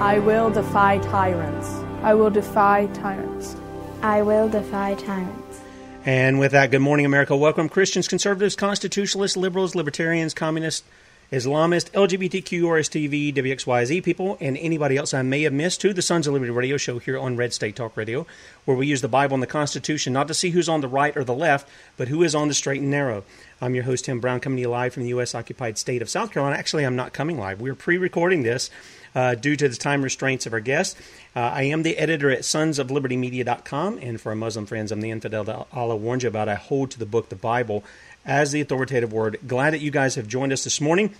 I 0.00 0.18
will 0.18 0.48
defy 0.48 0.96
tyrants. 0.96 1.68
I 2.02 2.14
will 2.14 2.30
defy 2.30 2.86
tyrants. 2.94 3.54
I 4.00 4.22
will 4.22 4.48
defy 4.48 4.94
tyrants. 4.94 5.60
And 6.06 6.38
with 6.38 6.52
that, 6.52 6.70
good 6.70 6.78
morning, 6.78 7.04
America. 7.04 7.36
Welcome, 7.36 7.68
Christians, 7.68 8.08
conservatives, 8.08 8.56
constitutionalists, 8.56 9.36
liberals, 9.36 9.74
libertarians, 9.74 10.32
communists, 10.32 10.86
Islamists, 11.30 11.90
LGBTQ, 11.90 12.62
RSTV, 12.62 13.34
WXYZ 13.34 14.02
people, 14.02 14.38
and 14.40 14.56
anybody 14.56 14.96
else 14.96 15.12
I 15.12 15.20
may 15.20 15.42
have 15.42 15.52
missed 15.52 15.82
to 15.82 15.92
the 15.92 16.00
Sons 16.00 16.26
of 16.26 16.32
Liberty 16.32 16.50
radio 16.50 16.78
show 16.78 16.98
here 16.98 17.18
on 17.18 17.36
Red 17.36 17.52
State 17.52 17.76
Talk 17.76 17.94
Radio, 17.94 18.26
where 18.64 18.78
we 18.78 18.86
use 18.86 19.02
the 19.02 19.06
Bible 19.06 19.34
and 19.34 19.42
the 19.42 19.46
Constitution 19.46 20.14
not 20.14 20.28
to 20.28 20.34
see 20.34 20.48
who's 20.48 20.68
on 20.68 20.80
the 20.80 20.88
right 20.88 21.14
or 21.14 21.24
the 21.24 21.34
left, 21.34 21.68
but 21.98 22.08
who 22.08 22.22
is 22.22 22.34
on 22.34 22.48
the 22.48 22.54
straight 22.54 22.80
and 22.80 22.90
narrow. 22.90 23.22
I'm 23.60 23.74
your 23.74 23.84
host, 23.84 24.06
Tim 24.06 24.18
Brown, 24.18 24.40
coming 24.40 24.56
to 24.56 24.62
you 24.62 24.70
live 24.70 24.94
from 24.94 25.02
the 25.02 25.10
U.S. 25.10 25.34
occupied 25.34 25.76
state 25.76 26.00
of 26.00 26.08
South 26.08 26.32
Carolina. 26.32 26.56
Actually, 26.56 26.86
I'm 26.86 26.96
not 26.96 27.12
coming 27.12 27.38
live. 27.38 27.60
We're 27.60 27.74
pre 27.74 27.98
recording 27.98 28.42
this 28.42 28.70
uh, 29.14 29.34
due 29.34 29.56
to 29.56 29.68
the 29.68 29.76
time 29.76 30.02
restraints 30.02 30.46
of 30.46 30.52
our 30.52 30.60
guests. 30.60 31.00
Uh, 31.34 31.40
I 31.40 31.62
am 31.62 31.82
the 31.82 31.96
editor 31.96 32.30
at 32.30 32.40
sonsoflibertymedia.com, 32.40 33.98
and 33.98 34.20
for 34.20 34.30
our 34.30 34.36
Muslim 34.36 34.66
friends, 34.66 34.90
I'm 34.92 35.00
the 35.00 35.10
infidel 35.10 35.44
that 35.44 35.66
Allah 35.72 35.96
warned 35.96 36.22
you 36.22 36.28
about. 36.28 36.48
I 36.48 36.54
hold 36.54 36.90
to 36.92 36.98
the 36.98 37.06
book, 37.06 37.28
the 37.28 37.36
Bible, 37.36 37.84
as 38.24 38.52
the 38.52 38.60
authoritative 38.60 39.12
word. 39.12 39.38
Glad 39.46 39.72
that 39.72 39.80
you 39.80 39.90
guys 39.90 40.16
have 40.16 40.28
joined 40.28 40.52
us 40.52 40.64
this 40.64 40.80
morning. 40.80 41.14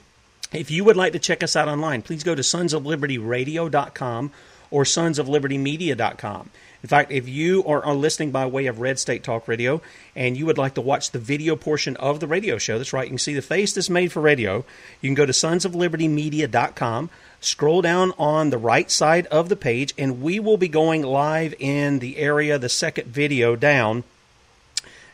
If 0.53 0.71
you 0.71 0.85
would 0.85 0.97
like 0.97 1.13
to 1.13 1.19
check 1.19 1.43
us 1.43 1.55
out 1.55 1.69
online, 1.69 2.03
please 2.03 2.25
go 2.25 2.35
to 2.35 2.43
sonsoflibertyradio.com 2.43 4.33
or 4.71 4.85
sonsoflibertymedia.com. 4.85 6.51
In 6.83 6.89
fact, 6.89 7.13
if 7.13 7.29
you 7.29 7.63
are, 7.65 7.85
are 7.85 7.95
listening 7.95 8.31
by 8.31 8.47
way 8.47 8.67
of 8.67 8.81
Red 8.81 8.99
State 8.99 9.23
Talk 9.23 9.47
Radio 9.47 9.83
and 10.17 10.37
you 10.37 10.47
would 10.47 10.59
like 10.59 10.75
to 10.75 10.81
watch 10.81 11.11
the 11.11 11.19
video 11.19 11.55
portion 11.55 11.97
of 11.97 12.21
the 12.21 12.27
radio 12.27 12.57
show, 12.57 12.79
that's 12.79 12.93
right, 12.93 13.05
you 13.05 13.11
can 13.11 13.19
see 13.19 13.35
the 13.35 13.43
face 13.43 13.75
that's 13.75 13.91
made 13.91 14.13
for 14.13 14.21
radio. 14.21 14.65
You 15.01 15.09
can 15.09 15.15
go 15.15 15.27
to 15.27 15.33
sonsoflibertymedia.com, 15.33 17.11
scroll 17.41 17.83
down 17.83 18.13
on 18.19 18.51
the 18.51 18.59
right 18.59 18.91
side 18.91 19.27
of 19.27 19.51
the 19.51 19.57
page, 19.57 19.93
and 19.99 20.23
we 20.23 20.41
will 20.41 20.57
be 20.57 20.69
going 20.69 21.03
live 21.03 21.55
in 21.59 21.99
the 21.99 22.17
area, 22.17 22.59
the 22.59 22.71
second 22.71 23.09
video 23.09 23.57
down. 23.57 24.05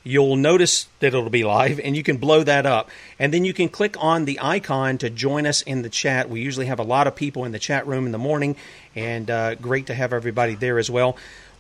You'll 0.05 0.37
notice 0.37 0.87
that 1.01 1.09
it'll 1.09 1.31
be 1.31 1.43
live 1.43 1.81
and 1.81 1.97
you 1.97 2.05
can 2.05 2.19
blow 2.19 2.45
that 2.45 2.65
up. 2.65 2.91
And 3.19 3.35
then 3.35 3.45
you 3.45 3.53
can 3.53 3.69
click 3.69 3.97
on 3.99 4.25
the 4.25 4.39
icon 4.41 4.99
to 4.99 5.11
join 5.11 5.47
us 5.47 5.63
in 5.63 5.83
the 5.83 5.89
chat. 5.89 6.31
We 6.31 6.43
usually 6.43 6.67
have 6.67 6.79
a 6.79 6.85
lot 6.85 7.09
of 7.09 7.17
people 7.17 7.45
in 7.45 7.51
the 7.51 7.59
chat 7.59 7.89
room 7.89 8.07
in 8.07 8.13
the 8.13 8.19
morning 8.19 8.55
and 8.95 9.29
uh, 9.29 9.57
great 9.57 9.89
to 9.89 9.95
have 9.95 10.13
everybody 10.13 10.55
there 10.55 10.79
as 10.79 10.89
well 10.89 11.17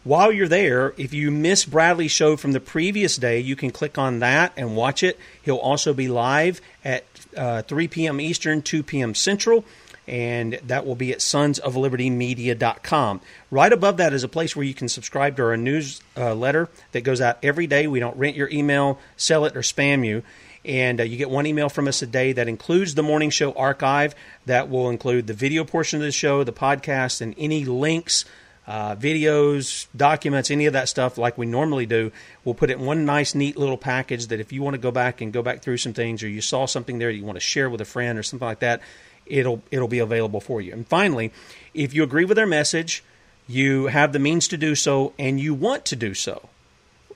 while 0.06 0.30
you're 0.30 0.48
there 0.48 0.94
if 0.96 1.12
you 1.12 1.30
miss 1.30 1.64
bradley's 1.64 2.12
show 2.12 2.36
from 2.36 2.52
the 2.52 2.60
previous 2.60 3.16
day 3.16 3.40
you 3.40 3.56
can 3.56 3.70
click 3.70 3.98
on 3.98 4.20
that 4.20 4.52
and 4.56 4.76
watch 4.76 5.02
it 5.02 5.18
he'll 5.42 5.56
also 5.56 5.92
be 5.92 6.08
live 6.08 6.60
at 6.84 7.04
uh, 7.36 7.62
3 7.62 7.88
p.m 7.88 8.20
eastern 8.20 8.62
2 8.62 8.82
p.m 8.82 9.14
central 9.14 9.64
and 10.08 10.54
that 10.66 10.86
will 10.86 10.94
be 10.94 11.12
at 11.12 11.18
sonsoflibertymedia.com. 11.18 13.20
Right 13.50 13.72
above 13.72 13.96
that 13.96 14.12
is 14.12 14.22
a 14.22 14.28
place 14.28 14.54
where 14.54 14.64
you 14.64 14.74
can 14.74 14.88
subscribe 14.88 15.34
to 15.36 15.42
our 15.42 15.56
newsletter 15.56 16.64
uh, 16.64 16.80
that 16.92 17.00
goes 17.00 17.20
out 17.20 17.38
every 17.42 17.66
day. 17.66 17.88
We 17.88 17.98
don't 17.98 18.16
rent 18.16 18.36
your 18.36 18.48
email, 18.50 19.00
sell 19.16 19.46
it, 19.46 19.56
or 19.56 19.62
spam 19.62 20.06
you. 20.06 20.22
And 20.64 21.00
uh, 21.00 21.04
you 21.04 21.16
get 21.16 21.30
one 21.30 21.46
email 21.46 21.68
from 21.68 21.88
us 21.88 22.02
a 22.02 22.06
day 22.06 22.32
that 22.32 22.46
includes 22.48 22.94
the 22.94 23.02
morning 23.02 23.30
show 23.30 23.52
archive. 23.52 24.14
That 24.46 24.68
will 24.68 24.90
include 24.90 25.26
the 25.26 25.34
video 25.34 25.64
portion 25.64 26.00
of 26.00 26.04
the 26.04 26.12
show, 26.12 26.44
the 26.44 26.52
podcast, 26.52 27.20
and 27.20 27.34
any 27.38 27.64
links, 27.64 28.24
uh, 28.66 28.96
videos, 28.96 29.86
documents, 29.96 30.50
any 30.50 30.66
of 30.66 30.72
that 30.72 30.88
stuff 30.88 31.18
like 31.18 31.38
we 31.38 31.46
normally 31.46 31.86
do. 31.86 32.10
We'll 32.44 32.54
put 32.54 32.70
it 32.70 32.78
in 32.78 32.84
one 32.84 33.04
nice, 33.04 33.34
neat 33.34 33.56
little 33.56 33.78
package 33.78 34.26
that 34.26 34.40
if 34.40 34.52
you 34.52 34.62
want 34.62 34.74
to 34.74 34.78
go 34.78 34.90
back 34.90 35.20
and 35.20 35.32
go 35.32 35.42
back 35.42 35.62
through 35.62 35.76
some 35.76 35.92
things 35.92 36.22
or 36.22 36.28
you 36.28 36.40
saw 36.40 36.66
something 36.66 36.98
there 36.98 37.12
that 37.12 37.16
you 37.16 37.24
want 37.24 37.36
to 37.36 37.40
share 37.40 37.70
with 37.70 37.80
a 37.80 37.84
friend 37.84 38.18
or 38.18 38.22
something 38.22 38.46
like 38.46 38.60
that, 38.60 38.80
it'll 39.26 39.62
it'll 39.70 39.88
be 39.88 39.98
available 39.98 40.40
for 40.40 40.60
you. 40.60 40.72
And 40.72 40.86
finally, 40.86 41.32
if 41.74 41.94
you 41.94 42.02
agree 42.02 42.24
with 42.24 42.38
our 42.38 42.46
message, 42.46 43.04
you 43.48 43.86
have 43.86 44.12
the 44.12 44.18
means 44.18 44.48
to 44.48 44.56
do 44.56 44.74
so, 44.74 45.12
and 45.18 45.38
you 45.38 45.54
want 45.54 45.84
to 45.86 45.96
do 45.96 46.14
so, 46.14 46.48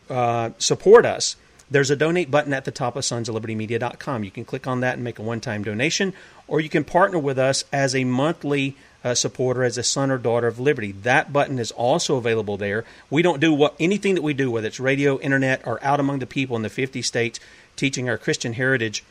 uh, 0.09 0.51
support 0.59 1.05
us. 1.05 1.37
There's 1.71 1.91
a 1.91 1.97
donate 1.97 2.31
button 2.31 2.53
at 2.53 2.65
the 2.65 2.73
top 2.73 2.97
of 2.97 3.05
sonsoflibertymedia.com. 3.05 4.25
You 4.25 4.31
can 4.31 4.45
click 4.45 4.67
on 4.67 4.81
that 4.81 4.95
and 4.95 5.05
make 5.05 5.21
a 5.21 5.23
one-time 5.23 5.63
donation, 5.63 6.15
or 6.49 6.61
you 6.61 6.69
can 6.69 6.83
partner 6.83 7.19
with 7.19 7.39
us 7.39 7.65
as 7.73 7.95
a 7.95 8.05
monthly 8.05 8.77
uh, 9.03 9.15
supporter, 9.15 9.65
as 9.65 9.79
a 9.79 9.83
son 9.83 10.11
or 10.11 10.19
daughter 10.19 10.47
of 10.47 10.61
liberty. 10.61 10.93
That 10.93 11.33
button 11.33 11.59
is 11.59 11.71
also 11.71 12.17
available 12.17 12.57
there. 12.57 12.85
We 13.09 13.23
don't 13.23 13.41
do 13.41 13.53
what 13.53 13.75
anything 13.81 14.15
that 14.15 14.23
we 14.23 14.35
do, 14.35 14.51
whether 14.51 14.69
it's 14.69 14.81
radio, 14.81 15.19
internet, 15.21 15.67
or 15.67 15.83
out 15.83 16.01
among 16.01 16.19
the 16.19 16.27
people 16.27 16.57
in 16.57 16.63
the 16.63 16.69
50 16.69 17.03
states 17.03 17.41
teaching 17.77 18.09
our 18.09 18.19
Christian 18.19 18.53
heritage. 18.55 19.03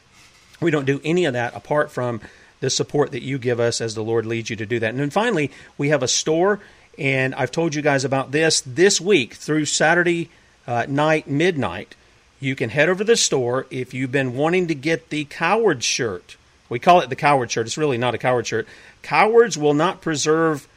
We 0.62 0.71
don't 0.71 0.86
do 0.86 1.01
any 1.03 1.25
of 1.25 1.33
that 1.33 1.56
apart 1.56 1.91
from 1.91 2.21
the 2.59 2.69
support 2.69 3.12
that 3.12 3.24
you 3.24 3.38
give 3.38 3.59
us 3.59 3.81
as 3.81 3.95
the 3.95 4.03
Lord 4.03 4.25
leads 4.25 4.50
you 4.50 4.56
to 4.57 4.65
do 4.65 4.80
that. 4.80 4.89
And 4.89 5.00
then 5.00 5.09
finally, 5.09 5.51
we 5.77 5.89
have 5.89 6.03
a 6.03 6.07
store, 6.07 6.59
and 6.97 7.33
I've 7.36 7.51
told 7.51 7.75
you 7.75 7.81
guys 7.81 8.03
about 8.03 8.31
this 8.31 8.62
this 8.62 9.00
week 9.00 9.33
through 9.33 9.65
Saturday 9.65 10.30
uh, 10.68 10.86
night, 10.88 11.27
midnight. 11.27 11.95
You 12.39 12.56
can 12.56 12.69
head 12.69 12.89
over 12.89 13.00
to 13.00 13.03
the 13.03 13.18
store 13.18 13.65
if 13.69 13.94
you've 13.94 14.12
been 14.12 14.36
wanting 14.36 14.68
to 14.68 14.75
get 14.75 15.09
the 15.09 15.25
coward 15.25 15.83
shirt. 15.83 16.38
We 16.69 16.80
call 16.80 17.01
it 17.01 17.10
the 17.10 17.16
coward 17.16 17.51
shirt. 17.51 17.66
It's 17.66 17.77
really 17.77 17.98
not 17.98 18.13
a 18.13 18.18
coward 18.18 18.48
shirt. 18.48 18.68
Cowards 19.01 19.57
will 19.57 19.74
not 19.74 20.01
preserve, 20.01 20.68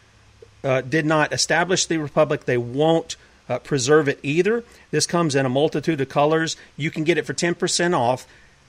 uh, 0.64 0.80
did 0.80 1.06
not 1.06 1.32
establish 1.32 1.86
the 1.86 1.98
republic. 1.98 2.46
They 2.46 2.56
won't 2.56 3.16
uh, 3.48 3.58
preserve 3.58 4.08
it 4.08 4.18
either. 4.22 4.64
This 4.90 5.06
comes 5.06 5.34
in 5.34 5.44
a 5.44 5.50
multitude 5.50 6.00
of 6.00 6.08
colors. 6.08 6.56
You 6.76 6.90
can 6.90 7.04
get 7.04 7.18
it 7.18 7.26
for 7.26 7.34
10% 7.34 7.94
off 7.96 8.26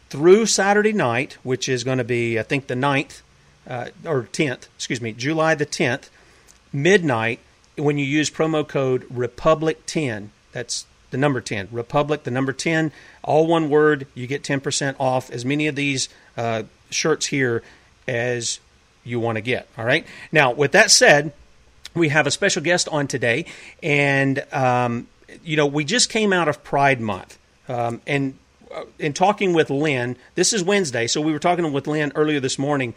through 0.09 0.45
Saturday 0.45 0.93
night, 0.93 1.37
which 1.43 1.69
is 1.69 1.83
going 1.83 1.97
to 1.97 2.03
be, 2.03 2.37
I 2.37 2.43
think, 2.43 2.67
the 2.67 2.75
9th 2.75 3.21
uh, 3.67 3.87
or 4.05 4.23
10th, 4.23 4.67
excuse 4.75 5.01
me, 5.01 5.13
July 5.13 5.55
the 5.55 5.65
10th, 5.65 6.09
midnight, 6.71 7.39
when 7.77 7.97
you 7.97 8.05
use 8.05 8.29
promo 8.29 8.67
code 8.67 9.07
Republic10. 9.09 10.29
That's 10.51 10.85
the 11.11 11.17
number 11.17 11.41
10. 11.41 11.69
Republic, 11.71 12.23
the 12.23 12.31
number 12.31 12.53
10, 12.53 12.91
all 13.23 13.47
one 13.47 13.69
word. 13.69 14.07
You 14.13 14.27
get 14.27 14.43
10% 14.43 14.95
off 14.99 15.29
as 15.31 15.45
many 15.45 15.67
of 15.67 15.75
these 15.75 16.09
uh, 16.37 16.63
shirts 16.93 17.25
here 17.27 17.63
as 18.07 18.59
you 19.03 19.19
want 19.19 19.37
to 19.37 19.41
get. 19.41 19.67
All 19.77 19.85
right. 19.85 20.05
Now, 20.31 20.51
with 20.51 20.71
that 20.73 20.91
said, 20.91 21.33
we 21.93 22.09
have 22.09 22.27
a 22.27 22.31
special 22.31 22.61
guest 22.61 22.87
on 22.89 23.07
today, 23.07 23.45
and 23.81 24.43
um, 24.51 25.07
you 25.43 25.55
know 25.55 25.65
we 25.65 25.83
just 25.83 26.09
came 26.09 26.33
out 26.33 26.47
of 26.47 26.63
Pride 26.63 26.99
Month, 26.99 27.37
um, 27.67 28.01
and 28.07 28.37
uh, 28.73 28.83
in 28.97 29.13
talking 29.13 29.53
with 29.53 29.69
Lynn, 29.69 30.17
this 30.35 30.53
is 30.53 30.63
Wednesday, 30.63 31.07
so 31.07 31.21
we 31.21 31.31
were 31.31 31.39
talking 31.39 31.71
with 31.71 31.87
Lynn 31.87 32.11
earlier 32.15 32.39
this 32.39 32.57
morning, 32.57 32.93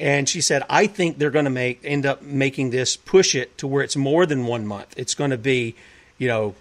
and 0.00 0.28
she 0.28 0.40
said, 0.40 0.62
"I 0.70 0.86
think 0.86 1.18
they're 1.18 1.30
going 1.30 1.44
to 1.44 1.50
make 1.50 1.80
end 1.84 2.06
up 2.06 2.22
making 2.22 2.70
this 2.70 2.96
push 2.96 3.34
it 3.34 3.58
to 3.58 3.66
where 3.66 3.82
it's 3.82 3.96
more 3.96 4.24
than 4.24 4.46
one 4.46 4.66
month. 4.66 4.94
It's 4.96 5.14
going 5.14 5.30
to 5.30 5.38
be, 5.38 5.74
you 6.16 6.28
know, 6.28 6.54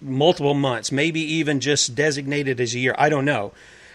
multiple 0.00 0.54
months, 0.54 0.92
maybe 0.92 1.20
even 1.20 1.60
just 1.60 1.94
designated 1.94 2.60
as 2.60 2.74
a 2.74 2.78
year. 2.78 2.94
I 2.98 3.08
don't 3.08 3.24
know." 3.24 3.52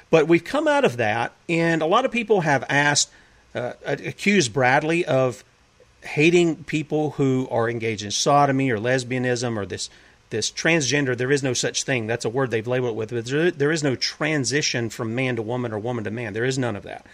But 0.09 0.27
we've 0.27 0.43
come 0.43 0.67
out 0.67 0.85
of 0.85 0.97
that, 0.97 1.33
and 1.49 1.81
a 1.81 1.85
lot 1.85 2.05
of 2.05 2.11
people 2.11 2.41
have 2.41 2.63
asked, 2.69 3.09
uh, 3.53 3.73
accused 3.85 4.53
Bradley 4.53 5.05
of 5.05 5.43
hating 6.01 6.63
people 6.63 7.11
who 7.11 7.47
are 7.51 7.69
engaged 7.69 8.03
in 8.03 8.11
sodomy 8.11 8.69
or 8.69 8.77
lesbianism 8.77 9.57
or 9.57 9.65
this 9.65 9.89
this 10.29 10.51
transgender. 10.51 11.15
There 11.15 11.31
is 11.31 11.41
no 11.41 11.53
such 11.53 11.83
thing. 11.83 12.05
That's 12.05 12.25
a 12.25 12.29
word 12.29 12.51
they've 12.51 12.67
labeled 12.67 12.91
it 12.91 12.95
with. 12.95 13.09
But 13.11 13.25
there, 13.25 13.49
there 13.49 13.71
is 13.71 13.81
no 13.81 13.95
transition 13.95 14.89
from 14.89 15.15
man 15.15 15.37
to 15.37 15.41
woman 15.41 15.71
or 15.71 15.79
woman 15.79 16.03
to 16.03 16.11
man. 16.11 16.33
There 16.33 16.43
is 16.43 16.57
none 16.57 16.75
of 16.75 16.83
that. 16.83 17.05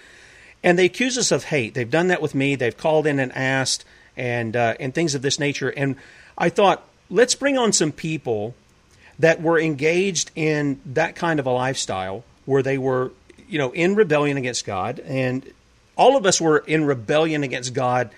And 0.63 0.79
they 0.79 0.85
accuse 0.85 1.15
us 1.17 1.31
of 1.31 1.43
hate. 1.43 1.75
They've 1.75 1.89
done 1.89 2.07
that 2.07 2.23
with 2.23 2.33
me. 2.33 2.55
They've 2.55 2.75
called 2.75 3.05
in 3.05 3.19
and 3.19 3.31
asked 3.35 3.85
and 4.17 4.55
uh, 4.55 4.75
and 4.79 4.93
things 4.93 5.15
of 5.15 5.21
this 5.21 5.39
nature. 5.39 5.69
And 5.69 5.95
I 6.37 6.49
thought, 6.49 6.83
let's 7.09 7.35
bring 7.35 7.57
on 7.57 7.71
some 7.71 7.91
people 7.91 8.55
that 9.19 9.41
were 9.41 9.59
engaged 9.59 10.31
in 10.35 10.79
that 10.85 11.15
kind 11.15 11.39
of 11.39 11.45
a 11.45 11.51
lifestyle 11.51 12.23
where 12.45 12.63
they 12.63 12.77
were, 12.77 13.11
you 13.47 13.57
know, 13.57 13.71
in 13.71 13.95
rebellion 13.95 14.37
against 14.37 14.65
God. 14.65 14.99
And 14.99 15.51
all 15.95 16.17
of 16.17 16.25
us 16.25 16.41
were 16.41 16.59
in 16.59 16.85
rebellion 16.85 17.43
against 17.43 17.73
God 17.73 18.09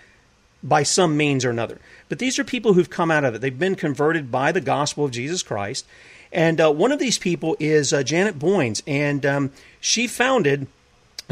by 0.64 0.84
some 0.84 1.16
means 1.16 1.46
or 1.46 1.50
another. 1.50 1.80
But 2.10 2.20
these 2.20 2.40
are 2.40 2.44
people 2.44 2.74
who've 2.74 2.90
come 2.90 3.12
out 3.12 3.24
of 3.24 3.36
it. 3.36 3.42
They've 3.42 3.58
been 3.58 3.76
converted 3.76 4.32
by 4.32 4.52
the 4.52 4.62
gospel 4.62 5.06
of 5.06 5.12
Jesus 5.12 5.44
Christ. 5.44 5.86
And 6.32 6.60
uh, 6.60 6.72
one 6.72 6.92
of 6.92 7.00
these 7.00 7.18
people 7.18 7.56
is 7.60 7.94
uh, 7.94 8.04
Janet 8.04 8.38
Boynes, 8.38 8.84
and 8.86 9.26
um, 9.26 9.52
she 9.80 10.08
founded 10.08 10.68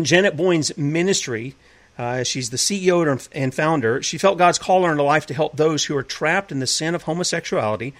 Janet 0.02 0.38
Boynes 0.38 0.78
Ministry. 0.78 1.56
Uh, 1.98 2.24
she's 2.24 2.52
the 2.52 2.58
CEO 2.58 3.28
and 3.34 3.54
founder. 3.54 4.02
She 4.02 4.18
felt 4.18 4.38
God's 4.38 4.60
call 4.60 4.84
her 4.84 4.96
life 4.96 5.26
to 5.28 5.34
help 5.34 5.58
those 5.58 5.86
who 5.86 5.98
are 5.98 6.04
trapped 6.04 6.52
in 6.52 6.60
the 6.60 6.68
sin 6.68 6.96
of 6.96 7.04
homosexuality 7.04 7.94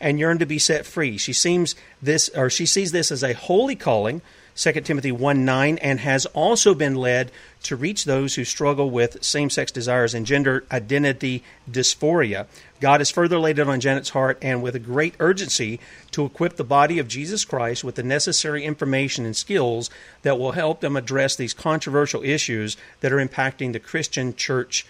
and 0.00 0.18
yearn 0.18 0.38
to 0.38 0.46
be 0.46 0.58
set 0.58 0.86
free. 0.86 1.18
She 1.18 1.32
seems 1.32 1.74
this, 2.02 2.28
or 2.30 2.50
she 2.50 2.66
sees 2.66 2.92
this 2.92 3.10
as 3.10 3.22
a 3.22 3.34
holy 3.34 3.76
calling 3.76 4.22
2 4.60 4.72
Timothy 4.82 5.10
1 5.10 5.42
9, 5.42 5.78
and 5.78 6.00
has 6.00 6.26
also 6.26 6.74
been 6.74 6.94
led 6.94 7.32
to 7.62 7.76
reach 7.76 8.04
those 8.04 8.34
who 8.34 8.44
struggle 8.44 8.90
with 8.90 9.24
same 9.24 9.48
sex 9.48 9.72
desires 9.72 10.12
and 10.12 10.26
gender 10.26 10.64
identity 10.70 11.42
dysphoria. 11.70 12.46
God 12.78 13.00
has 13.00 13.10
further 13.10 13.38
laid 13.38 13.58
it 13.58 13.66
on 13.70 13.80
Janet's 13.80 14.10
heart 14.10 14.36
and 14.42 14.62
with 14.62 14.74
a 14.74 14.78
great 14.78 15.14
urgency 15.18 15.80
to 16.10 16.26
equip 16.26 16.56
the 16.56 16.64
body 16.64 16.98
of 16.98 17.08
Jesus 17.08 17.46
Christ 17.46 17.84
with 17.84 17.94
the 17.94 18.02
necessary 18.02 18.62
information 18.62 19.24
and 19.24 19.34
skills 19.34 19.88
that 20.22 20.38
will 20.38 20.52
help 20.52 20.80
them 20.80 20.94
address 20.94 21.36
these 21.36 21.54
controversial 21.54 22.22
issues 22.22 22.76
that 23.00 23.12
are 23.14 23.26
impacting 23.26 23.72
the 23.72 23.80
Christian 23.80 24.36
church 24.36 24.86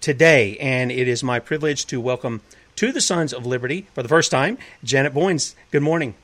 today. 0.00 0.56
And 0.56 0.90
it 0.90 1.08
is 1.08 1.22
my 1.22 1.40
privilege 1.40 1.84
to 1.86 2.00
welcome 2.00 2.40
to 2.76 2.90
the 2.90 3.02
Sons 3.02 3.34
of 3.34 3.44
Liberty 3.44 3.86
for 3.92 4.02
the 4.02 4.08
first 4.08 4.30
time, 4.30 4.56
Janet 4.82 5.12
Boynes. 5.12 5.54
Good 5.70 5.82
morning. 5.82 6.14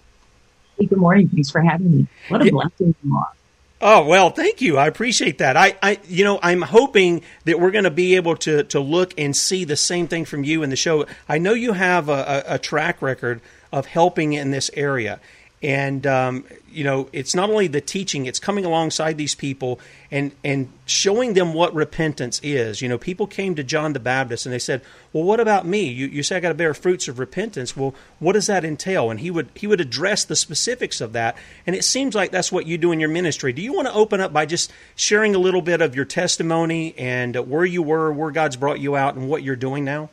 Good 0.78 0.98
morning. 0.98 1.28
Thanks 1.28 1.50
for 1.50 1.60
having 1.60 1.96
me. 1.96 2.06
What 2.28 2.42
a 2.42 2.46
yeah. 2.46 2.50
blessing 2.50 2.94
you 3.02 3.16
are. 3.16 3.32
Oh 3.80 4.06
well, 4.06 4.30
thank 4.30 4.60
you. 4.62 4.78
I 4.78 4.86
appreciate 4.86 5.38
that. 5.38 5.56
I, 5.56 5.76
I, 5.82 5.98
you 6.08 6.24
know, 6.24 6.38
I'm 6.42 6.62
hoping 6.62 7.22
that 7.44 7.60
we're 7.60 7.70
going 7.70 7.84
to 7.84 7.90
be 7.90 8.16
able 8.16 8.36
to 8.36 8.62
to 8.64 8.80
look 8.80 9.12
and 9.18 9.36
see 9.36 9.64
the 9.64 9.76
same 9.76 10.08
thing 10.08 10.24
from 10.24 10.44
you 10.44 10.62
in 10.62 10.70
the 10.70 10.76
show. 10.76 11.06
I 11.28 11.38
know 11.38 11.52
you 11.52 11.74
have 11.74 12.08
a, 12.08 12.44
a, 12.48 12.54
a 12.54 12.58
track 12.58 13.02
record 13.02 13.42
of 13.72 13.86
helping 13.86 14.32
in 14.32 14.50
this 14.50 14.70
area, 14.74 15.20
and 15.62 16.06
um, 16.06 16.44
you 16.76 16.84
know 16.84 17.08
it's 17.12 17.34
not 17.34 17.48
only 17.48 17.66
the 17.66 17.80
teaching 17.80 18.26
it's 18.26 18.38
coming 18.38 18.64
alongside 18.66 19.16
these 19.16 19.34
people 19.34 19.80
and 20.10 20.30
and 20.44 20.68
showing 20.84 21.32
them 21.32 21.54
what 21.54 21.74
repentance 21.74 22.38
is. 22.42 22.82
You 22.82 22.88
know 22.88 22.98
people 22.98 23.26
came 23.26 23.54
to 23.54 23.64
john 23.64 23.94
the 23.94 24.00
baptist 24.00 24.44
and 24.44 24.52
they 24.52 24.58
said 24.58 24.82
well 25.12 25.24
what 25.24 25.40
about 25.40 25.66
me? 25.66 25.88
You, 25.88 26.06
you 26.06 26.22
say 26.22 26.36
i 26.36 26.40
got 26.40 26.50
to 26.50 26.54
bear 26.54 26.74
fruits 26.74 27.08
of 27.08 27.18
repentance. 27.18 27.76
Well 27.76 27.94
what 28.18 28.34
does 28.34 28.46
that 28.48 28.64
entail? 28.64 29.10
And 29.10 29.20
he 29.20 29.30
would 29.30 29.48
he 29.54 29.66
would 29.66 29.80
address 29.80 30.24
the 30.24 30.36
specifics 30.36 31.00
of 31.00 31.14
that. 31.14 31.36
And 31.66 31.74
it 31.74 31.82
seems 31.82 32.14
like 32.14 32.30
that's 32.30 32.52
what 32.52 32.66
you 32.66 32.76
do 32.76 32.92
in 32.92 33.00
your 33.00 33.08
ministry. 33.08 33.54
Do 33.54 33.62
you 33.62 33.72
want 33.72 33.88
to 33.88 33.94
open 33.94 34.20
up 34.20 34.32
by 34.32 34.44
just 34.44 34.70
sharing 34.94 35.34
a 35.34 35.38
little 35.38 35.62
bit 35.62 35.80
of 35.80 35.96
your 35.96 36.04
testimony 36.04 36.94
and 36.98 37.34
where 37.48 37.64
you 37.64 37.82
were 37.82 38.12
where 38.12 38.30
god's 38.30 38.56
brought 38.56 38.80
you 38.80 38.96
out 38.96 39.14
and 39.14 39.28
what 39.28 39.42
you're 39.42 39.56
doing 39.56 39.84
now? 39.84 40.10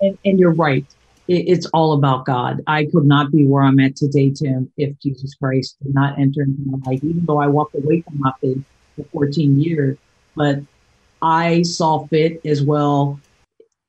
And, 0.00 0.18
and 0.24 0.40
you're 0.40 0.52
right 0.52 0.84
it's 1.26 1.66
all 1.66 1.92
about 1.94 2.26
God. 2.26 2.62
I 2.66 2.84
could 2.84 3.04
not 3.04 3.32
be 3.32 3.46
where 3.46 3.62
I'm 3.62 3.80
at 3.80 3.96
today, 3.96 4.30
Tim, 4.30 4.70
if 4.76 4.98
Jesus 5.00 5.34
Christ 5.34 5.76
did 5.82 5.94
not 5.94 6.18
enter 6.18 6.42
into 6.42 6.60
my 6.66 6.78
life, 6.86 7.00
even 7.02 7.24
though 7.24 7.38
I 7.38 7.46
walked 7.46 7.74
away 7.74 8.02
from 8.02 8.18
my 8.18 8.32
faith 8.40 8.62
for 8.96 9.06
14 9.12 9.60
years. 9.60 9.98
But 10.36 10.58
I 11.22 11.62
saw 11.62 12.06
fit 12.08 12.40
as 12.44 12.62
well 12.62 13.20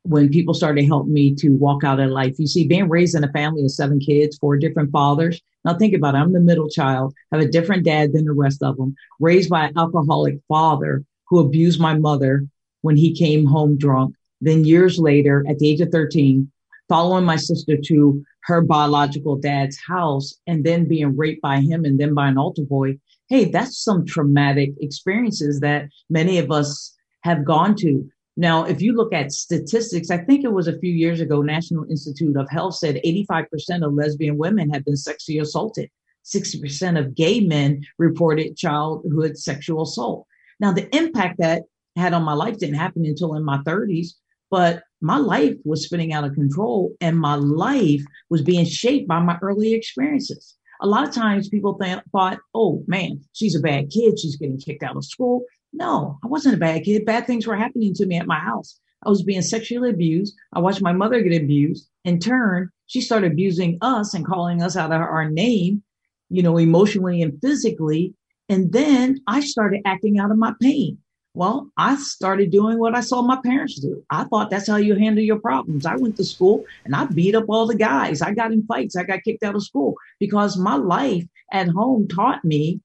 when 0.03 0.29
people 0.29 0.53
started 0.53 0.81
to 0.81 0.87
help 0.87 1.07
me 1.07 1.33
to 1.35 1.49
walk 1.49 1.83
out 1.83 1.99
of 1.99 2.11
life. 2.11 2.35
You 2.37 2.47
see, 2.47 2.67
being 2.67 2.87
raised 2.87 3.15
in 3.15 3.23
a 3.23 3.31
family 3.31 3.63
of 3.63 3.71
seven 3.71 3.99
kids, 3.99 4.37
four 4.37 4.55
different 4.57 4.91
fathers. 4.91 5.41
Now 5.65 5.75
think 5.77 5.95
about 5.95 6.15
it. 6.15 6.19
I'm 6.19 6.31
the 6.31 6.39
middle 6.39 6.69
child, 6.69 7.13
have 7.31 7.41
a 7.41 7.47
different 7.47 7.83
dad 7.83 8.13
than 8.13 8.25
the 8.25 8.31
rest 8.31 8.61
of 8.61 8.77
them, 8.77 8.95
raised 9.19 9.49
by 9.49 9.65
an 9.65 9.77
alcoholic 9.77 10.39
father 10.47 11.03
who 11.27 11.39
abused 11.39 11.79
my 11.81 11.97
mother 11.97 12.45
when 12.81 12.95
he 12.95 13.15
came 13.15 13.45
home 13.45 13.77
drunk. 13.77 14.15
Then 14.41 14.63
years 14.63 14.99
later, 14.99 15.43
at 15.49 15.57
the 15.57 15.69
age 15.69 15.81
of 15.81 15.89
13, 15.89 16.51
following 16.87 17.25
my 17.25 17.35
sister 17.35 17.77
to 17.85 18.23
her 18.43 18.61
biological 18.61 19.35
dad's 19.35 19.77
house 19.87 20.35
and 20.47 20.63
then 20.63 20.87
being 20.87 21.15
raped 21.17 21.41
by 21.41 21.59
him 21.59 21.83
and 21.83 21.99
then 21.99 22.13
by 22.13 22.27
an 22.27 22.37
altar 22.37 22.63
boy. 22.63 22.97
Hey, 23.27 23.45
that's 23.45 23.83
some 23.83 24.05
traumatic 24.05 24.71
experiences 24.79 25.59
that 25.61 25.89
many 26.09 26.37
of 26.37 26.51
us 26.51 26.95
have 27.23 27.43
gone 27.43 27.75
to. 27.77 28.07
Now, 28.37 28.65
if 28.65 28.81
you 28.81 28.93
look 28.93 29.13
at 29.13 29.31
statistics, 29.31 30.11
I 30.11 30.17
think 30.17 30.43
it 30.43 30.51
was 30.51 30.67
a 30.67 30.77
few 30.79 30.91
years 30.91 31.21
ago, 31.21 31.41
National 31.41 31.85
Institute 31.89 32.35
of 32.37 32.49
Health 32.49 32.75
said 32.75 33.01
85% 33.05 33.47
of 33.85 33.93
lesbian 33.93 34.37
women 34.37 34.69
have 34.71 34.85
been 34.85 34.97
sexually 34.97 35.39
assaulted. 35.39 35.89
60% 36.25 36.99
of 36.99 37.15
gay 37.15 37.39
men 37.39 37.83
reported 37.97 38.57
childhood 38.57 39.37
sexual 39.37 39.83
assault. 39.83 40.27
Now, 40.59 40.71
the 40.71 40.93
impact 40.95 41.37
that 41.39 41.63
had 41.95 42.13
on 42.13 42.23
my 42.23 42.33
life 42.33 42.57
didn't 42.57 42.75
happen 42.75 43.05
until 43.05 43.35
in 43.35 43.43
my 43.43 43.59
30s, 43.59 44.09
but 44.51 44.83
my 45.05 45.17
life 45.17 45.53
was 45.63 45.83
spinning 45.83 46.13
out 46.13 46.23
of 46.23 46.33
control 46.33 46.95
and 46.99 47.19
my 47.19 47.35
life 47.35 48.01
was 48.31 48.41
being 48.41 48.65
shaped 48.65 49.07
by 49.07 49.19
my 49.19 49.37
early 49.43 49.75
experiences. 49.75 50.55
A 50.81 50.87
lot 50.87 51.07
of 51.07 51.13
times 51.13 51.47
people 51.47 51.77
th- 51.77 51.99
thought, 52.11 52.39
oh 52.55 52.83
man, 52.87 53.21
she's 53.31 53.55
a 53.55 53.59
bad 53.59 53.91
kid. 53.91 54.19
She's 54.19 54.35
getting 54.35 54.57
kicked 54.57 54.81
out 54.81 54.97
of 54.97 55.05
school. 55.05 55.43
No, 55.71 56.17
I 56.23 56.27
wasn't 56.27 56.55
a 56.55 56.57
bad 56.57 56.83
kid. 56.85 57.05
Bad 57.05 57.27
things 57.27 57.45
were 57.45 57.55
happening 57.55 57.93
to 57.93 58.05
me 58.07 58.15
at 58.17 58.25
my 58.25 58.39
house. 58.39 58.79
I 59.05 59.09
was 59.09 59.21
being 59.21 59.43
sexually 59.43 59.91
abused. 59.91 60.33
I 60.53 60.59
watched 60.59 60.81
my 60.81 60.93
mother 60.93 61.21
get 61.21 61.39
abused. 61.39 61.87
In 62.03 62.19
turn, 62.19 62.71
she 62.87 62.99
started 62.99 63.31
abusing 63.31 63.77
us 63.81 64.15
and 64.15 64.25
calling 64.25 64.63
us 64.63 64.75
out 64.75 64.91
of 64.91 64.99
our 64.99 65.29
name, 65.29 65.83
you 66.29 66.41
know, 66.41 66.57
emotionally 66.57 67.21
and 67.21 67.39
physically. 67.43 68.15
And 68.49 68.71
then 68.73 69.19
I 69.27 69.41
started 69.41 69.81
acting 69.85 70.17
out 70.17 70.31
of 70.31 70.37
my 70.39 70.53
pain. 70.59 70.97
Well, 71.35 71.69
I 71.75 71.97
started 71.97 72.49
doing 72.49 72.79
what 72.79 72.95
I 72.95 73.01
saw 73.01 73.21
my 73.21 73.37
parents 73.43 73.77
do. 73.79 74.01
I 74.09 74.23
thought 74.23 74.49
that's 74.49 74.67
how 74.67 74.77
you 74.77 74.95
handle 74.95 75.23
your 75.23 75.39
problems. 75.39 75.85
I 75.85 75.97
went 75.97 76.15
to 76.15 76.23
school 76.23 76.63
and 76.85 76.95
I 76.95 77.05
beat 77.05 77.35
up 77.35 77.49
all 77.49 77.67
the 77.67 77.75
guys. 77.75 78.21
I 78.21 78.33
got 78.33 78.53
in 78.53 78.65
fights. 78.65 78.95
I 78.95 79.03
got 79.03 79.23
kicked 79.23 79.43
out 79.43 79.55
of 79.55 79.63
school 79.63 79.95
because 80.17 80.57
my 80.57 80.75
life 80.75 81.25
at 81.51 81.67
home 81.67 82.07
taught 82.07 82.45
me 82.45 82.79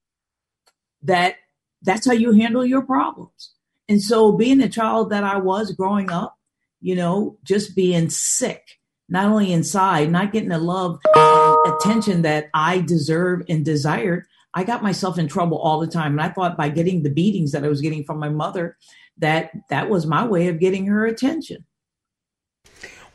that 1.02 1.37
that's 1.83 2.07
how 2.07 2.12
you 2.12 2.33
handle 2.33 2.66
your 2.66 2.83
problems. 2.83 3.52
And 3.88 4.02
so 4.02 4.33
being 4.33 4.59
the 4.59 4.69
child 4.69 5.11
that 5.11 5.23
I 5.23 5.37
was 5.38 5.71
growing 5.73 6.11
up, 6.11 6.37
you 6.80 6.97
know, 6.97 7.38
just 7.45 7.76
being 7.76 8.11
sick, 8.11 8.64
not 9.09 9.26
only 9.26 9.52
inside, 9.52 10.11
not 10.11 10.33
getting 10.33 10.49
the 10.49 10.59
love 10.59 10.99
and 11.14 11.75
attention 11.75 12.23
that 12.23 12.50
I 12.52 12.80
deserve 12.80 13.42
and 13.49 13.64
desired, 13.64 14.26
I 14.52 14.64
got 14.64 14.83
myself 14.83 15.19
in 15.19 15.28
trouble 15.28 15.59
all 15.59 15.80
the 15.80 15.87
time. 15.87 16.12
And 16.12 16.21
I 16.21 16.28
thought 16.28 16.57
by 16.57 16.69
getting 16.69 17.02
the 17.02 17.11
beatings 17.11 17.52
that 17.52 17.64
I 17.64 17.69
was 17.69 17.80
getting 17.80 18.04
from 18.04 18.19
my 18.19 18.28
mother, 18.28 18.76
that 19.19 19.50
that 19.69 19.88
was 19.88 20.07
my 20.07 20.26
way 20.26 20.49
of 20.49 20.59
getting 20.59 20.87
her 20.87 21.07
attention. 21.07 21.64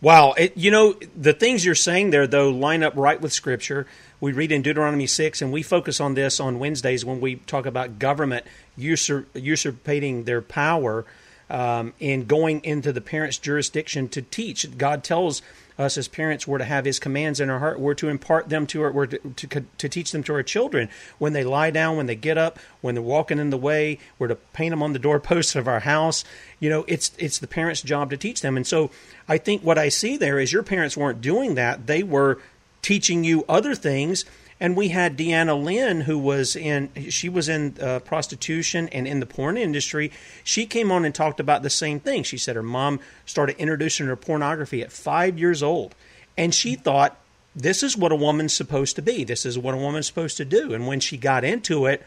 Wow. 0.01 0.33
It, 0.33 0.55
you 0.55 0.71
know, 0.71 0.95
the 1.15 1.33
things 1.33 1.65
you're 1.65 1.75
saying 1.75 2.11
there, 2.11 2.27
though, 2.27 2.49
line 2.49 2.83
up 2.83 2.93
right 2.95 3.19
with 3.19 3.33
Scripture. 3.33 3.87
We 4.19 4.33
read 4.33 4.51
in 4.51 4.61
Deuteronomy 4.61 5.07
6, 5.07 5.41
and 5.41 5.51
we 5.51 5.63
focus 5.63 5.99
on 5.99 6.13
this 6.13 6.39
on 6.39 6.59
Wednesdays 6.59 7.03
when 7.03 7.19
we 7.21 7.35
talk 7.35 7.65
about 7.65 7.99
government 7.99 8.45
usurp, 8.77 9.27
usurpating 9.33 10.23
their 10.23 10.41
power 10.41 11.05
um, 11.49 11.93
and 11.99 12.27
going 12.27 12.63
into 12.63 12.91
the 12.91 13.01
parent's 13.01 13.37
jurisdiction 13.37 14.07
to 14.09 14.21
teach. 14.21 14.77
God 14.77 15.03
tells 15.03 15.41
us 15.77 15.97
as 15.97 16.07
parents 16.07 16.47
we're 16.47 16.57
to 16.57 16.63
have 16.63 16.85
his 16.85 16.99
commands 16.99 17.39
in 17.39 17.49
our 17.49 17.59
heart 17.59 17.79
we're 17.79 17.93
to 17.93 18.07
impart 18.07 18.49
them 18.49 18.65
to 18.65 18.81
our 18.81 18.91
we're 18.91 19.05
to, 19.05 19.17
to, 19.35 19.65
to, 19.77 19.89
teach 19.89 20.11
them 20.11 20.23
to 20.23 20.33
our 20.33 20.43
children. 20.43 20.89
When 21.17 21.33
they 21.33 21.43
lie 21.43 21.71
down 21.71 21.97
when 21.97 22.05
they 22.05 22.15
get 22.15 22.37
up 22.37 22.59
when 22.81 22.95
they're 22.95 23.01
walking 23.01 23.39
in 23.39 23.49
the 23.49 23.57
way 23.57 23.99
we're 24.17 24.27
to 24.27 24.35
paint 24.35 24.71
them 24.71 24.83
on 24.83 24.93
the 24.93 24.99
doorposts 24.99 25.55
of 25.55 25.67
our 25.67 25.81
house. 25.81 26.23
You 26.59 26.69
know 26.69 26.85
it's 26.87 27.11
it's 27.17 27.39
the 27.39 27.47
parents 27.47 27.81
job 27.81 28.09
to 28.11 28.17
teach 28.17 28.41
them. 28.41 28.55
And 28.55 28.65
so 28.65 28.91
i 29.27 29.37
think 29.37 29.61
what 29.63 29.77
i 29.77 29.89
see 29.89 30.17
there 30.17 30.39
is 30.39 30.53
your 30.53 30.63
parents 30.63 30.95
weren't 30.95 31.21
doing 31.21 31.55
that. 31.55 31.87
They 31.87 32.03
were 32.03 32.39
teaching 32.81 33.23
you 33.23 33.43
other 33.49 33.73
things 33.73 34.25
and 34.59 34.77
we 34.77 34.89
had 34.89 35.17
Deanna 35.17 35.61
Lynn, 35.61 36.01
who 36.01 36.17
was 36.17 36.55
in 36.55 36.89
she 37.09 37.27
was 37.27 37.49
in 37.49 37.75
uh, 37.81 37.99
prostitution 37.99 38.87
and 38.89 39.07
in 39.07 39.19
the 39.19 39.25
porn 39.25 39.57
industry. 39.57 40.11
She 40.43 40.65
came 40.65 40.91
on 40.91 41.03
and 41.03 41.13
talked 41.13 41.39
about 41.39 41.63
the 41.63 41.69
same 41.69 41.99
thing. 41.99 42.23
She 42.23 42.37
said 42.37 42.55
her 42.55 42.63
mom 42.63 42.99
started 43.25 43.57
introducing 43.57 44.07
her 44.07 44.15
pornography 44.15 44.81
at 44.81 44.91
five 44.91 45.37
years 45.37 45.61
old, 45.61 45.93
and 46.37 46.53
she 46.53 46.75
thought 46.75 47.17
this 47.55 47.83
is 47.83 47.97
what 47.97 48.11
a 48.11 48.15
woman's 48.15 48.53
supposed 48.53 48.95
to 48.95 49.01
be. 49.01 49.23
This 49.23 49.45
is 49.45 49.57
what 49.59 49.73
a 49.73 49.77
woman's 49.77 50.07
supposed 50.07 50.37
to 50.37 50.45
do. 50.45 50.73
And 50.73 50.87
when 50.87 50.99
she 50.99 51.17
got 51.17 51.43
into 51.43 51.85
it, 51.85 52.05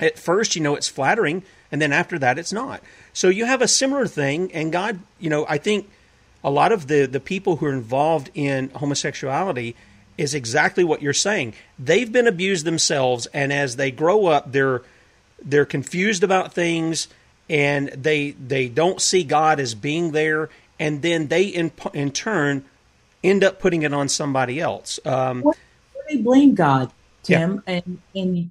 at 0.00 0.18
first, 0.18 0.56
you 0.56 0.62
know, 0.62 0.74
it's 0.74 0.88
flattering, 0.88 1.42
and 1.70 1.80
then 1.80 1.92
after 1.92 2.18
that, 2.18 2.38
it's 2.38 2.52
not. 2.52 2.82
So 3.12 3.28
you 3.28 3.44
have 3.46 3.62
a 3.62 3.68
similar 3.68 4.06
thing, 4.06 4.52
and 4.52 4.72
God, 4.72 4.98
you 5.18 5.30
know, 5.30 5.46
I 5.48 5.58
think 5.58 5.90
a 6.44 6.50
lot 6.50 6.70
of 6.70 6.86
the 6.86 7.06
the 7.06 7.20
people 7.20 7.56
who 7.56 7.66
are 7.66 7.72
involved 7.72 8.30
in 8.34 8.68
homosexuality 8.70 9.74
is 10.22 10.34
exactly 10.34 10.84
what 10.84 11.02
you're 11.02 11.12
saying. 11.12 11.52
They've 11.78 12.10
been 12.10 12.28
abused 12.28 12.64
themselves, 12.64 13.26
and 13.26 13.52
as 13.52 13.76
they 13.76 13.90
grow 13.90 14.26
up, 14.26 14.52
they're 14.52 14.82
they're 15.44 15.66
confused 15.66 16.22
about 16.22 16.52
things, 16.52 17.08
and 17.50 17.88
they 17.88 18.30
they 18.30 18.68
don't 18.68 19.00
see 19.00 19.24
God 19.24 19.58
as 19.58 19.74
being 19.74 20.12
there, 20.12 20.48
and 20.78 21.02
then 21.02 21.26
they 21.26 21.44
in 21.44 21.72
in 21.92 22.12
turn 22.12 22.64
end 23.24 23.42
up 23.42 23.60
putting 23.60 23.82
it 23.82 23.92
on 23.92 24.08
somebody 24.08 24.60
else. 24.60 25.00
Um, 25.04 25.44
they 26.08 26.18
blame 26.18 26.54
God, 26.54 26.92
Tim, 27.24 27.62
yeah. 27.66 27.74
and 27.74 27.98
and 28.14 28.50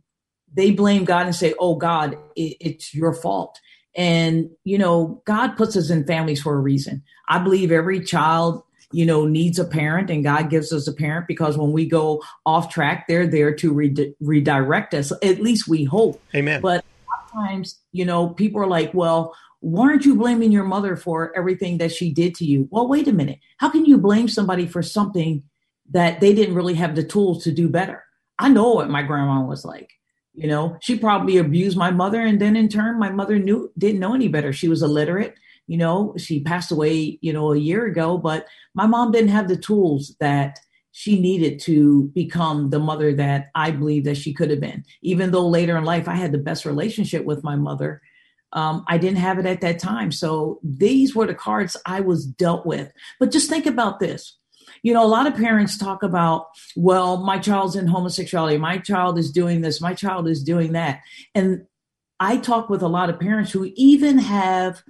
they 0.53 0.71
blame 0.71 1.05
God 1.05 1.25
and 1.25 1.35
say, 1.35 1.53
"Oh 1.57 1.75
God, 1.75 2.17
it, 2.35 2.57
it's 2.59 2.93
your 2.93 3.13
fault." 3.13 3.59
And 3.95 4.49
you 4.65 4.77
know, 4.77 5.21
God 5.25 5.55
puts 5.55 5.77
us 5.77 5.89
in 5.89 6.05
families 6.05 6.41
for 6.41 6.53
a 6.53 6.59
reason. 6.59 7.03
I 7.29 7.39
believe 7.39 7.71
every 7.71 8.03
child 8.03 8.63
you 8.91 9.05
know, 9.05 9.25
needs 9.25 9.59
a 9.59 9.65
parent 9.65 10.09
and 10.09 10.23
God 10.23 10.49
gives 10.49 10.71
us 10.71 10.87
a 10.87 10.93
parent 10.93 11.27
because 11.27 11.57
when 11.57 11.71
we 11.71 11.85
go 11.85 12.21
off 12.45 12.69
track, 12.69 13.05
they're 13.07 13.27
there 13.27 13.53
to 13.55 13.73
re- 13.73 14.15
redirect 14.19 14.93
us. 14.93 15.11
At 15.23 15.41
least 15.41 15.67
we 15.67 15.83
hope. 15.83 16.21
Amen. 16.35 16.61
But 16.61 16.83
sometimes, 17.31 17.79
you 17.91 18.05
know, 18.05 18.29
people 18.29 18.61
are 18.61 18.67
like, 18.67 18.93
well, 18.93 19.35
why 19.59 19.83
aren't 19.83 20.05
you 20.05 20.15
blaming 20.15 20.51
your 20.51 20.63
mother 20.63 20.95
for 20.95 21.35
everything 21.37 21.77
that 21.77 21.91
she 21.91 22.11
did 22.11 22.35
to 22.35 22.45
you? 22.45 22.67
Well, 22.71 22.87
wait 22.87 23.07
a 23.07 23.13
minute. 23.13 23.39
How 23.57 23.69
can 23.69 23.85
you 23.85 23.97
blame 23.97 24.27
somebody 24.27 24.65
for 24.65 24.81
something 24.81 25.43
that 25.91 26.19
they 26.19 26.33
didn't 26.33 26.55
really 26.55 26.73
have 26.75 26.95
the 26.95 27.03
tools 27.03 27.43
to 27.43 27.51
do 27.51 27.69
better? 27.69 28.03
I 28.39 28.49
know 28.49 28.71
what 28.71 28.89
my 28.89 29.03
grandma 29.03 29.43
was 29.43 29.63
like. 29.63 29.91
You 30.33 30.47
know, 30.47 30.77
she 30.81 30.97
probably 30.97 31.37
abused 31.37 31.77
my 31.77 31.91
mother, 31.91 32.21
and 32.21 32.39
then 32.39 32.55
in 32.55 32.69
turn, 32.69 32.97
my 32.97 33.11
mother 33.11 33.37
knew 33.37 33.69
didn't 33.77 33.99
know 33.99 34.15
any 34.15 34.29
better. 34.29 34.53
She 34.53 34.69
was 34.69 34.81
illiterate 34.81 35.35
you 35.71 35.77
know 35.77 36.13
she 36.17 36.41
passed 36.41 36.69
away 36.69 37.17
you 37.21 37.31
know 37.31 37.53
a 37.53 37.57
year 37.57 37.85
ago 37.85 38.17
but 38.17 38.45
my 38.73 38.85
mom 38.85 39.09
didn't 39.09 39.29
have 39.29 39.47
the 39.47 39.55
tools 39.55 40.13
that 40.19 40.59
she 40.91 41.17
needed 41.17 41.59
to 41.61 42.09
become 42.13 42.69
the 42.71 42.79
mother 42.79 43.13
that 43.13 43.49
i 43.55 43.71
believe 43.71 44.03
that 44.03 44.17
she 44.17 44.33
could 44.33 44.49
have 44.49 44.59
been. 44.59 44.83
Even 45.01 45.31
though 45.31 45.47
later 45.47 45.77
in 45.77 45.85
life 45.85 46.09
i 46.09 46.15
had 46.15 46.33
the 46.33 46.45
best 46.49 46.65
relationship 46.65 47.23
with 47.23 47.41
my 47.41 47.55
mother 47.55 48.01
um, 48.51 48.83
i 48.89 48.97
didn't 48.97 49.23
have 49.27 49.39
it 49.39 49.45
at 49.45 49.61
that 49.61 49.79
time. 49.79 50.11
So 50.11 50.59
these 50.61 51.15
were 51.15 51.25
the 51.25 51.33
cards 51.33 51.77
i 51.85 52.01
was 52.01 52.25
dealt 52.25 52.65
with. 52.65 52.91
But 53.17 53.31
just 53.31 53.49
think 53.49 53.65
about 53.65 54.01
this. 54.01 54.37
You 54.83 54.93
know 54.93 55.05
a 55.05 55.15
lot 55.15 55.27
of 55.27 55.35
parents 55.35 55.77
talk 55.77 56.03
about 56.03 56.47
well 56.75 57.23
my 57.23 57.39
child's 57.39 57.77
in 57.77 57.87
homosexuality 57.87 58.57
my 58.57 58.77
child 58.77 59.17
is 59.17 59.31
doing 59.31 59.61
this 59.61 59.79
my 59.79 59.93
child 59.93 60.27
is 60.27 60.43
doing 60.43 60.73
that. 60.73 60.99
And 61.33 61.65
i 62.19 62.35
talk 62.35 62.69
with 62.69 62.81
a 62.81 62.93
lot 62.97 63.09
of 63.09 63.21
parents 63.21 63.51
who 63.53 63.71
even 63.77 64.17
have 64.17 64.83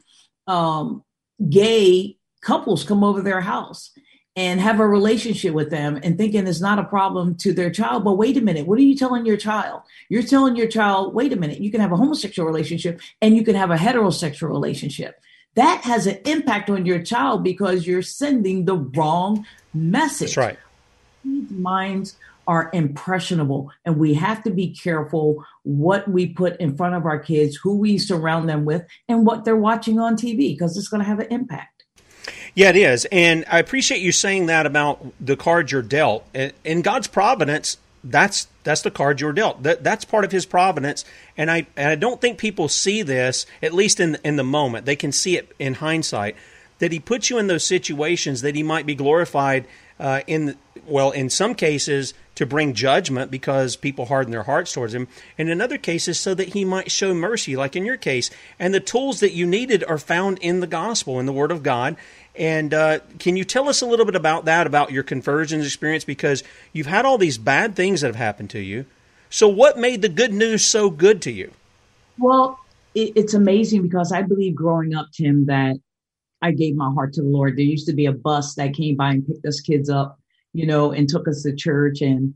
um, 0.51 1.03
gay 1.49 2.17
couples 2.41 2.83
come 2.83 3.03
over 3.03 3.21
their 3.21 3.41
house 3.41 3.91
and 4.35 4.59
have 4.59 4.79
a 4.79 4.87
relationship 4.87 5.53
with 5.53 5.69
them 5.69 5.99
and 6.03 6.17
thinking 6.17 6.45
it's 6.45 6.61
not 6.61 6.79
a 6.79 6.83
problem 6.83 7.35
to 7.35 7.53
their 7.53 7.69
child. 7.69 8.03
But 8.03 8.13
wait 8.13 8.37
a 8.37 8.41
minute, 8.41 8.67
what 8.67 8.77
are 8.79 8.83
you 8.83 8.95
telling 8.95 9.25
your 9.25 9.37
child? 9.37 9.81
You're 10.09 10.23
telling 10.23 10.55
your 10.55 10.67
child, 10.67 11.13
wait 11.13 11.31
a 11.33 11.35
minute, 11.35 11.59
you 11.59 11.71
can 11.71 11.81
have 11.81 11.91
a 11.91 11.97
homosexual 11.97 12.45
relationship 12.45 12.99
and 13.21 13.35
you 13.35 13.43
can 13.43 13.55
have 13.55 13.71
a 13.71 13.75
heterosexual 13.75 14.49
relationship. 14.49 15.21
That 15.55 15.81
has 15.83 16.07
an 16.07 16.19
impact 16.25 16.69
on 16.69 16.85
your 16.85 17.01
child 17.01 17.43
because 17.43 17.87
you're 17.87 18.01
sending 18.01 18.65
the 18.65 18.77
wrong 18.77 19.45
message. 19.73 20.35
That's 20.35 20.37
right. 20.37 20.59
Minds 21.23 22.15
are 22.47 22.69
impressionable 22.73 23.71
and 23.85 23.97
we 23.97 24.13
have 24.13 24.43
to 24.43 24.51
be 24.51 24.75
careful 24.75 25.45
what 25.63 26.07
we 26.07 26.27
put 26.27 26.59
in 26.59 26.75
front 26.75 26.95
of 26.95 27.05
our 27.05 27.19
kids, 27.19 27.55
who 27.55 27.77
we 27.77 27.97
surround 27.97 28.49
them 28.49 28.65
with, 28.65 28.85
and 29.07 29.25
what 29.25 29.45
they're 29.45 29.55
watching 29.55 29.99
on 29.99 30.15
TV 30.15 30.53
because 30.53 30.77
it's 30.77 30.87
going 30.87 31.01
to 31.01 31.07
have 31.07 31.19
an 31.19 31.27
impact. 31.29 31.83
Yeah, 32.53 32.69
it 32.69 32.75
is. 32.75 33.07
And 33.11 33.45
I 33.49 33.59
appreciate 33.59 34.01
you 34.01 34.11
saying 34.11 34.47
that 34.47 34.65
about 34.65 35.05
the 35.19 35.37
cards 35.37 35.71
you're 35.71 35.81
dealt. 35.81 36.25
In 36.63 36.81
God's 36.81 37.07
providence, 37.07 37.77
that's 38.03 38.47
that's 38.63 38.81
the 38.81 38.91
card 38.91 39.21
you're 39.21 39.31
dealt. 39.31 39.63
That 39.63 39.83
that's 39.83 40.05
part 40.05 40.25
of 40.25 40.31
his 40.31 40.45
providence. 40.45 41.05
And 41.37 41.49
I 41.49 41.67
and 41.75 41.89
I 41.89 41.95
don't 41.95 42.19
think 42.19 42.37
people 42.37 42.67
see 42.67 43.03
this, 43.03 43.45
at 43.61 43.73
least 43.73 43.99
in 43.99 44.17
in 44.23 44.35
the 44.35 44.43
moment. 44.43 44.85
They 44.85 44.95
can 44.95 45.11
see 45.11 45.37
it 45.37 45.51
in 45.59 45.75
hindsight 45.75 46.35
that 46.79 46.91
he 46.91 46.99
puts 46.99 47.29
you 47.29 47.37
in 47.37 47.47
those 47.47 47.63
situations 47.63 48.41
that 48.41 48.55
he 48.55 48.63
might 48.63 48.87
be 48.87 48.95
glorified 48.95 49.65
uh, 49.99 50.21
in 50.27 50.57
well 50.85 51.11
in 51.11 51.29
some 51.29 51.55
cases 51.55 52.13
to 52.41 52.45
bring 52.47 52.73
judgment 52.73 53.29
because 53.29 53.75
people 53.75 54.07
harden 54.07 54.31
their 54.31 54.41
hearts 54.41 54.73
towards 54.73 54.95
him 54.95 55.07
and 55.37 55.47
in 55.47 55.61
other 55.61 55.77
cases 55.77 56.19
so 56.19 56.33
that 56.33 56.49
he 56.49 56.65
might 56.65 56.89
show 56.89 57.13
mercy 57.13 57.55
like 57.55 57.75
in 57.75 57.85
your 57.85 57.97
case. 57.97 58.31
And 58.57 58.73
the 58.73 58.79
tools 58.79 59.19
that 59.19 59.33
you 59.33 59.45
needed 59.45 59.83
are 59.83 59.99
found 59.99 60.39
in 60.39 60.59
the 60.59 60.65
gospel 60.65 61.19
in 61.19 61.27
the 61.27 61.33
word 61.33 61.51
of 61.51 61.61
god. 61.61 61.95
And 62.35 62.73
uh, 62.73 62.99
can 63.19 63.35
you 63.35 63.43
tell 63.43 63.69
us 63.69 63.83
a 63.83 63.85
little 63.85 64.05
bit 64.05 64.15
about 64.15 64.45
that 64.45 64.65
about 64.65 64.91
your 64.91 65.03
conversions 65.03 65.67
experience? 65.67 66.03
Because 66.03 66.43
you've 66.73 66.87
had 66.87 67.05
all 67.05 67.19
these 67.19 67.37
bad 67.37 67.75
things 67.75 68.01
that 68.01 68.07
have 68.07 68.15
happened 68.15 68.49
to 68.51 68.59
you. 68.59 68.87
So 69.29 69.47
what 69.47 69.77
made 69.77 70.01
the 70.01 70.09
good 70.09 70.33
news 70.33 70.63
so 70.63 70.89
good 70.89 71.21
to 71.21 71.31
you? 71.31 71.51
Well 72.17 72.59
it's 72.93 73.33
amazing 73.33 73.81
because 73.81 74.11
i 74.11 74.21
believe 74.21 74.53
growing 74.53 74.93
up 74.93 75.07
tim 75.13 75.45
that 75.45 75.77
I 76.41 76.51
gave 76.51 76.75
my 76.75 76.91
heart 76.91 77.13
to 77.13 77.21
the 77.21 77.27
Lord. 77.27 77.55
There 77.55 77.63
used 77.63 77.87
to 77.87 77.93
be 77.93 78.07
a 78.07 78.11
bus 78.11 78.55
that 78.55 78.73
came 78.73 78.95
by 78.95 79.11
and 79.11 79.25
picked 79.25 79.45
us 79.45 79.61
kids 79.61 79.89
up, 79.89 80.19
you 80.53 80.65
know, 80.65 80.91
and 80.91 81.07
took 81.07 81.27
us 81.27 81.43
to 81.43 81.55
church. 81.55 82.01
And, 82.01 82.33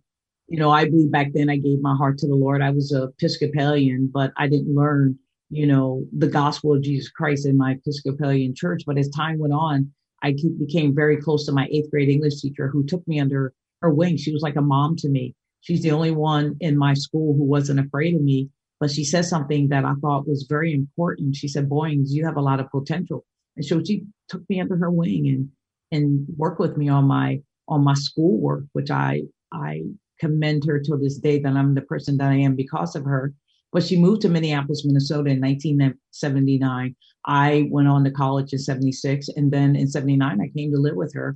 you 0.48 0.57
know, 0.60 0.72
I 0.72 0.86
believe 0.86 1.12
back 1.12 1.34
then 1.34 1.50
I 1.50 1.57
gave 1.57 1.81
my 1.81 1.95
heart 1.95 2.17
to 2.19 2.27
the 2.27 2.36
Lord. 2.36 2.62
I 2.62 2.72
was 2.72 2.91
a 2.91 3.03
Episcopalian, 3.03 4.10
but 4.13 4.31
I 4.38 4.48
didn't 4.48 4.74
learn, 4.74 5.17
you 5.50 5.67
know, 5.67 6.05
the 6.17 6.27
gospel 6.27 6.74
of 6.74 6.84
Jesus 6.84 7.10
Christ 7.10 7.45
in 7.45 7.57
my 7.57 7.74
Episcopalian 7.74 8.53
church. 8.55 8.84
But 8.86 8.98
as 8.98 9.10
time 9.10 9.39
went 9.39 9.53
on, 9.53 9.91
I 10.24 10.36
became 10.57 10.95
very 10.95 11.17
close 11.17 11.45
to 11.45 11.51
my 11.51 11.67
eighth 11.72 11.91
grade 11.91 12.10
English 12.10 12.41
teacher 12.41 12.67
who 12.67 12.86
took 12.86 13.07
me 13.07 13.19
under 13.19 13.53
her 13.81 13.93
wing. 13.93 14.17
She 14.17 14.31
was 14.31 14.41
like 14.41 14.55
a 14.55 14.62
mom 14.62 14.95
to 14.98 15.10
me. 15.10 15.36
She's 15.62 15.81
the 15.81 15.91
only 15.91 16.12
one 16.12 16.57
in 16.60 16.77
my 16.77 16.93
school 16.93 17.36
who 17.36 17.43
wasn't 17.43 17.79
afraid 17.79 18.15
of 18.15 18.22
me. 18.22 18.50
But 18.79 18.91
she 18.91 19.03
said 19.03 19.25
something 19.25 19.69
that 19.69 19.86
I 19.86 19.93
thought 20.01 20.27
was 20.27 20.48
very 20.50 20.74
important. 20.74 21.36
She 21.36 21.48
said, 21.48 21.69
Boynes, 21.69 22.13
you 22.13 22.25
have 22.25 22.38
a 22.38 22.41
lot 22.41 22.60
of 22.60 22.69
potential 22.69 23.25
and 23.55 23.65
so 23.65 23.81
she 23.84 24.03
took 24.29 24.48
me 24.50 24.60
under 24.60 24.75
her 24.77 24.91
wing 24.91 25.27
and 25.27 25.50
and 25.91 26.25
worked 26.38 26.60
with 26.60 26.77
me 26.77 26.89
on 26.89 27.05
my 27.05 27.41
on 27.67 27.84
my 27.84 27.93
schoolwork, 27.93 28.65
which 28.74 28.91
I 28.91 29.24
I 29.51 29.84
commend 30.19 30.63
her 30.65 30.79
to 30.79 30.98
this 30.98 31.17
day 31.17 31.39
that 31.39 31.55
I'm 31.55 31.75
the 31.75 31.81
person 31.81 32.17
that 32.17 32.31
I 32.31 32.36
am 32.36 32.55
because 32.55 32.95
of 32.95 33.03
her. 33.05 33.34
But 33.72 33.84
she 33.84 34.00
moved 34.00 34.22
to 34.22 34.29
Minneapolis, 34.29 34.86
Minnesota 34.86 35.31
in 35.31 35.41
1979. 35.41 36.95
I 37.25 37.67
went 37.69 37.88
on 37.88 38.03
to 38.05 38.12
college 38.12 38.53
in 38.53 38.60
76. 38.60 39.27
And 39.36 39.51
then 39.51 39.75
in 39.75 39.88
79, 39.88 40.39
I 40.39 40.48
came 40.57 40.72
to 40.72 40.77
live 40.77 40.95
with 40.95 41.13
her. 41.13 41.36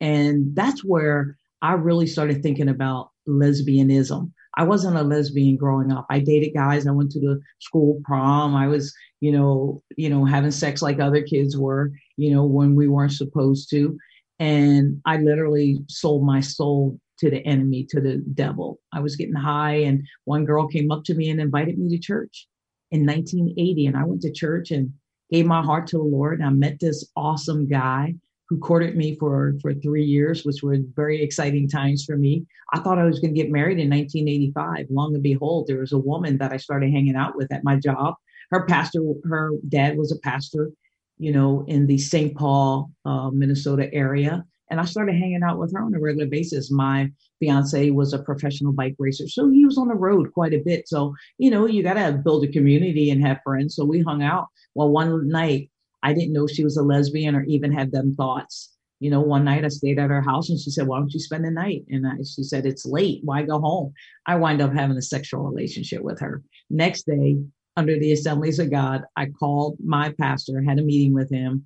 And 0.00 0.54
that's 0.56 0.84
where 0.84 1.36
I 1.62 1.74
really 1.74 2.06
started 2.06 2.42
thinking 2.42 2.68
about 2.68 3.10
lesbianism. 3.28 4.32
I 4.56 4.64
wasn't 4.64 4.96
a 4.96 5.02
lesbian 5.02 5.56
growing 5.56 5.92
up. 5.92 6.06
I 6.10 6.18
dated 6.18 6.54
guys. 6.54 6.86
I 6.86 6.90
went 6.90 7.12
to 7.12 7.20
the 7.20 7.40
school 7.60 8.00
prom. 8.04 8.56
I 8.56 8.66
was 8.66 8.92
you 9.20 9.32
know, 9.32 9.82
you 9.96 10.08
know, 10.08 10.24
having 10.24 10.50
sex 10.50 10.80
like 10.80 11.00
other 11.00 11.22
kids 11.22 11.56
were, 11.56 11.92
you 12.16 12.32
know, 12.32 12.44
when 12.44 12.74
we 12.74 12.88
weren't 12.88 13.12
supposed 13.12 13.68
to. 13.70 13.98
And 14.38 15.00
I 15.04 15.16
literally 15.16 15.78
sold 15.88 16.24
my 16.24 16.40
soul 16.40 16.98
to 17.18 17.30
the 17.30 17.44
enemy, 17.44 17.84
to 17.90 18.00
the 18.00 18.22
devil. 18.34 18.78
I 18.92 19.00
was 19.00 19.16
getting 19.16 19.34
high, 19.34 19.74
and 19.74 20.06
one 20.24 20.44
girl 20.44 20.68
came 20.68 20.90
up 20.90 21.04
to 21.04 21.14
me 21.14 21.30
and 21.30 21.40
invited 21.40 21.78
me 21.78 21.88
to 21.90 21.98
church 21.98 22.46
in 22.90 23.04
1980. 23.04 23.86
And 23.86 23.96
I 23.96 24.04
went 24.04 24.22
to 24.22 24.32
church 24.32 24.70
and 24.70 24.92
gave 25.30 25.46
my 25.46 25.62
heart 25.62 25.86
to 25.88 25.98
the 25.98 26.04
Lord. 26.04 26.38
And 26.38 26.48
I 26.48 26.50
met 26.50 26.78
this 26.80 27.10
awesome 27.16 27.68
guy 27.68 28.14
who 28.48 28.58
courted 28.58 28.96
me 28.96 29.16
for, 29.16 29.54
for 29.60 29.74
three 29.74 30.04
years, 30.04 30.44
which 30.44 30.62
were 30.62 30.78
very 30.96 31.22
exciting 31.22 31.68
times 31.68 32.04
for 32.04 32.16
me. 32.16 32.46
I 32.72 32.80
thought 32.80 32.98
I 32.98 33.04
was 33.04 33.18
going 33.18 33.34
to 33.34 33.40
get 33.40 33.52
married 33.52 33.78
in 33.78 33.90
1985. 33.90 34.86
Long 34.90 35.14
and 35.14 35.22
behold, 35.22 35.66
there 35.66 35.80
was 35.80 35.92
a 35.92 35.98
woman 35.98 36.38
that 36.38 36.52
I 36.52 36.56
started 36.56 36.90
hanging 36.90 37.16
out 37.16 37.36
with 37.36 37.52
at 37.52 37.64
my 37.64 37.76
job. 37.76 38.14
Her 38.50 38.64
pastor, 38.64 39.02
her 39.24 39.52
dad 39.68 39.98
was 39.98 40.12
a 40.12 40.18
pastor, 40.20 40.70
you 41.18 41.32
know, 41.32 41.64
in 41.66 41.86
the 41.86 41.98
St. 41.98 42.36
Paul, 42.36 42.90
uh, 43.04 43.30
Minnesota 43.30 43.92
area. 43.92 44.44
And 44.70 44.80
I 44.80 44.84
started 44.84 45.14
hanging 45.14 45.42
out 45.42 45.58
with 45.58 45.72
her 45.72 45.82
on 45.82 45.94
a 45.94 46.00
regular 46.00 46.26
basis. 46.26 46.70
My 46.70 47.10
fiance 47.40 47.90
was 47.90 48.12
a 48.12 48.22
professional 48.22 48.72
bike 48.72 48.96
racer, 48.98 49.26
so 49.26 49.48
he 49.50 49.64
was 49.64 49.78
on 49.78 49.88
the 49.88 49.94
road 49.94 50.32
quite 50.34 50.52
a 50.52 50.62
bit. 50.62 50.88
So, 50.88 51.14
you 51.38 51.50
know, 51.50 51.66
you 51.66 51.82
got 51.82 51.94
to 51.94 52.20
build 52.22 52.44
a 52.44 52.52
community 52.52 53.10
and 53.10 53.24
have 53.26 53.40
friends. 53.42 53.74
So 53.74 53.84
we 53.84 54.02
hung 54.02 54.22
out. 54.22 54.46
Well, 54.74 54.90
one 54.90 55.28
night 55.28 55.70
I 56.02 56.12
didn't 56.12 56.32
know 56.32 56.46
she 56.46 56.64
was 56.64 56.76
a 56.76 56.82
lesbian 56.82 57.34
or 57.34 57.44
even 57.44 57.72
had 57.72 57.92
them 57.92 58.14
thoughts. 58.14 58.74
You 59.00 59.10
know, 59.10 59.20
one 59.20 59.44
night 59.44 59.64
I 59.64 59.68
stayed 59.68 59.98
at 59.98 60.10
her 60.10 60.22
house 60.22 60.50
and 60.50 60.58
she 60.58 60.70
said, 60.70 60.86
Why 60.86 60.98
don't 60.98 61.12
you 61.12 61.20
spend 61.20 61.44
the 61.44 61.50
night? 61.50 61.84
And 61.88 62.06
I, 62.06 62.16
she 62.16 62.42
said, 62.42 62.66
It's 62.66 62.84
late. 62.84 63.20
Why 63.22 63.42
go 63.42 63.60
home? 63.60 63.92
I 64.26 64.36
wind 64.36 64.60
up 64.60 64.74
having 64.74 64.96
a 64.96 65.02
sexual 65.02 65.44
relationship 65.44 66.02
with 66.02 66.20
her. 66.20 66.42
Next 66.68 67.06
day, 67.06 67.36
under 67.78 67.96
the 67.96 68.12
Assemblies 68.12 68.58
of 68.58 68.72
God, 68.72 69.04
I 69.16 69.26
called 69.26 69.76
my 69.82 70.12
pastor, 70.20 70.60
had 70.60 70.80
a 70.80 70.82
meeting 70.82 71.14
with 71.14 71.30
him, 71.30 71.64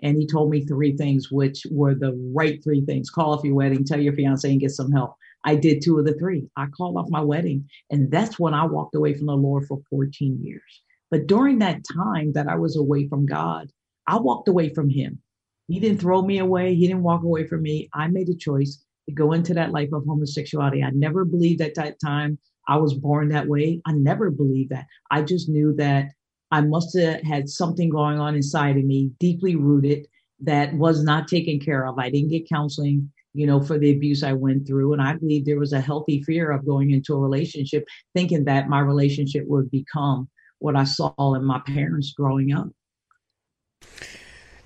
and 0.00 0.16
he 0.16 0.26
told 0.26 0.50
me 0.50 0.64
three 0.64 0.96
things, 0.96 1.30
which 1.30 1.66
were 1.70 1.94
the 1.94 2.18
right 2.34 2.64
three 2.64 2.82
things 2.86 3.10
call 3.10 3.34
off 3.34 3.44
your 3.44 3.54
wedding, 3.54 3.84
tell 3.84 4.00
your 4.00 4.14
fiance, 4.14 4.50
and 4.50 4.58
get 4.58 4.70
some 4.70 4.90
help. 4.90 5.14
I 5.44 5.56
did 5.56 5.82
two 5.82 5.98
of 5.98 6.06
the 6.06 6.14
three. 6.14 6.48
I 6.56 6.66
called 6.66 6.96
off 6.96 7.10
my 7.10 7.20
wedding, 7.20 7.68
and 7.90 8.10
that's 8.10 8.38
when 8.38 8.54
I 8.54 8.64
walked 8.64 8.94
away 8.94 9.12
from 9.12 9.26
the 9.26 9.36
Lord 9.36 9.66
for 9.66 9.82
14 9.90 10.40
years. 10.42 10.82
But 11.10 11.26
during 11.26 11.58
that 11.58 11.82
time 11.94 12.32
that 12.32 12.48
I 12.48 12.56
was 12.56 12.76
away 12.76 13.06
from 13.06 13.26
God, 13.26 13.70
I 14.06 14.18
walked 14.18 14.48
away 14.48 14.72
from 14.72 14.88
him. 14.88 15.18
He 15.68 15.78
didn't 15.78 16.00
throw 16.00 16.22
me 16.22 16.38
away. 16.38 16.74
He 16.74 16.86
didn't 16.86 17.02
walk 17.02 17.22
away 17.22 17.46
from 17.46 17.60
me. 17.62 17.90
I 17.92 18.08
made 18.08 18.30
a 18.30 18.34
choice 18.34 18.82
to 19.08 19.14
go 19.14 19.32
into 19.32 19.52
that 19.54 19.72
life 19.72 19.92
of 19.92 20.06
homosexuality. 20.06 20.82
I 20.82 20.90
never 20.90 21.26
believed 21.26 21.60
at 21.60 21.74
that 21.74 22.00
time 22.00 22.38
I 22.68 22.76
was 22.76 22.94
born 22.94 23.28
that 23.30 23.48
way. 23.48 23.80
I 23.86 23.92
never 23.92 24.30
believed 24.30 24.70
that. 24.70 24.86
I 25.10 25.22
just 25.22 25.48
knew 25.48 25.74
that 25.76 26.10
I 26.50 26.60
must 26.60 26.96
have 26.98 27.22
had 27.22 27.48
something 27.48 27.90
going 27.90 28.18
on 28.18 28.34
inside 28.34 28.76
of 28.76 28.84
me, 28.84 29.10
deeply 29.18 29.56
rooted, 29.56 30.06
that 30.42 30.72
was 30.74 31.02
not 31.02 31.28
taken 31.28 31.60
care 31.60 31.86
of. 31.86 31.98
I 31.98 32.10
didn't 32.10 32.30
get 32.30 32.48
counseling, 32.48 33.10
you 33.34 33.46
know, 33.46 33.60
for 33.60 33.78
the 33.78 33.90
abuse 33.90 34.22
I 34.22 34.32
went 34.32 34.66
through. 34.66 34.92
And 34.92 35.02
I 35.02 35.14
believe 35.14 35.44
there 35.44 35.58
was 35.58 35.72
a 35.72 35.80
healthy 35.80 36.22
fear 36.22 36.50
of 36.50 36.66
going 36.66 36.90
into 36.90 37.14
a 37.14 37.20
relationship, 37.20 37.84
thinking 38.14 38.44
that 38.44 38.68
my 38.68 38.80
relationship 38.80 39.44
would 39.46 39.70
become 39.70 40.28
what 40.58 40.76
I 40.76 40.84
saw 40.84 41.34
in 41.34 41.44
my 41.44 41.60
parents 41.66 42.12
growing 42.16 42.52
up. 42.52 42.68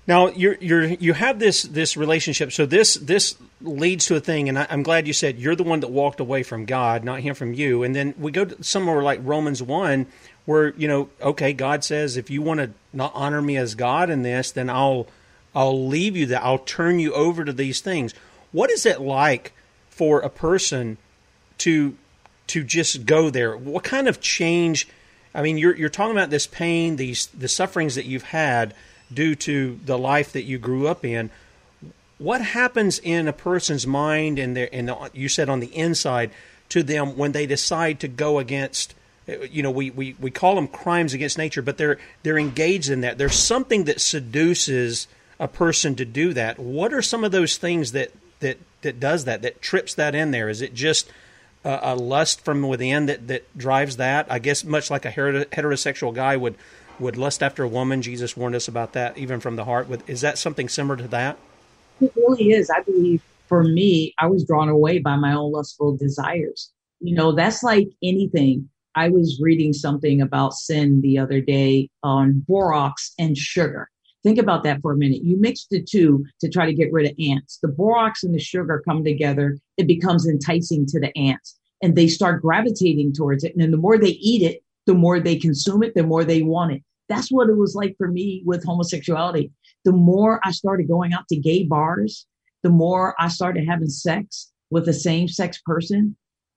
Now 0.07 0.27
you're 0.29 0.55
you're 0.59 0.83
you 0.85 1.13
have 1.13 1.39
this 1.39 1.63
this 1.63 1.97
relationship. 1.97 2.51
So 2.51 2.65
this 2.65 2.93
this 2.95 3.35
leads 3.61 4.05
to 4.05 4.15
a 4.15 4.19
thing, 4.19 4.49
and 4.49 4.59
I, 4.59 4.67
am 4.69 4.83
glad 4.83 5.07
you 5.07 5.13
said 5.13 5.39
you're 5.39 5.55
the 5.55 5.63
one 5.63 5.79
that 5.79 5.89
walked 5.89 6.19
away 6.19 6.43
from 6.43 6.65
God, 6.65 7.03
not 7.03 7.21
him 7.21 7.33
from 7.33 7.53
you. 7.53 7.83
And 7.83 7.95
then 7.95 8.13
we 8.17 8.31
go 8.31 8.45
to 8.45 8.63
somewhere 8.63 9.01
like 9.01 9.19
Romans 9.23 9.63
one, 9.63 10.05
where 10.45 10.75
you 10.75 10.87
know, 10.87 11.09
okay, 11.21 11.53
God 11.53 11.83
says 11.83 12.17
if 12.17 12.29
you 12.29 12.43
want 12.43 12.59
to 12.59 12.71
not 12.93 13.13
honor 13.15 13.41
me 13.41 13.57
as 13.57 13.73
God 13.73 14.11
in 14.11 14.21
this, 14.21 14.51
then 14.51 14.69
I'll 14.69 15.07
I'll 15.55 15.87
leave 15.87 16.15
you 16.15 16.27
that 16.27 16.43
I'll 16.43 16.59
turn 16.59 16.99
you 16.99 17.11
over 17.13 17.43
to 17.43 17.53
these 17.53 17.81
things. 17.81 18.13
What 18.51 18.69
is 18.69 18.85
it 18.85 19.01
like 19.01 19.53
for 19.89 20.19
a 20.19 20.29
person 20.29 20.97
to 21.59 21.97
to 22.47 22.63
just 22.63 23.07
go 23.07 23.31
there? 23.31 23.57
What 23.57 23.83
kind 23.83 24.07
of 24.07 24.21
change? 24.21 24.87
I 25.33 25.41
mean, 25.41 25.57
you're 25.57 25.75
you're 25.75 25.89
talking 25.89 26.15
about 26.15 26.29
this 26.29 26.45
pain, 26.45 26.97
these 26.97 27.25
the 27.27 27.47
sufferings 27.47 27.95
that 27.95 28.05
you've 28.05 28.23
had 28.23 28.75
due 29.15 29.33
to 29.35 29.79
the 29.85 29.97
life 29.97 30.31
that 30.33 30.43
you 30.43 30.57
grew 30.57 30.87
up 30.87 31.03
in. 31.03 31.31
What 32.17 32.41
happens 32.41 32.99
in 32.99 33.27
a 33.27 33.33
person's 33.33 33.87
mind 33.87 34.37
and 34.39 34.55
their 34.55 34.69
and 34.71 34.91
you 35.13 35.27
said 35.27 35.49
on 35.49 35.59
the 35.59 35.75
inside 35.75 36.31
to 36.69 36.83
them 36.83 37.17
when 37.17 37.31
they 37.31 37.45
decide 37.45 37.99
to 38.01 38.07
go 38.07 38.39
against 38.39 38.93
you 39.49 39.63
know 39.63 39.71
we, 39.71 39.89
we, 39.89 40.15
we 40.19 40.31
call 40.31 40.55
them 40.55 40.67
crimes 40.67 41.13
against 41.13 41.37
nature 41.37 41.61
but 41.61 41.77
they're 41.77 41.97
they're 42.23 42.37
engaged 42.37 42.89
in 42.89 43.01
that. 43.01 43.17
There's 43.17 43.37
something 43.37 43.85
that 43.85 43.99
seduces 43.99 45.07
a 45.39 45.47
person 45.47 45.95
to 45.95 46.05
do 46.05 46.33
that. 46.33 46.59
What 46.59 46.93
are 46.93 47.01
some 47.01 47.23
of 47.23 47.31
those 47.31 47.57
things 47.57 47.91
that 47.91 48.11
that 48.39 48.57
that 48.81 48.99
does 48.99 49.25
that 49.25 49.41
that 49.41 49.61
trips 49.61 49.93
that 49.95 50.15
in 50.15 50.31
there? 50.31 50.47
Is 50.47 50.61
it 50.61 50.73
just 50.73 51.09
a, 51.63 51.79
a 51.81 51.95
lust 51.95 52.45
from 52.45 52.61
within 52.67 53.07
that 53.07 53.27
that 53.27 53.57
drives 53.57 53.97
that? 53.97 54.27
I 54.29 54.39
guess 54.39 54.63
much 54.63 54.89
like 54.89 55.05
a 55.05 55.11
heterosexual 55.11 56.13
guy 56.13 56.37
would 56.37 56.55
would 56.99 57.17
lust 57.17 57.43
after 57.43 57.63
a 57.63 57.67
woman. 57.67 58.01
Jesus 58.01 58.35
warned 58.35 58.55
us 58.55 58.67
about 58.67 58.93
that, 58.93 59.17
even 59.17 59.39
from 59.39 59.55
the 59.55 59.65
heart. 59.65 59.87
Is 60.07 60.21
that 60.21 60.37
something 60.37 60.69
similar 60.69 60.97
to 60.97 61.07
that? 61.09 61.37
It 62.01 62.13
really 62.15 62.51
is. 62.51 62.69
I 62.69 62.81
believe 62.81 63.21
for 63.47 63.63
me, 63.63 64.13
I 64.19 64.27
was 64.27 64.43
drawn 64.43 64.69
away 64.69 64.99
by 64.99 65.15
my 65.15 65.33
own 65.33 65.51
lustful 65.51 65.95
desires. 65.95 66.71
You 66.99 67.15
know, 67.15 67.31
that's 67.31 67.63
like 67.63 67.89
anything. 68.03 68.69
I 68.95 69.09
was 69.09 69.39
reading 69.41 69.73
something 69.73 70.21
about 70.21 70.53
sin 70.53 71.01
the 71.01 71.17
other 71.17 71.41
day 71.41 71.89
on 72.01 72.43
borax 72.47 73.13
and 73.19 73.37
sugar. 73.37 73.89
Think 74.23 74.39
about 74.39 74.63
that 74.63 74.81
for 74.81 74.93
a 74.93 74.97
minute. 74.97 75.23
You 75.23 75.37
mix 75.37 75.67
the 75.69 75.83
two 75.83 76.25
to 76.39 76.49
try 76.49 76.65
to 76.65 76.73
get 76.73 76.91
rid 76.91 77.05
of 77.05 77.15
ants. 77.19 77.59
The 77.61 77.67
borax 77.67 78.23
and 78.23 78.33
the 78.33 78.39
sugar 78.39 78.81
come 78.87 79.03
together, 79.03 79.59
it 79.77 79.85
becomes 79.85 80.27
enticing 80.27 80.85
to 80.87 80.99
the 80.99 81.15
ants 81.15 81.59
and 81.83 81.95
they 81.95 82.07
start 82.07 82.41
gravitating 82.41 83.13
towards 83.13 83.43
it. 83.43 83.55
And 83.55 83.71
the 83.71 83.77
more 83.77 83.97
they 83.97 84.17
eat 84.19 84.41
it, 84.41 84.63
the 84.85 84.93
more 84.93 85.19
they 85.19 85.35
consume 85.37 85.83
it, 85.83 85.95
the 85.95 86.03
more 86.03 86.23
they 86.23 86.41
want 86.41 86.73
it. 86.73 86.83
That's 87.09 87.29
what 87.31 87.49
it 87.49 87.57
was 87.57 87.75
like 87.75 87.95
for 87.97 88.07
me 88.07 88.41
with 88.45 88.63
homosexuality. 88.63 89.51
The 89.83 89.91
more 89.91 90.39
I 90.43 90.51
started 90.51 90.87
going 90.87 91.13
out 91.13 91.27
to 91.29 91.35
gay 91.35 91.63
bars, 91.63 92.25
the 92.63 92.69
more 92.69 93.15
I 93.19 93.27
started 93.27 93.67
having 93.67 93.89
sex 93.89 94.51
with 94.71 94.87
a 94.87 94.93
same 94.93 95.27
sex 95.27 95.61
person, 95.63 96.15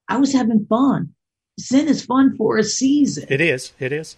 I 0.08 0.16
was 0.16 0.32
having 0.32 0.64
fun. 0.66 1.10
Sin 1.58 1.88
is 1.88 2.04
fun 2.04 2.36
for 2.36 2.56
a 2.56 2.64
season. 2.64 3.26
It 3.28 3.40
is. 3.40 3.72
It 3.78 3.92
is. 3.92 4.16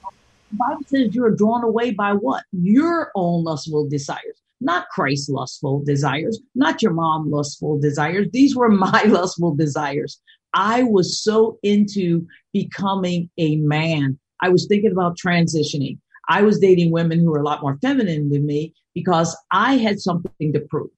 The 0.51 0.57
Bible 0.57 0.83
says 0.87 1.15
you're 1.15 1.35
drawn 1.35 1.65
away 1.65 1.91
by 1.91 2.13
what? 2.13 2.45
Your 2.53 3.11
own 3.15 3.45
lustful 3.45 3.89
desires, 3.89 4.41
not 4.61 4.89
Christ's 4.91 5.29
lustful 5.29 5.83
desires, 5.85 6.41
not 6.55 6.83
your 6.83 6.93
mom 6.93 7.31
lustful 7.31 7.81
desires. 7.81 8.29
These 8.33 8.55
were 8.55 8.69
my 8.69 9.03
lustful 9.07 9.55
desires. 9.55 10.21
I 10.55 10.83
was 10.83 11.23
so 11.23 11.59
into 11.63 12.27
becoming 12.53 13.31
a 13.39 13.57
man. 13.57 14.19
I 14.43 14.49
was 14.49 14.67
thinking 14.67 14.93
about 14.93 15.19
transitioning. 15.19 15.99
I 16.29 16.43
was 16.43 16.59
dating 16.59 16.93
women 16.93 17.19
who 17.19 17.31
were 17.31 17.41
a 17.41 17.45
lot 17.45 17.63
more 17.63 17.79
feminine 17.83 18.31
than 18.31 18.47
me 18.47 18.73
because 18.95 19.37
I 19.51 19.77
had 19.77 20.01
something 20.01 20.53
to 20.53 20.61
prove. 20.61 20.91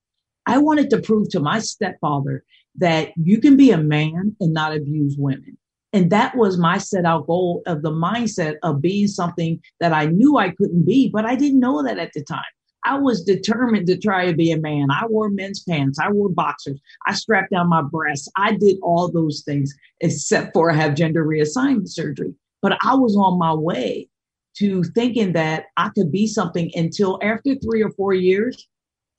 I 0.46 0.58
wanted 0.58 0.90
to 0.90 1.00
prove 1.00 1.30
to 1.30 1.40
my 1.40 1.58
stepfather 1.58 2.44
that 2.76 3.12
you 3.16 3.38
can 3.38 3.56
be 3.56 3.70
a 3.70 3.78
man 3.78 4.36
and 4.40 4.52
not 4.52 4.76
abuse 4.76 5.16
women. 5.18 5.56
And 5.92 6.10
that 6.10 6.36
was 6.36 6.58
my 6.58 6.78
set 6.78 7.04
out 7.04 7.26
goal 7.26 7.62
of 7.66 7.82
the 7.82 7.90
mindset 7.90 8.56
of 8.62 8.80
being 8.80 9.06
something 9.06 9.60
that 9.80 9.92
I 9.92 10.06
knew 10.06 10.38
I 10.38 10.50
couldn't 10.50 10.86
be, 10.86 11.10
but 11.10 11.26
I 11.26 11.34
didn't 11.34 11.60
know 11.60 11.82
that 11.82 11.98
at 11.98 12.12
the 12.14 12.24
time. 12.24 12.42
I 12.84 12.98
was 12.98 13.22
determined 13.22 13.86
to 13.86 13.96
try 13.96 14.26
to 14.26 14.34
be 14.34 14.50
a 14.50 14.58
man. 14.58 14.90
I 14.90 15.06
wore 15.06 15.30
men's 15.30 15.62
pants. 15.62 15.98
I 15.98 16.10
wore 16.10 16.28
boxers. 16.28 16.80
I 17.06 17.14
strapped 17.14 17.52
down 17.52 17.68
my 17.68 17.82
breasts. 17.82 18.28
I 18.36 18.56
did 18.56 18.78
all 18.82 19.10
those 19.10 19.42
things 19.42 19.72
except 20.00 20.52
for 20.52 20.70
I 20.70 20.74
have 20.74 20.94
gender 20.94 21.24
reassignment 21.24 21.88
surgery. 21.88 22.34
But 22.60 22.78
I 22.82 22.94
was 22.94 23.16
on 23.16 23.38
my 23.38 23.54
way 23.54 24.08
to 24.56 24.82
thinking 24.82 25.32
that 25.32 25.66
I 25.76 25.90
could 25.90 26.12
be 26.12 26.26
something 26.26 26.70
until 26.74 27.18
after 27.22 27.54
three 27.54 27.82
or 27.82 27.90
four 27.90 28.14
years, 28.14 28.68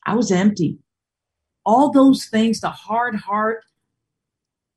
I 0.05 0.15
was 0.15 0.31
empty. 0.31 0.77
All 1.65 1.91
those 1.91 2.25
things, 2.25 2.59
the 2.59 2.69
hard 2.69 3.15
heart, 3.15 3.63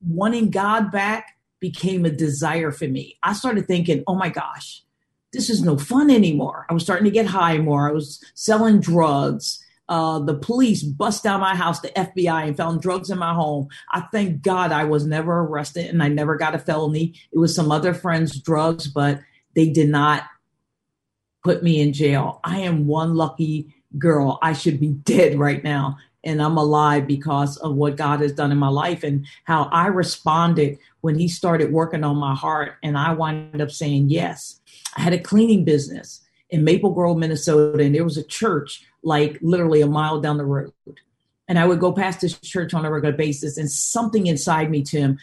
wanting 0.00 0.50
God 0.50 0.90
back 0.92 1.36
became 1.60 2.04
a 2.04 2.10
desire 2.10 2.70
for 2.70 2.86
me. 2.86 3.18
I 3.22 3.32
started 3.32 3.66
thinking, 3.66 4.04
oh 4.06 4.14
my 4.14 4.28
gosh, 4.28 4.82
this 5.36 5.50
is 5.50 5.62
no 5.62 5.76
fun 5.76 6.10
anymore. 6.10 6.64
I 6.70 6.72
was 6.72 6.82
starting 6.82 7.04
to 7.04 7.10
get 7.10 7.26
high 7.26 7.58
more. 7.58 7.88
I 7.88 7.92
was 7.92 8.24
selling 8.34 8.80
drugs. 8.80 9.62
Uh, 9.86 10.18
the 10.18 10.34
police 10.34 10.82
bust 10.82 11.22
down 11.22 11.40
my 11.40 11.54
house, 11.54 11.80
the 11.80 11.90
FBI, 11.90 12.48
and 12.48 12.56
found 12.56 12.80
drugs 12.80 13.10
in 13.10 13.18
my 13.18 13.34
home. 13.34 13.68
I 13.92 14.00
thank 14.10 14.40
God 14.40 14.72
I 14.72 14.84
was 14.84 15.04
never 15.06 15.40
arrested 15.40 15.86
and 15.86 16.02
I 16.02 16.08
never 16.08 16.36
got 16.36 16.54
a 16.54 16.58
felony. 16.58 17.14
It 17.32 17.38
was 17.38 17.54
some 17.54 17.70
other 17.70 17.92
friends' 17.92 18.40
drugs, 18.40 18.88
but 18.88 19.20
they 19.54 19.68
did 19.68 19.90
not 19.90 20.24
put 21.44 21.62
me 21.62 21.82
in 21.82 21.92
jail. 21.92 22.40
I 22.42 22.60
am 22.60 22.86
one 22.86 23.14
lucky 23.14 23.74
girl. 23.98 24.38
I 24.40 24.54
should 24.54 24.80
be 24.80 24.92
dead 24.92 25.38
right 25.38 25.62
now. 25.62 25.98
And 26.24 26.42
I'm 26.42 26.56
alive 26.56 27.06
because 27.06 27.56
of 27.58 27.76
what 27.76 27.96
God 27.96 28.20
has 28.20 28.32
done 28.32 28.50
in 28.50 28.58
my 28.58 28.68
life 28.68 29.04
and 29.04 29.26
how 29.44 29.64
I 29.70 29.86
responded 29.88 30.78
when 31.02 31.16
He 31.16 31.28
started 31.28 31.72
working 31.72 32.02
on 32.02 32.16
my 32.16 32.34
heart. 32.34 32.78
And 32.82 32.98
I 32.98 33.12
wound 33.12 33.60
up 33.60 33.70
saying 33.70 34.08
yes. 34.08 34.60
I 34.96 35.02
had 35.02 35.12
a 35.12 35.18
cleaning 35.18 35.64
business 35.64 36.22
in 36.50 36.64
Maple 36.64 36.92
Grove, 36.92 37.18
Minnesota, 37.18 37.82
and 37.82 37.94
there 37.94 38.04
was 38.04 38.16
a 38.16 38.22
church 38.22 38.84
like 39.02 39.38
literally 39.42 39.82
a 39.82 39.86
mile 39.86 40.20
down 40.20 40.38
the 40.38 40.44
road. 40.44 40.72
And 41.48 41.58
I 41.58 41.66
would 41.66 41.80
go 41.80 41.92
past 41.92 42.20
this 42.20 42.38
church 42.40 42.74
on 42.74 42.84
a 42.84 42.90
regular 42.90 43.16
basis, 43.16 43.56
and 43.56 43.70
something 43.70 44.26
inside 44.26 44.70
me, 44.70 44.82
Tim, 44.82 45.18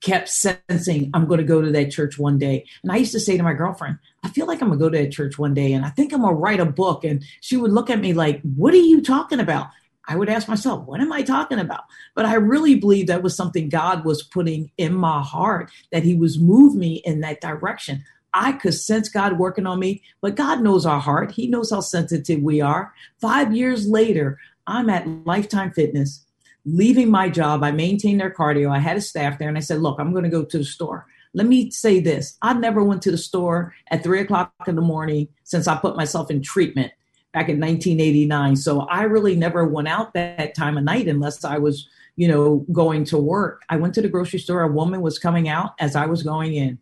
kept 0.00 0.28
sensing 0.28 1.10
I'm 1.12 1.26
going 1.26 1.38
to 1.38 1.44
go 1.44 1.60
to 1.60 1.72
that 1.72 1.90
church 1.90 2.18
one 2.18 2.38
day. 2.38 2.64
And 2.82 2.92
I 2.92 2.96
used 2.96 3.12
to 3.12 3.20
say 3.20 3.36
to 3.36 3.42
my 3.42 3.54
girlfriend, 3.54 3.98
I 4.22 4.28
feel 4.28 4.46
like 4.46 4.60
I'm 4.62 4.68
going 4.68 4.78
to 4.78 4.84
go 4.84 4.90
to 4.90 4.98
that 4.98 5.12
church 5.12 5.38
one 5.38 5.54
day, 5.54 5.72
and 5.72 5.84
I 5.84 5.90
think 5.90 6.12
I'm 6.12 6.20
going 6.20 6.34
to 6.34 6.40
write 6.40 6.60
a 6.60 6.66
book. 6.66 7.04
And 7.04 7.24
she 7.40 7.56
would 7.56 7.72
look 7.72 7.90
at 7.90 8.00
me 8.00 8.12
like, 8.12 8.40
What 8.42 8.74
are 8.74 8.78
you 8.78 9.02
talking 9.02 9.40
about? 9.40 9.68
I 10.10 10.16
would 10.16 10.28
ask 10.28 10.48
myself, 10.48 10.86
What 10.86 11.00
am 11.00 11.12
I 11.12 11.22
talking 11.22 11.58
about? 11.58 11.84
But 12.14 12.26
I 12.26 12.34
really 12.34 12.76
believe 12.76 13.08
that 13.08 13.22
was 13.22 13.36
something 13.36 13.68
God 13.68 14.04
was 14.04 14.22
putting 14.22 14.70
in 14.76 14.94
my 14.94 15.22
heart, 15.22 15.70
that 15.92 16.04
He 16.04 16.14
was 16.14 16.38
moving 16.38 16.78
me 16.78 17.02
in 17.04 17.20
that 17.20 17.40
direction. 17.40 18.04
I 18.34 18.52
could 18.52 18.74
sense 18.74 19.08
God 19.08 19.38
working 19.38 19.66
on 19.66 19.78
me, 19.78 20.02
but 20.20 20.36
God 20.36 20.60
knows 20.60 20.86
our 20.86 21.00
heart. 21.00 21.32
He 21.32 21.46
knows 21.46 21.70
how 21.70 21.80
sensitive 21.80 22.42
we 22.42 22.60
are. 22.60 22.92
Five 23.20 23.54
years 23.54 23.86
later, 23.86 24.38
I'm 24.66 24.90
at 24.90 25.08
Lifetime 25.26 25.72
Fitness, 25.72 26.24
leaving 26.64 27.10
my 27.10 27.28
job. 27.28 27.64
I 27.64 27.72
maintained 27.72 28.20
their 28.20 28.30
cardio. 28.30 28.70
I 28.70 28.78
had 28.78 28.96
a 28.96 29.00
staff 29.00 29.38
there, 29.38 29.48
and 29.48 29.56
I 29.56 29.62
said, 29.62 29.80
Look, 29.80 29.98
I'm 29.98 30.12
going 30.12 30.24
to 30.24 30.30
go 30.30 30.44
to 30.44 30.58
the 30.58 30.64
store. 30.64 31.06
Let 31.34 31.46
me 31.46 31.70
say 31.70 32.00
this 32.00 32.36
I 32.42 32.52
never 32.54 32.82
went 32.82 33.02
to 33.02 33.10
the 33.10 33.18
store 33.18 33.74
at 33.90 34.02
three 34.02 34.20
o'clock 34.20 34.52
in 34.66 34.76
the 34.76 34.82
morning 34.82 35.28
since 35.44 35.66
I 35.66 35.76
put 35.76 35.96
myself 35.96 36.30
in 36.30 36.42
treatment 36.42 36.92
back 37.32 37.48
in 37.48 37.60
1989. 37.60 38.56
So 38.56 38.80
I 38.80 39.02
really 39.02 39.36
never 39.36 39.66
went 39.66 39.88
out 39.88 40.14
that 40.14 40.54
time 40.54 40.78
of 40.78 40.84
night 40.84 41.08
unless 41.08 41.44
I 41.44 41.58
was, 41.58 41.88
you 42.16 42.28
know, 42.28 42.66
going 42.72 43.04
to 43.06 43.18
work. 43.18 43.62
I 43.68 43.76
went 43.76 43.94
to 43.94 44.02
the 44.02 44.08
grocery 44.08 44.38
store. 44.38 44.62
A 44.62 44.68
woman 44.68 45.00
was 45.00 45.18
coming 45.18 45.48
out 45.48 45.74
as 45.78 45.94
I 45.94 46.06
was 46.06 46.22
going 46.22 46.54
in 46.54 46.78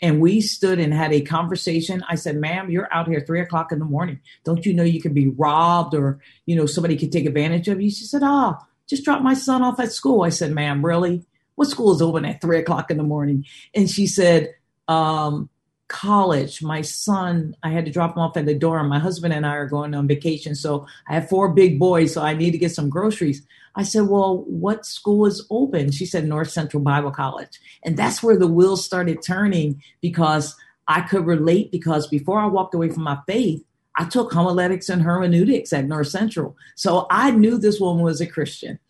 and 0.00 0.20
we 0.20 0.40
stood 0.40 0.78
and 0.78 0.94
had 0.94 1.12
a 1.12 1.20
conversation. 1.20 2.04
I 2.08 2.14
said, 2.14 2.36
ma'am, 2.36 2.70
you're 2.70 2.92
out 2.92 3.08
here 3.08 3.20
three 3.20 3.40
o'clock 3.40 3.72
in 3.72 3.78
the 3.78 3.84
morning. 3.84 4.20
Don't 4.44 4.64
you 4.64 4.72
know 4.72 4.84
you 4.84 5.00
could 5.00 5.14
be 5.14 5.28
robbed 5.28 5.94
or, 5.94 6.20
you 6.46 6.54
know, 6.54 6.66
somebody 6.66 6.96
could 6.96 7.12
take 7.12 7.26
advantage 7.26 7.68
of 7.68 7.80
you? 7.80 7.90
She 7.90 8.04
said, 8.04 8.22
oh, 8.24 8.56
just 8.88 9.04
drop 9.04 9.22
my 9.22 9.34
son 9.34 9.62
off 9.62 9.80
at 9.80 9.92
school. 9.92 10.22
I 10.22 10.28
said, 10.28 10.52
ma'am, 10.52 10.84
really? 10.84 11.24
What 11.56 11.68
school 11.68 11.92
is 11.94 12.00
open 12.00 12.24
at 12.24 12.40
three 12.40 12.58
o'clock 12.58 12.90
in 12.90 12.96
the 12.96 13.02
morning? 13.02 13.44
And 13.74 13.90
she 13.90 14.06
said, 14.06 14.54
um, 14.86 15.48
college. 15.88 16.62
My 16.62 16.82
son, 16.82 17.56
I 17.62 17.70
had 17.70 17.86
to 17.86 17.90
drop 17.90 18.14
him 18.14 18.20
off 18.20 18.36
at 18.36 18.46
the 18.46 18.54
dorm. 18.54 18.88
My 18.88 18.98
husband 18.98 19.34
and 19.34 19.44
I 19.44 19.56
are 19.56 19.66
going 19.66 19.94
on 19.94 20.06
vacation. 20.06 20.54
So 20.54 20.86
I 21.08 21.14
have 21.14 21.28
four 21.28 21.48
big 21.48 21.78
boys. 21.78 22.12
So 22.12 22.22
I 22.22 22.34
need 22.34 22.52
to 22.52 22.58
get 22.58 22.72
some 22.72 22.90
groceries. 22.90 23.42
I 23.78 23.84
said, 23.84 24.08
Well, 24.08 24.44
what 24.48 24.84
school 24.84 25.24
is 25.24 25.46
open? 25.50 25.92
She 25.92 26.04
said, 26.04 26.26
North 26.26 26.50
Central 26.50 26.82
Bible 26.82 27.12
College. 27.12 27.60
And 27.84 27.96
that's 27.96 28.22
where 28.22 28.36
the 28.36 28.48
wheels 28.48 28.84
started 28.84 29.22
turning 29.22 29.80
because 30.02 30.56
I 30.88 31.00
could 31.02 31.24
relate 31.24 31.70
because 31.70 32.08
before 32.08 32.40
I 32.40 32.46
walked 32.46 32.74
away 32.74 32.90
from 32.90 33.04
my 33.04 33.18
faith, 33.28 33.64
I 33.96 34.04
took 34.04 34.32
homiletics 34.32 34.88
and 34.88 35.02
hermeneutics 35.02 35.72
at 35.72 35.86
North 35.86 36.08
Central. 36.08 36.56
So 36.74 37.06
I 37.08 37.30
knew 37.30 37.56
this 37.56 37.78
woman 37.78 38.02
was 38.02 38.20
a 38.20 38.26
Christian. 38.26 38.80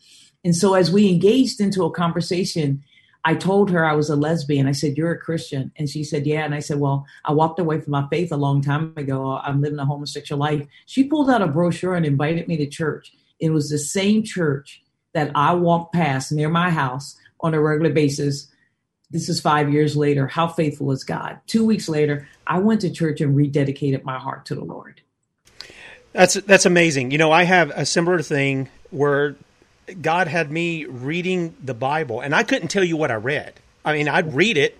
And 0.43 0.57
so 0.57 0.73
as 0.73 0.91
we 0.91 1.11
engaged 1.11 1.61
into 1.61 1.85
a 1.85 1.91
conversation, 1.91 2.83
I 3.27 3.35
told 3.35 3.71
her 3.71 3.85
I 3.85 3.93
was 3.93 4.09
a 4.09 4.17
lesbian. 4.17 4.67
I 4.67 4.73
said, 4.73 4.97
You're 4.97 5.13
a 5.13 5.19
Christian. 5.19 5.71
And 5.77 5.91
she 5.91 6.03
said, 6.03 6.27
Yeah. 6.27 6.47
And 6.47 6.55
I 6.55 6.61
said, 6.61 6.79
Well, 6.79 7.05
I 7.27 7.33
walked 7.33 7.61
away 7.61 7.79
from 7.79 7.91
my 7.91 8.09
faith 8.09 8.33
a 8.33 8.39
long 8.39 8.63
time 8.63 8.95
ago. 8.97 9.39
I'm 9.43 9.61
living 9.61 9.79
a 9.79 9.85
homosexual 9.85 10.41
life. 10.41 10.67
She 10.87 11.05
pulled 11.05 11.29
out 11.29 11.43
a 11.43 11.47
brochure 11.47 11.95
and 11.95 12.07
invited 12.07 12.49
me 12.49 12.57
to 12.57 12.67
church. 12.67 13.13
It 13.41 13.51
was 13.51 13.71
the 13.71 13.79
same 13.79 14.23
church 14.23 14.83
that 15.15 15.31
I 15.35 15.55
walked 15.55 15.95
past 15.95 16.33
near 16.33 16.49
my 16.49 16.71
house 16.71 17.17
on 17.41 17.55
a 17.55 17.61
regular 17.61 17.93
basis. 17.93 18.49
This 19.11 19.29
is 19.29 19.41
five 19.41 19.73
years 19.73 19.97
later. 19.97 20.27
How 20.27 20.49
faithful 20.49 20.91
is 20.93 21.05
God? 21.05 21.39
Two 21.47 21.65
weeks 21.65 21.89
later, 21.89 22.29
I 22.47 22.59
went 22.59 22.83
to 22.83 22.91
church 22.91 23.21
and 23.21 23.35
rededicated 23.35 24.05
my 24.05 24.19
heart 24.19 24.45
to 24.47 24.55
the 24.55 24.65
Lord. 24.65 25.01
That's 26.13 26.35
that's 26.35 26.67
amazing. 26.67 27.11
You 27.11 27.19
know, 27.19 27.33
I 27.33 27.45
have 27.45 27.71
a 27.71 27.87
similar 27.87 28.23
thing 28.23 28.69
where 28.91 29.37
God 30.01 30.27
had 30.29 30.51
me 30.51 30.85
reading 30.85 31.55
the 31.63 31.75
Bible, 31.75 32.21
and 32.21 32.35
I 32.35 32.43
couldn't 32.43 32.69
tell 32.69 32.85
you 32.85 32.97
what 32.97 33.11
I 33.11 33.15
read. 33.15 33.55
I 33.85 33.93
mean, 33.95 34.09
I'd 34.09 34.35
read 34.35 34.59
it, 34.59 34.77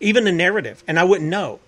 even 0.00 0.24
the 0.24 0.32
narrative, 0.32 0.84
and 0.86 0.98
I 0.98 1.04
wouldn't 1.04 1.30
know. 1.30 1.60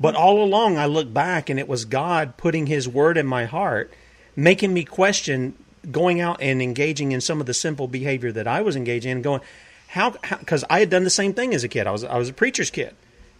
But 0.00 0.14
all 0.14 0.42
along, 0.42 0.78
I 0.78 0.86
look 0.86 1.12
back, 1.12 1.50
and 1.50 1.58
it 1.58 1.66
was 1.66 1.84
God 1.84 2.36
putting 2.36 2.66
His 2.66 2.88
Word 2.88 3.16
in 3.16 3.26
my 3.26 3.46
heart, 3.46 3.92
making 4.36 4.72
me 4.72 4.84
question 4.84 5.56
going 5.90 6.20
out 6.20 6.40
and 6.40 6.60
engaging 6.62 7.12
in 7.12 7.20
some 7.20 7.40
of 7.40 7.46
the 7.46 7.54
simple 7.54 7.88
behavior 7.88 8.32
that 8.32 8.46
I 8.46 8.62
was 8.62 8.76
engaging 8.76 9.12
in, 9.12 9.22
going, 9.22 9.40
how? 9.88 10.10
Because 10.10 10.64
I 10.68 10.80
had 10.80 10.90
done 10.90 11.04
the 11.04 11.10
same 11.10 11.32
thing 11.32 11.54
as 11.54 11.64
a 11.64 11.68
kid. 11.68 11.86
I 11.86 11.90
was 11.90 12.04
I 12.04 12.18
was 12.18 12.28
a 12.28 12.32
preacher's 12.34 12.70
kid, 12.70 12.94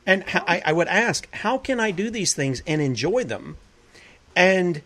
and 0.06 0.24
I, 0.26 0.62
I 0.64 0.72
would 0.72 0.88
ask, 0.88 1.32
how 1.34 1.58
can 1.58 1.78
I 1.78 1.90
do 1.90 2.10
these 2.10 2.32
things 2.32 2.62
and 2.66 2.80
enjoy 2.80 3.24
them, 3.24 3.58
and 4.34 4.80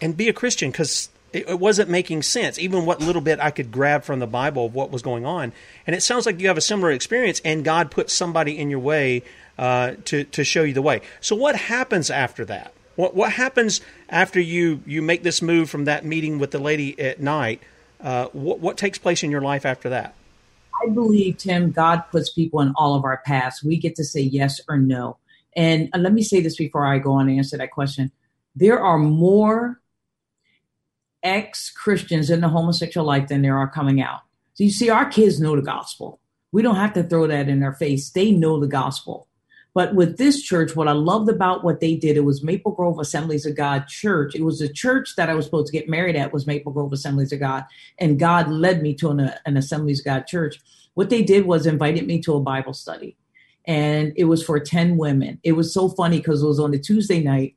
and 0.00 0.16
be 0.16 0.28
a 0.28 0.34
Christian? 0.34 0.70
Because 0.70 1.08
it, 1.32 1.58
wasn't 1.58 1.88
making 1.88 2.22
sense. 2.22 2.58
Even 2.58 2.84
what 2.84 3.00
little 3.00 3.22
bit 3.22 3.40
I 3.40 3.50
could 3.50 3.70
grab 3.70 4.04
from 4.04 4.18
the 4.18 4.26
Bible 4.26 4.66
of 4.66 4.74
what 4.74 4.90
was 4.90 5.00
going 5.00 5.24
on, 5.24 5.52
and 5.86 5.96
it 5.96 6.02
sounds 6.02 6.26
like 6.26 6.38
you 6.38 6.48
have 6.48 6.58
a 6.58 6.62
similar 6.62 6.90
experience, 6.90 7.40
and 7.44 7.64
God 7.64 7.90
put 7.90 8.10
somebody 8.10 8.58
in 8.58 8.68
your 8.68 8.80
way 8.80 9.22
uh, 9.58 9.92
to 10.06 10.24
to 10.24 10.44
show 10.44 10.64
you 10.64 10.74
the 10.74 10.82
way. 10.82 11.00
So 11.22 11.34
what 11.34 11.56
happens 11.56 12.10
after 12.10 12.44
that? 12.44 12.74
What 13.00 13.14
what 13.14 13.32
happens 13.32 13.80
after 14.10 14.38
you 14.38 14.82
you 14.84 15.00
make 15.00 15.22
this 15.22 15.40
move 15.40 15.70
from 15.70 15.86
that 15.86 16.04
meeting 16.04 16.38
with 16.38 16.50
the 16.50 16.58
lady 16.58 17.00
at 17.00 17.18
night? 17.18 17.62
Uh, 17.98 18.26
what 18.34 18.60
what 18.60 18.76
takes 18.76 18.98
place 18.98 19.22
in 19.22 19.30
your 19.30 19.40
life 19.40 19.64
after 19.64 19.88
that? 19.88 20.14
I 20.84 20.90
believe 20.90 21.38
Tim, 21.38 21.72
God 21.72 22.02
puts 22.10 22.30
people 22.30 22.60
in 22.60 22.74
all 22.76 22.94
of 22.94 23.04
our 23.04 23.22
paths. 23.24 23.64
We 23.64 23.78
get 23.78 23.94
to 23.96 24.04
say 24.04 24.20
yes 24.20 24.60
or 24.68 24.76
no. 24.76 25.16
And 25.56 25.88
uh, 25.94 25.98
let 25.98 26.12
me 26.12 26.22
say 26.22 26.42
this 26.42 26.56
before 26.56 26.84
I 26.84 26.98
go 26.98 27.12
on 27.12 27.30
and 27.30 27.38
answer 27.38 27.56
that 27.56 27.70
question. 27.70 28.12
There 28.54 28.78
are 28.78 28.98
more 28.98 29.80
ex 31.22 31.70
Christians 31.70 32.28
in 32.28 32.42
the 32.42 32.48
homosexual 32.48 33.06
life 33.06 33.28
than 33.28 33.40
there 33.40 33.56
are 33.56 33.68
coming 33.68 34.02
out. 34.02 34.20
So 34.52 34.64
you 34.64 34.70
see, 34.70 34.90
our 34.90 35.06
kids 35.06 35.40
know 35.40 35.56
the 35.56 35.62
gospel. 35.62 36.20
We 36.52 36.60
don't 36.60 36.76
have 36.76 36.92
to 36.94 37.02
throw 37.02 37.26
that 37.28 37.48
in 37.48 37.60
their 37.60 37.72
face. 37.72 38.10
They 38.10 38.30
know 38.30 38.60
the 38.60 38.66
gospel. 38.66 39.26
But 39.72 39.94
with 39.94 40.18
this 40.18 40.42
church, 40.42 40.74
what 40.74 40.88
I 40.88 40.92
loved 40.92 41.28
about 41.28 41.62
what 41.62 41.80
they 41.80 41.94
did, 41.94 42.16
it 42.16 42.24
was 42.24 42.42
Maple 42.42 42.72
Grove 42.72 42.98
Assemblies 42.98 43.46
of 43.46 43.56
God 43.56 43.86
Church. 43.86 44.34
It 44.34 44.42
was 44.42 44.60
a 44.60 44.72
church 44.72 45.14
that 45.16 45.30
I 45.30 45.34
was 45.34 45.44
supposed 45.44 45.66
to 45.66 45.78
get 45.78 45.88
married 45.88 46.16
at 46.16 46.32
was 46.32 46.46
Maple 46.46 46.72
Grove 46.72 46.92
Assemblies 46.92 47.32
of 47.32 47.40
God. 47.40 47.64
And 47.98 48.18
God 48.18 48.50
led 48.50 48.82
me 48.82 48.94
to 48.96 49.10
an, 49.10 49.32
an 49.46 49.56
Assemblies 49.56 50.00
of 50.00 50.06
God 50.06 50.26
church. 50.26 50.60
What 50.94 51.10
they 51.10 51.22
did 51.22 51.46
was 51.46 51.66
invited 51.66 52.06
me 52.06 52.20
to 52.22 52.34
a 52.34 52.40
Bible 52.40 52.74
study. 52.74 53.16
And 53.66 54.12
it 54.16 54.24
was 54.24 54.42
for 54.42 54.58
10 54.58 54.96
women. 54.96 55.38
It 55.44 55.52
was 55.52 55.72
so 55.72 55.88
funny 55.88 56.18
because 56.18 56.42
it 56.42 56.46
was 56.46 56.58
on 56.58 56.74
a 56.74 56.78
Tuesday 56.78 57.22
night 57.22 57.56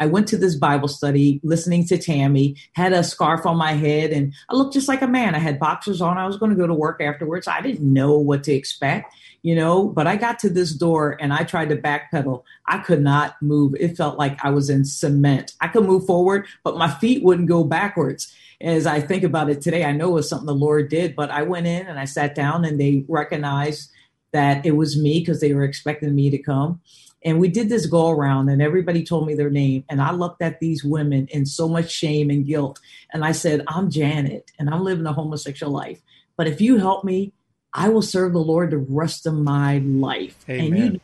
I 0.00 0.06
went 0.06 0.28
to 0.28 0.36
this 0.36 0.56
Bible 0.56 0.88
study 0.88 1.40
listening 1.42 1.86
to 1.86 1.98
Tammy, 1.98 2.56
had 2.72 2.92
a 2.92 3.04
scarf 3.04 3.46
on 3.46 3.56
my 3.56 3.72
head, 3.72 4.10
and 4.10 4.32
I 4.48 4.54
looked 4.54 4.74
just 4.74 4.88
like 4.88 5.02
a 5.02 5.06
man. 5.06 5.34
I 5.34 5.38
had 5.38 5.58
boxers 5.58 6.00
on. 6.00 6.18
I 6.18 6.26
was 6.26 6.36
going 6.36 6.50
to 6.50 6.56
go 6.56 6.66
to 6.66 6.74
work 6.74 7.00
afterwards. 7.00 7.48
I 7.48 7.60
didn't 7.60 7.92
know 7.92 8.18
what 8.18 8.44
to 8.44 8.52
expect, 8.52 9.14
you 9.42 9.54
know, 9.54 9.88
but 9.88 10.06
I 10.06 10.16
got 10.16 10.38
to 10.40 10.50
this 10.50 10.72
door 10.72 11.16
and 11.20 11.32
I 11.32 11.44
tried 11.44 11.68
to 11.70 11.76
backpedal. 11.76 12.42
I 12.66 12.78
could 12.78 13.02
not 13.02 13.40
move. 13.40 13.74
It 13.78 13.96
felt 13.96 14.18
like 14.18 14.44
I 14.44 14.50
was 14.50 14.70
in 14.70 14.84
cement. 14.84 15.54
I 15.60 15.68
could 15.68 15.84
move 15.84 16.06
forward, 16.06 16.46
but 16.62 16.78
my 16.78 16.90
feet 16.90 17.22
wouldn't 17.22 17.48
go 17.48 17.64
backwards. 17.64 18.34
As 18.60 18.86
I 18.86 19.00
think 19.00 19.24
about 19.24 19.50
it 19.50 19.60
today, 19.60 19.84
I 19.84 19.92
know 19.92 20.10
it 20.10 20.14
was 20.14 20.28
something 20.28 20.46
the 20.46 20.54
Lord 20.54 20.88
did, 20.88 21.16
but 21.16 21.30
I 21.30 21.42
went 21.42 21.66
in 21.66 21.86
and 21.86 21.98
I 21.98 22.04
sat 22.04 22.34
down 22.34 22.64
and 22.64 22.80
they 22.80 23.04
recognized 23.08 23.90
that 24.32 24.66
it 24.66 24.72
was 24.72 24.98
me 24.98 25.20
because 25.20 25.40
they 25.40 25.54
were 25.54 25.64
expecting 25.64 26.14
me 26.14 26.30
to 26.30 26.38
come. 26.38 26.80
And 27.24 27.40
we 27.40 27.48
did 27.48 27.70
this 27.70 27.86
go 27.86 28.10
around, 28.10 28.50
and 28.50 28.60
everybody 28.60 29.02
told 29.02 29.26
me 29.26 29.34
their 29.34 29.50
name. 29.50 29.84
And 29.88 30.02
I 30.02 30.12
looked 30.12 30.42
at 30.42 30.60
these 30.60 30.84
women 30.84 31.26
in 31.30 31.46
so 31.46 31.68
much 31.68 31.90
shame 31.90 32.28
and 32.28 32.46
guilt. 32.46 32.80
And 33.12 33.24
I 33.24 33.32
said, 33.32 33.64
I'm 33.66 33.90
Janet, 33.90 34.52
and 34.58 34.68
I'm 34.68 34.84
living 34.84 35.06
a 35.06 35.12
homosexual 35.12 35.72
life. 35.72 36.00
But 36.36 36.48
if 36.48 36.60
you 36.60 36.76
help 36.76 37.04
me, 37.04 37.32
I 37.72 37.88
will 37.88 38.02
serve 38.02 38.32
the 38.32 38.38
Lord 38.38 38.70
the 38.70 38.78
rest 38.78 39.26
of 39.26 39.34
my 39.34 39.78
life. 39.78 40.44
Amen. 40.48 40.66
And 40.66 40.76
you 40.76 40.90
know 40.92 41.00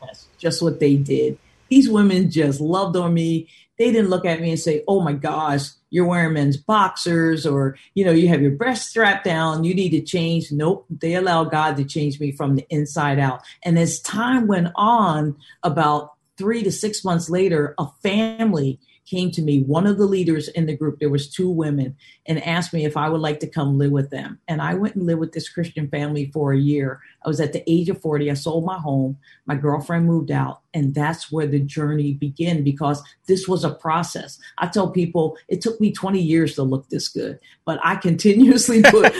that's 0.00 0.28
just 0.38 0.62
what 0.62 0.80
they 0.80 0.96
did. 0.96 1.38
These 1.68 1.88
women 1.88 2.30
just 2.30 2.60
loved 2.60 2.96
on 2.96 3.12
me. 3.12 3.48
They 3.78 3.90
didn't 3.90 4.10
look 4.10 4.24
at 4.24 4.40
me 4.40 4.50
and 4.50 4.58
say, 4.58 4.84
Oh 4.86 5.00
my 5.00 5.12
gosh, 5.12 5.68
you're 5.90 6.06
wearing 6.06 6.34
men's 6.34 6.56
boxers 6.56 7.46
or 7.46 7.76
you 7.94 8.04
know 8.04 8.10
you 8.10 8.26
have 8.26 8.42
your 8.42 8.50
breast 8.50 8.88
strapped 8.88 9.24
down 9.24 9.62
you 9.62 9.74
need 9.74 9.90
to 9.90 10.00
change. 10.00 10.50
Nope 10.50 10.86
they 10.90 11.14
allow 11.14 11.44
god 11.44 11.76
to 11.76 11.84
change 11.84 12.18
me 12.18 12.32
from 12.32 12.56
the 12.56 12.66
inside 12.68 13.18
out. 13.18 13.42
And 13.62 13.78
as 13.78 14.00
time 14.00 14.48
went 14.48 14.68
on 14.74 15.36
about 15.62 16.14
three 16.36 16.64
to 16.64 16.72
six 16.72 17.04
months 17.04 17.30
later 17.30 17.74
a 17.78 17.86
family 18.02 18.80
came 19.06 19.30
to 19.32 19.42
me, 19.42 19.62
one 19.62 19.86
of 19.86 19.98
the 19.98 20.06
leaders 20.06 20.48
in 20.48 20.66
the 20.66 20.76
group, 20.76 20.98
there 20.98 21.10
was 21.10 21.30
two 21.30 21.48
women, 21.48 21.96
and 22.26 22.42
asked 22.42 22.72
me 22.72 22.84
if 22.84 22.96
I 22.96 23.08
would 23.08 23.20
like 23.20 23.40
to 23.40 23.46
come 23.46 23.78
live 23.78 23.92
with 23.92 24.10
them. 24.10 24.38
And 24.48 24.62
I 24.62 24.74
went 24.74 24.94
and 24.94 25.06
lived 25.06 25.20
with 25.20 25.32
this 25.32 25.48
Christian 25.48 25.88
family 25.88 26.30
for 26.32 26.52
a 26.52 26.58
year. 26.58 27.00
I 27.24 27.28
was 27.28 27.40
at 27.40 27.52
the 27.52 27.62
age 27.70 27.88
of 27.88 28.00
40. 28.00 28.30
I 28.30 28.34
sold 28.34 28.64
my 28.64 28.78
home. 28.78 29.18
My 29.46 29.54
girlfriend 29.54 30.06
moved 30.06 30.30
out. 30.30 30.60
And 30.72 30.94
that's 30.94 31.30
where 31.30 31.46
the 31.46 31.60
journey 31.60 32.12
began 32.12 32.64
because 32.64 33.02
this 33.26 33.46
was 33.46 33.64
a 33.64 33.74
process. 33.74 34.38
I 34.58 34.66
tell 34.68 34.90
people 34.90 35.36
it 35.48 35.60
took 35.60 35.80
me 35.80 35.92
20 35.92 36.20
years 36.20 36.54
to 36.54 36.62
look 36.62 36.88
this 36.88 37.08
good, 37.08 37.38
but 37.64 37.78
I 37.82 37.96
continuously 37.96 38.82
put 38.90 39.14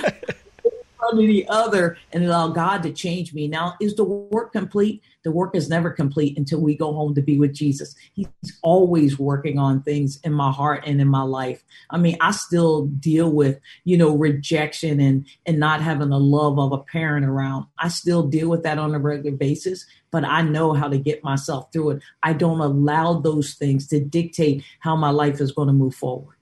the 1.12 1.46
other 1.48 1.96
and 2.12 2.24
allow 2.24 2.48
God 2.48 2.82
to 2.82 2.92
change 2.92 3.34
me. 3.34 3.48
Now, 3.48 3.74
is 3.80 3.94
the 3.94 4.04
work 4.04 4.52
complete? 4.52 5.02
The 5.22 5.30
work 5.30 5.56
is 5.56 5.70
never 5.70 5.90
complete 5.90 6.36
until 6.36 6.60
we 6.60 6.76
go 6.76 6.92
home 6.92 7.14
to 7.14 7.22
be 7.22 7.38
with 7.38 7.54
Jesus. 7.54 7.94
He's 8.12 8.28
always 8.62 9.18
working 9.18 9.58
on 9.58 9.82
things 9.82 10.20
in 10.22 10.32
my 10.32 10.52
heart 10.52 10.84
and 10.86 11.00
in 11.00 11.08
my 11.08 11.22
life. 11.22 11.64
I 11.90 11.96
mean, 11.96 12.16
I 12.20 12.32
still 12.32 12.86
deal 12.86 13.30
with, 13.30 13.58
you 13.84 13.96
know, 13.96 14.14
rejection 14.14 15.00
and 15.00 15.26
and 15.46 15.58
not 15.58 15.80
having 15.80 16.10
the 16.10 16.20
love 16.20 16.58
of 16.58 16.72
a 16.72 16.78
parent 16.78 17.24
around. 17.24 17.66
I 17.78 17.88
still 17.88 18.26
deal 18.26 18.48
with 18.48 18.62
that 18.64 18.78
on 18.78 18.94
a 18.94 18.98
regular 18.98 19.36
basis, 19.36 19.86
but 20.10 20.24
I 20.24 20.42
know 20.42 20.74
how 20.74 20.88
to 20.88 20.98
get 20.98 21.24
myself 21.24 21.72
through 21.72 21.90
it. 21.90 22.02
I 22.22 22.34
don't 22.34 22.60
allow 22.60 23.14
those 23.14 23.54
things 23.54 23.86
to 23.88 24.00
dictate 24.00 24.62
how 24.80 24.94
my 24.94 25.10
life 25.10 25.40
is 25.40 25.52
going 25.52 25.68
to 25.68 25.74
move 25.74 25.94
forward. 25.94 26.33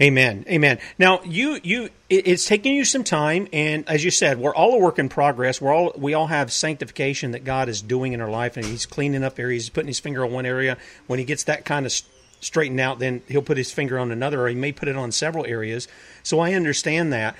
Amen. 0.00 0.44
Amen. 0.48 0.78
Now 0.98 1.20
you 1.24 1.60
you 1.62 1.90
it's 2.08 2.46
taking 2.46 2.74
you 2.74 2.84
some 2.84 3.04
time, 3.04 3.48
and 3.52 3.88
as 3.88 4.04
you 4.04 4.10
said, 4.10 4.38
we're 4.38 4.54
all 4.54 4.74
a 4.74 4.78
work 4.78 4.98
in 4.98 5.08
progress. 5.08 5.60
We're 5.60 5.74
all 5.74 5.92
we 5.96 6.14
all 6.14 6.28
have 6.28 6.52
sanctification 6.52 7.32
that 7.32 7.44
God 7.44 7.68
is 7.68 7.82
doing 7.82 8.12
in 8.12 8.20
our 8.20 8.30
life, 8.30 8.56
and 8.56 8.64
He's 8.64 8.86
cleaning 8.86 9.24
up 9.24 9.38
areas. 9.38 9.64
He's 9.64 9.70
putting 9.70 9.88
His 9.88 10.00
finger 10.00 10.24
on 10.24 10.32
one 10.32 10.46
area. 10.46 10.76
When 11.06 11.18
He 11.18 11.24
gets 11.24 11.44
that 11.44 11.64
kind 11.64 11.86
of 11.86 11.92
straightened 12.40 12.80
out, 12.80 12.98
then 12.98 13.22
He'll 13.28 13.42
put 13.42 13.56
His 13.56 13.72
finger 13.72 13.98
on 13.98 14.10
another, 14.10 14.42
or 14.42 14.48
He 14.48 14.54
may 14.54 14.72
put 14.72 14.88
it 14.88 14.96
on 14.96 15.12
several 15.12 15.44
areas. 15.44 15.88
So 16.22 16.40
I 16.40 16.54
understand 16.54 17.12
that. 17.12 17.36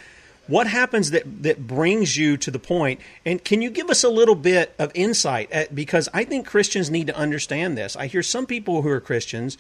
What 0.46 0.66
happens 0.66 1.11
that 1.11 1.42
that 1.42 1.66
brings 1.66 2.16
you 2.16 2.38
to 2.38 2.51
the 2.51 2.59
point? 2.59 3.01
And 3.24 3.44
can 3.44 3.61
you 3.61 3.70
give 3.70 3.90
us 3.90 4.03
a 4.03 4.09
little 4.09 4.35
bit 4.35 4.74
of 4.79 4.90
insight? 4.94 5.53
At, 5.53 5.74
because 5.74 6.09
I 6.14 6.24
think 6.24 6.46
Christians 6.46 6.90
need 6.90 7.07
to 7.09 7.16
understand 7.16 7.77
this. 7.77 7.96
I 7.96 8.07
hear 8.07 8.22
some 8.22 8.46
people 8.46 8.81
who 8.81 8.88
are 8.88 9.01
Christians 9.01 9.59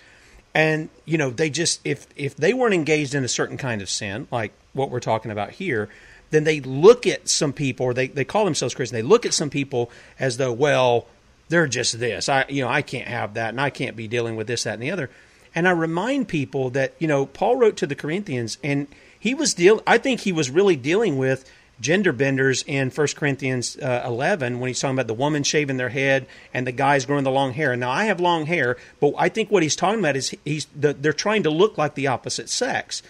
and 0.58 0.88
you 1.04 1.16
know 1.16 1.30
they 1.30 1.48
just 1.48 1.80
if 1.84 2.08
if 2.16 2.34
they 2.34 2.52
weren't 2.52 2.74
engaged 2.74 3.14
in 3.14 3.22
a 3.22 3.28
certain 3.28 3.56
kind 3.56 3.80
of 3.80 3.88
sin 3.88 4.26
like 4.32 4.52
what 4.72 4.90
we're 4.90 4.98
talking 4.98 5.30
about 5.30 5.50
here 5.50 5.88
then 6.30 6.42
they 6.42 6.60
look 6.60 7.06
at 7.06 7.28
some 7.28 7.52
people 7.52 7.86
or 7.86 7.94
they, 7.94 8.08
they 8.08 8.24
call 8.24 8.44
themselves 8.44 8.74
christian 8.74 8.96
they 8.96 9.02
look 9.02 9.24
at 9.24 9.32
some 9.32 9.48
people 9.48 9.88
as 10.18 10.36
though 10.36 10.52
well 10.52 11.06
they're 11.48 11.66
just 11.66 11.98
this. 11.98 12.28
I 12.28 12.44
you 12.48 12.62
know 12.62 12.68
i 12.68 12.82
can't 12.82 13.06
have 13.06 13.34
that 13.34 13.50
and 13.50 13.60
i 13.60 13.70
can't 13.70 13.96
be 13.96 14.08
dealing 14.08 14.34
with 14.34 14.48
this 14.48 14.64
that 14.64 14.74
and 14.74 14.82
the 14.82 14.90
other. 14.90 15.10
And 15.54 15.68
i 15.68 15.70
remind 15.70 16.26
people 16.26 16.70
that 16.70 16.94
you 16.98 17.06
know 17.06 17.24
paul 17.24 17.54
wrote 17.54 17.76
to 17.76 17.86
the 17.86 17.94
corinthians 17.94 18.58
and 18.64 18.88
he 19.18 19.34
was 19.34 19.54
deal 19.54 19.80
i 19.86 19.96
think 19.96 20.20
he 20.20 20.32
was 20.32 20.50
really 20.50 20.76
dealing 20.76 21.18
with 21.18 21.48
gender 21.80 22.12
benders 22.12 22.64
in 22.66 22.90
1 22.90 23.06
Corinthians 23.16 23.76
uh, 23.78 24.02
11 24.04 24.58
when 24.58 24.68
he's 24.68 24.80
talking 24.80 24.96
about 24.96 25.06
the 25.06 25.14
woman 25.14 25.42
shaving 25.42 25.76
their 25.76 25.88
head 25.88 26.26
and 26.52 26.66
the 26.66 26.72
guys 26.72 27.06
growing 27.06 27.24
the 27.24 27.30
long 27.30 27.52
hair. 27.52 27.76
Now, 27.76 27.90
I 27.90 28.04
have 28.04 28.20
long 28.20 28.46
hair, 28.46 28.76
but 29.00 29.14
I 29.16 29.28
think 29.28 29.50
what 29.50 29.62
he's 29.62 29.76
talking 29.76 30.00
about 30.00 30.16
is 30.16 30.34
he's 30.44 30.66
they're 30.74 31.12
trying 31.12 31.44
to 31.44 31.50
look 31.50 31.78
like 31.78 31.94
the 31.94 32.08
opposite 32.08 32.48
sex. 32.48 33.02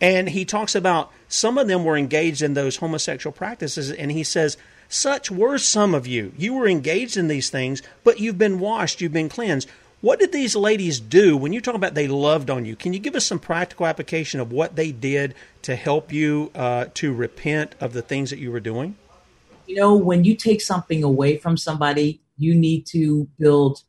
And 0.00 0.28
he 0.28 0.44
talks 0.44 0.74
about 0.74 1.12
some 1.28 1.56
of 1.58 1.68
them 1.68 1.84
were 1.84 1.96
engaged 1.96 2.42
in 2.42 2.54
those 2.54 2.76
homosexual 2.76 3.32
practices, 3.32 3.90
and 3.90 4.10
he 4.10 4.24
says, 4.24 4.56
Such 4.88 5.30
were 5.30 5.58
some 5.58 5.94
of 5.94 6.08
you. 6.08 6.32
You 6.36 6.54
were 6.54 6.66
engaged 6.66 7.16
in 7.16 7.28
these 7.28 7.50
things, 7.50 7.82
but 8.02 8.18
you've 8.18 8.36
been 8.36 8.58
washed, 8.58 9.00
you've 9.00 9.12
been 9.12 9.28
cleansed. 9.28 9.68
What 10.02 10.18
did 10.18 10.32
these 10.32 10.56
ladies 10.56 10.98
do 10.98 11.36
when 11.36 11.52
you 11.52 11.60
talk 11.60 11.76
about 11.76 11.94
they 11.94 12.08
loved 12.08 12.50
on 12.50 12.64
you? 12.64 12.74
Can 12.74 12.92
you 12.92 12.98
give 12.98 13.14
us 13.14 13.24
some 13.24 13.38
practical 13.38 13.86
application 13.86 14.40
of 14.40 14.50
what 14.50 14.74
they 14.74 14.90
did 14.90 15.36
to 15.62 15.76
help 15.76 16.12
you 16.12 16.50
uh, 16.56 16.86
to 16.94 17.14
repent 17.14 17.76
of 17.80 17.92
the 17.92 18.02
things 18.02 18.30
that 18.30 18.40
you 18.40 18.50
were 18.50 18.58
doing? 18.58 18.96
You 19.68 19.76
know, 19.76 19.94
when 19.94 20.24
you 20.24 20.34
take 20.34 20.60
something 20.60 21.04
away 21.04 21.38
from 21.38 21.56
somebody, 21.56 22.20
you 22.36 22.52
need 22.52 22.84
to 22.86 23.28
build 23.38 23.84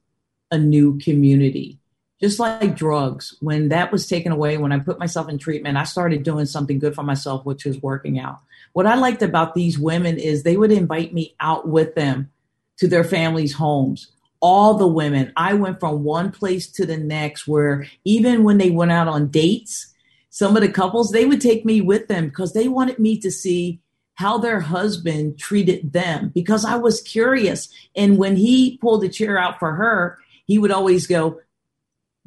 a 0.52 0.58
new 0.60 0.99
community. 0.99 1.80
Just 2.21 2.38
like 2.38 2.76
drugs, 2.76 3.36
when 3.39 3.69
that 3.69 3.91
was 3.91 4.06
taken 4.06 4.32
away, 4.32 4.58
when 4.58 4.71
I 4.71 4.78
put 4.78 4.99
myself 4.99 5.30
in 5.30 5.39
treatment, 5.39 5.78
I 5.78 5.84
started 5.84 6.21
doing 6.21 6.45
something 6.45 6.78
good 6.78 6.93
for 6.93 7.02
myself, 7.02 7.43
which 7.43 7.65
was 7.65 7.82
working 7.82 8.19
out. 8.19 8.39
What 8.73 8.86
I 8.86 8.93
liked 8.93 9.23
about 9.23 9.56
these 9.56 9.80
women 9.80 10.19
is 10.19 10.43
they 10.43 10.58
would 10.58 10.71
invite 10.71 11.12
me 11.12 11.36
out 11.39 11.67
with 11.67 11.95
them 11.95 12.30
to 12.78 12.88
their 12.88 13.04
families' 13.04 13.54
homes 13.54 14.12
all 14.43 14.73
the 14.73 14.86
women. 14.86 15.32
I 15.38 15.53
went 15.53 15.79
from 15.79 16.03
one 16.03 16.29
place 16.29 16.67
to 16.73 16.86
the 16.86 16.97
next 16.97 17.47
where 17.47 17.88
even 18.03 18.43
when 18.43 18.58
they 18.58 18.69
went 18.69 18.91
out 18.91 19.08
on 19.08 19.29
dates, 19.29 19.95
some 20.29 20.58
of 20.58 20.62
the 20.62 20.69
couples, 20.69 21.12
they 21.12 21.25
would 21.25 21.39
take 21.39 21.63
me 21.63 21.79
with 21.79 22.10
them 22.10 22.27
because 22.27 22.51
they 22.51 22.67
wanted 22.67 22.99
me 22.99 23.17
to 23.19 23.32
see 23.32 23.79
how 24.15 24.38
their 24.38 24.60
husband 24.60 25.39
treated 25.39 25.93
them 25.93 26.29
because 26.36 26.65
I 26.65 26.75
was 26.75 27.01
curious. 27.01 27.69
And 27.95 28.17
when 28.17 28.36
he 28.36 28.77
pulled 28.77 29.01
the 29.01 29.10
chair 29.10 29.39
out 29.39 29.60
for 29.60 29.73
her, 29.75 30.19
he 30.45 30.60
would 30.60 30.71
always 30.71 31.08
go, 31.08 31.39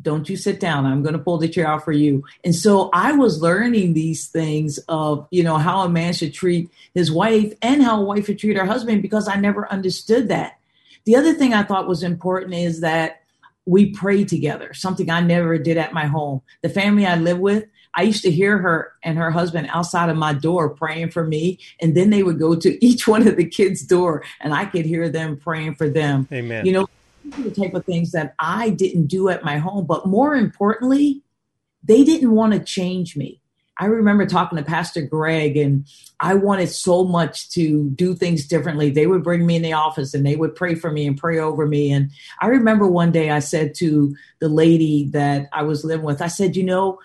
don't 0.00 0.28
you 0.28 0.36
sit 0.38 0.58
down. 0.58 0.86
I'm 0.86 1.02
going 1.02 1.12
to 1.12 1.18
pull 1.18 1.36
the 1.36 1.48
chair 1.48 1.66
out 1.66 1.84
for 1.84 1.92
you. 1.92 2.24
And 2.44 2.54
so 2.54 2.88
I 2.94 3.12
was 3.12 3.42
learning 3.42 3.92
these 3.92 4.28
things 4.28 4.78
of, 4.88 5.28
you 5.30 5.42
know, 5.42 5.58
how 5.58 5.82
a 5.82 5.88
man 5.88 6.14
should 6.14 6.32
treat 6.32 6.70
his 6.94 7.12
wife 7.12 7.52
and 7.60 7.82
how 7.82 8.00
a 8.00 8.04
wife 8.04 8.26
should 8.26 8.38
treat 8.38 8.56
her 8.56 8.64
husband 8.64 9.02
because 9.02 9.28
I 9.28 9.36
never 9.36 9.70
understood 9.70 10.28
that. 10.28 10.58
The 11.04 11.16
other 11.16 11.34
thing 11.34 11.54
I 11.54 11.62
thought 11.62 11.88
was 11.88 12.02
important 12.02 12.54
is 12.54 12.80
that 12.80 13.22
we 13.66 13.90
pray 13.90 14.24
together, 14.24 14.72
something 14.74 15.10
I 15.10 15.20
never 15.20 15.58
did 15.58 15.76
at 15.76 15.92
my 15.92 16.06
home. 16.06 16.40
The 16.62 16.68
family 16.68 17.04
I 17.04 17.16
live 17.16 17.38
with, 17.38 17.64
I 17.94 18.02
used 18.02 18.22
to 18.22 18.30
hear 18.30 18.58
her 18.58 18.92
and 19.02 19.18
her 19.18 19.30
husband 19.30 19.68
outside 19.72 20.08
of 20.08 20.16
my 20.16 20.32
door 20.32 20.70
praying 20.70 21.10
for 21.10 21.24
me. 21.24 21.58
And 21.80 21.96
then 21.96 22.10
they 22.10 22.22
would 22.22 22.38
go 22.38 22.54
to 22.54 22.84
each 22.84 23.08
one 23.08 23.26
of 23.26 23.36
the 23.36 23.44
kids' 23.44 23.82
door 23.82 24.24
and 24.40 24.54
I 24.54 24.66
could 24.66 24.86
hear 24.86 25.08
them 25.08 25.36
praying 25.36 25.74
for 25.74 25.88
them. 25.88 26.28
Amen. 26.32 26.64
You 26.64 26.72
know, 26.72 26.88
the 27.38 27.50
type 27.50 27.74
of 27.74 27.84
things 27.84 28.12
that 28.12 28.34
I 28.38 28.70
didn't 28.70 29.06
do 29.06 29.28
at 29.28 29.44
my 29.44 29.58
home. 29.58 29.86
But 29.86 30.06
more 30.06 30.36
importantly, 30.36 31.22
they 31.82 32.04
didn't 32.04 32.30
want 32.32 32.52
to 32.52 32.60
change 32.60 33.16
me. 33.16 33.40
I 33.78 33.86
remember 33.86 34.26
talking 34.26 34.56
to 34.56 34.64
Pastor 34.64 35.02
Greg, 35.02 35.56
and 35.56 35.86
I 36.18 36.34
wanted 36.34 36.68
so 36.68 37.04
much 37.04 37.50
to 37.50 37.90
do 37.90 38.14
things 38.14 38.46
differently. 38.46 38.90
They 38.90 39.06
would 39.06 39.22
bring 39.22 39.44
me 39.44 39.56
in 39.56 39.62
the 39.62 39.74
office 39.74 40.14
and 40.14 40.24
they 40.24 40.36
would 40.36 40.54
pray 40.54 40.74
for 40.74 40.90
me 40.90 41.06
and 41.06 41.18
pray 41.18 41.38
over 41.38 41.66
me. 41.66 41.92
And 41.92 42.10
I 42.40 42.46
remember 42.46 42.86
one 42.86 43.12
day 43.12 43.30
I 43.30 43.40
said 43.40 43.74
to 43.76 44.16
the 44.38 44.48
lady 44.48 45.08
that 45.10 45.48
I 45.52 45.62
was 45.62 45.84
living 45.84 46.06
with, 46.06 46.22
I 46.22 46.28
said, 46.28 46.56
You 46.56 46.64
know, 46.64 46.98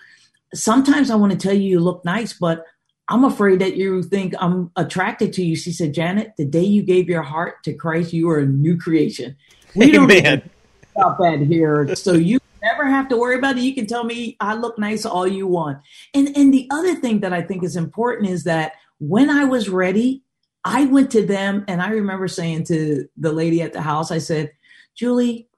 sometimes 0.54 1.10
I 1.10 1.16
want 1.16 1.32
to 1.32 1.38
tell 1.38 1.54
you 1.54 1.68
you 1.68 1.80
look 1.80 2.04
nice, 2.04 2.32
but 2.32 2.64
I'm 3.08 3.24
afraid 3.24 3.58
that 3.58 3.76
you 3.76 4.02
think 4.02 4.34
I'm 4.38 4.70
attracted 4.76 5.34
to 5.34 5.44
you. 5.44 5.56
She 5.56 5.72
said, 5.72 5.92
Janet, 5.92 6.32
the 6.38 6.46
day 6.46 6.64
you 6.64 6.82
gave 6.82 7.08
your 7.08 7.22
heart 7.22 7.62
to 7.64 7.74
Christ, 7.74 8.14
you 8.14 8.30
are 8.30 8.38
a 8.38 8.46
new 8.46 8.78
creation. 8.78 9.36
We 9.74 9.94
Amen. 9.94 10.40
don't 10.40 10.50
about 10.96 11.18
that 11.18 11.40
here. 11.40 11.94
So 11.94 12.14
you 12.14 12.38
never 12.62 12.86
have 12.86 13.08
to 13.08 13.16
worry 13.16 13.36
about 13.36 13.56
it. 13.56 13.62
You 13.62 13.74
can 13.74 13.86
tell 13.86 14.04
me 14.04 14.36
I 14.40 14.54
look 14.54 14.78
nice 14.78 15.04
all 15.04 15.26
you 15.26 15.46
want. 15.46 15.78
And 16.14 16.36
and 16.36 16.52
the 16.52 16.68
other 16.70 16.94
thing 16.94 17.20
that 17.20 17.32
I 17.32 17.42
think 17.42 17.62
is 17.64 17.76
important 17.76 18.30
is 18.30 18.44
that 18.44 18.74
when 18.98 19.30
I 19.30 19.44
was 19.44 19.68
ready, 19.68 20.22
I 20.64 20.84
went 20.86 21.10
to 21.12 21.26
them 21.26 21.64
and 21.68 21.82
I 21.82 21.90
remember 21.90 22.28
saying 22.28 22.64
to 22.64 23.08
the 23.16 23.32
lady 23.32 23.62
at 23.62 23.72
the 23.72 23.82
house, 23.82 24.10
I 24.10 24.18
said, 24.18 24.52
Julie, 24.94 25.48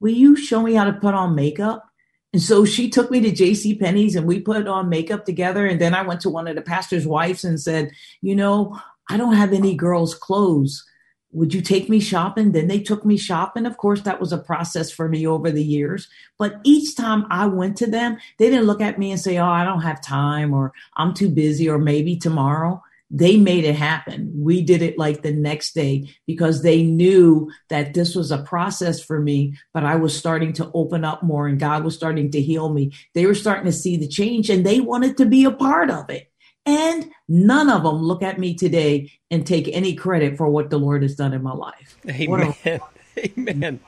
will 0.00 0.12
you 0.12 0.36
show 0.36 0.62
me 0.62 0.74
how 0.74 0.84
to 0.84 0.92
put 0.92 1.14
on 1.14 1.34
makeup? 1.34 1.88
And 2.32 2.42
so 2.42 2.64
she 2.64 2.88
took 2.88 3.10
me 3.10 3.20
to 3.20 3.30
JC 3.30 3.78
Penney's 3.78 4.16
and 4.16 4.26
we 4.26 4.40
put 4.40 4.66
on 4.66 4.88
makeup 4.88 5.24
together. 5.24 5.66
And 5.66 5.80
then 5.80 5.94
I 5.94 6.02
went 6.02 6.20
to 6.22 6.30
one 6.30 6.48
of 6.48 6.56
the 6.56 6.62
pastor's 6.62 7.06
wives 7.06 7.44
and 7.44 7.60
said, 7.60 7.90
you 8.20 8.34
know, 8.34 8.78
I 9.10 9.16
don't 9.16 9.34
have 9.34 9.52
any 9.52 9.74
girls' 9.74 10.14
clothes 10.14 10.84
would 11.32 11.54
you 11.54 11.62
take 11.62 11.88
me 11.88 11.98
shopping? 11.98 12.52
Then 12.52 12.68
they 12.68 12.80
took 12.80 13.04
me 13.04 13.16
shopping. 13.16 13.66
Of 13.66 13.78
course, 13.78 14.02
that 14.02 14.20
was 14.20 14.32
a 14.32 14.38
process 14.38 14.90
for 14.90 15.08
me 15.08 15.26
over 15.26 15.50
the 15.50 15.64
years. 15.64 16.08
But 16.38 16.60
each 16.62 16.94
time 16.94 17.26
I 17.30 17.46
went 17.46 17.76
to 17.78 17.86
them, 17.86 18.18
they 18.38 18.50
didn't 18.50 18.66
look 18.66 18.82
at 18.82 18.98
me 18.98 19.10
and 19.10 19.20
say, 19.20 19.38
Oh, 19.38 19.46
I 19.46 19.64
don't 19.64 19.82
have 19.82 20.02
time, 20.02 20.52
or 20.52 20.72
I'm 20.96 21.14
too 21.14 21.30
busy, 21.30 21.68
or 21.68 21.78
maybe 21.78 22.16
tomorrow. 22.16 22.82
They 23.14 23.36
made 23.36 23.64
it 23.64 23.76
happen. 23.76 24.32
We 24.34 24.62
did 24.62 24.80
it 24.80 24.96
like 24.96 25.20
the 25.20 25.34
next 25.34 25.74
day 25.74 26.08
because 26.26 26.62
they 26.62 26.82
knew 26.82 27.50
that 27.68 27.92
this 27.92 28.14
was 28.14 28.30
a 28.30 28.42
process 28.42 29.02
for 29.02 29.20
me, 29.20 29.58
but 29.74 29.84
I 29.84 29.96
was 29.96 30.16
starting 30.16 30.54
to 30.54 30.70
open 30.72 31.04
up 31.04 31.22
more 31.22 31.46
and 31.46 31.60
God 31.60 31.84
was 31.84 31.94
starting 31.94 32.30
to 32.30 32.40
heal 32.40 32.72
me. 32.72 32.92
They 33.14 33.26
were 33.26 33.34
starting 33.34 33.66
to 33.66 33.72
see 33.72 33.98
the 33.98 34.08
change 34.08 34.48
and 34.48 34.64
they 34.64 34.80
wanted 34.80 35.18
to 35.18 35.26
be 35.26 35.44
a 35.44 35.50
part 35.50 35.90
of 35.90 36.08
it. 36.08 36.31
And 36.64 37.10
none 37.28 37.68
of 37.68 37.82
them 37.82 37.96
look 37.96 38.22
at 38.22 38.38
me 38.38 38.54
today 38.54 39.10
and 39.30 39.46
take 39.46 39.68
any 39.68 39.94
credit 39.94 40.36
for 40.36 40.48
what 40.48 40.70
the 40.70 40.78
Lord 40.78 41.02
has 41.02 41.16
done 41.16 41.32
in 41.32 41.42
my 41.42 41.52
life. 41.52 41.98
Amen. 42.08 42.54
A- 42.64 42.80
Amen. 43.38 43.80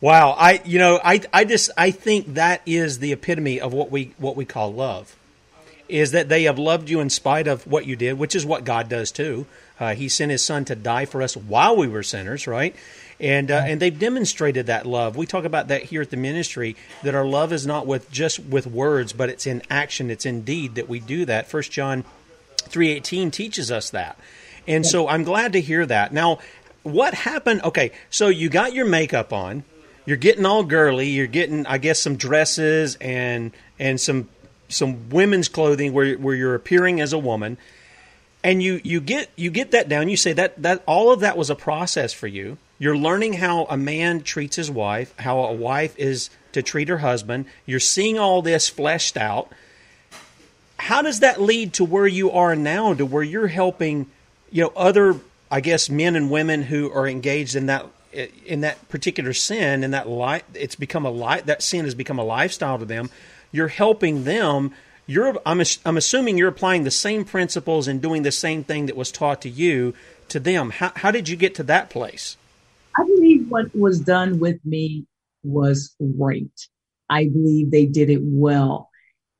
wow. 0.00 0.30
I 0.30 0.60
you 0.64 0.78
know, 0.78 1.00
I 1.04 1.20
I 1.32 1.44
just 1.44 1.70
I 1.76 1.90
think 1.90 2.34
that 2.34 2.62
is 2.66 2.98
the 2.98 3.12
epitome 3.12 3.60
of 3.60 3.72
what 3.72 3.90
we 3.90 4.14
what 4.18 4.36
we 4.36 4.44
call 4.44 4.72
love. 4.72 5.14
Is 5.88 6.10
that 6.12 6.28
they 6.28 6.42
have 6.44 6.58
loved 6.58 6.90
you 6.90 7.00
in 7.00 7.08
spite 7.08 7.46
of 7.46 7.66
what 7.66 7.86
you 7.86 7.96
did, 7.96 8.18
which 8.18 8.34
is 8.34 8.44
what 8.44 8.64
God 8.64 8.88
does 8.90 9.10
too. 9.10 9.46
Uh, 9.80 9.94
he 9.94 10.08
sent 10.08 10.30
His 10.30 10.44
Son 10.44 10.64
to 10.66 10.74
die 10.74 11.06
for 11.06 11.22
us 11.22 11.36
while 11.36 11.76
we 11.76 11.88
were 11.88 12.02
sinners, 12.02 12.46
right? 12.46 12.74
And 13.20 13.50
uh, 13.50 13.62
and 13.66 13.80
they've 13.80 13.98
demonstrated 13.98 14.66
that 14.66 14.86
love. 14.86 15.16
We 15.16 15.26
talk 15.26 15.44
about 15.44 15.68
that 15.68 15.82
here 15.84 16.02
at 16.02 16.10
the 16.10 16.16
ministry 16.16 16.76
that 17.02 17.14
our 17.14 17.26
love 17.26 17.52
is 17.52 17.66
not 17.66 17.86
with 17.86 18.10
just 18.10 18.38
with 18.40 18.66
words, 18.66 19.12
but 19.12 19.28
it's 19.28 19.46
in 19.46 19.62
action, 19.68 20.10
it's 20.10 20.24
in 20.24 20.42
deed 20.42 20.76
that 20.76 20.88
we 20.88 21.00
do 21.00 21.24
that. 21.24 21.48
First 21.48 21.72
John 21.72 22.04
three 22.56 22.90
eighteen 22.90 23.30
teaches 23.30 23.70
us 23.70 23.90
that, 23.90 24.18
and 24.66 24.86
so 24.86 25.08
I'm 25.08 25.24
glad 25.24 25.52
to 25.54 25.60
hear 25.60 25.84
that. 25.86 26.12
Now, 26.12 26.38
what 26.82 27.14
happened? 27.14 27.62
Okay, 27.64 27.92
so 28.10 28.28
you 28.28 28.48
got 28.48 28.72
your 28.72 28.86
makeup 28.86 29.32
on, 29.32 29.64
you're 30.06 30.16
getting 30.16 30.46
all 30.46 30.62
girly, 30.62 31.08
you're 31.08 31.26
getting 31.26 31.66
I 31.66 31.78
guess 31.78 31.98
some 32.00 32.16
dresses 32.16 32.96
and 33.00 33.52
and 33.78 34.00
some 34.00 34.28
some 34.68 35.08
women's 35.10 35.48
clothing 35.48 35.92
where 35.92 36.14
where 36.16 36.34
you're 36.34 36.54
appearing 36.54 37.00
as 37.00 37.12
a 37.12 37.18
woman. 37.18 37.58
and 38.44 38.62
you 38.62 38.80
you 38.84 39.00
get 39.00 39.30
you 39.36 39.50
get 39.50 39.72
that 39.72 39.88
down. 39.88 40.08
You 40.08 40.16
say 40.16 40.32
that 40.32 40.60
that 40.62 40.82
all 40.86 41.10
of 41.12 41.20
that 41.20 41.36
was 41.36 41.50
a 41.50 41.54
process 41.54 42.12
for 42.12 42.26
you. 42.26 42.58
You're 42.78 42.96
learning 42.96 43.34
how 43.34 43.64
a 43.64 43.76
man 43.76 44.22
treats 44.22 44.56
his 44.56 44.70
wife, 44.70 45.12
how 45.18 45.40
a 45.40 45.52
wife 45.52 45.98
is 45.98 46.30
to 46.52 46.62
treat 46.62 46.88
her 46.88 46.98
husband. 46.98 47.46
You're 47.66 47.80
seeing 47.80 48.18
all 48.18 48.40
this 48.40 48.68
fleshed 48.68 49.16
out. 49.16 49.52
How 50.78 51.02
does 51.02 51.20
that 51.20 51.40
lead 51.40 51.72
to 51.74 51.84
where 51.84 52.06
you 52.06 52.30
are 52.30 52.54
now, 52.54 52.94
to 52.94 53.04
where 53.04 53.22
you're 53.22 53.48
helping, 53.48 54.06
you 54.50 54.62
know, 54.62 54.72
other, 54.76 55.16
I 55.50 55.60
guess, 55.60 55.90
men 55.90 56.14
and 56.14 56.30
women 56.30 56.62
who 56.62 56.90
are 56.92 57.08
engaged 57.08 57.56
in 57.56 57.66
that 57.66 57.86
in 58.46 58.62
that 58.62 58.88
particular 58.88 59.34
sin, 59.34 59.84
in 59.84 59.90
that 59.90 60.08
life, 60.08 60.42
it's 60.54 60.74
become 60.74 61.04
a 61.04 61.10
life. 61.10 61.44
That 61.44 61.62
sin 61.62 61.84
has 61.84 61.94
become 61.94 62.18
a 62.18 62.24
lifestyle 62.24 62.78
to 62.78 62.86
them. 62.86 63.10
You're 63.52 63.68
helping 63.68 64.24
them. 64.24 64.72
You're, 65.06 65.36
I'm, 65.44 65.62
I'm 65.84 65.96
assuming 65.96 66.38
you're 66.38 66.48
applying 66.48 66.84
the 66.84 66.90
same 66.90 67.24
principles 67.24 67.86
and 67.86 68.00
doing 68.00 68.22
the 68.22 68.32
same 68.32 68.64
thing 68.64 68.86
that 68.86 68.96
was 68.96 69.12
taught 69.12 69.42
to 69.42 69.48
you 69.50 69.94
to 70.28 70.40
them. 70.40 70.70
How, 70.70 70.92
how 70.96 71.10
did 71.10 71.28
you 71.28 71.36
get 71.36 71.54
to 71.56 71.62
that 71.64 71.90
place? 71.90 72.36
I 72.98 73.04
believe 73.04 73.48
what 73.48 73.74
was 73.76 74.00
done 74.00 74.38
with 74.38 74.58
me 74.64 75.06
was 75.42 75.94
right. 76.00 76.50
I 77.08 77.28
believe 77.28 77.70
they 77.70 77.86
did 77.86 78.10
it 78.10 78.20
well. 78.22 78.90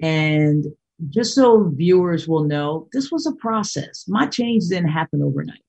And 0.01 0.66
just 1.11 1.35
so 1.35 1.71
viewers 1.75 2.29
will 2.29 2.44
know, 2.44 2.88
this 2.92 3.11
was 3.11 3.27
a 3.27 3.33
process. 3.33 4.05
My 4.09 4.27
change 4.27 4.68
didn't 4.68 4.90
happen 4.90 5.23
overnight. 5.23 5.62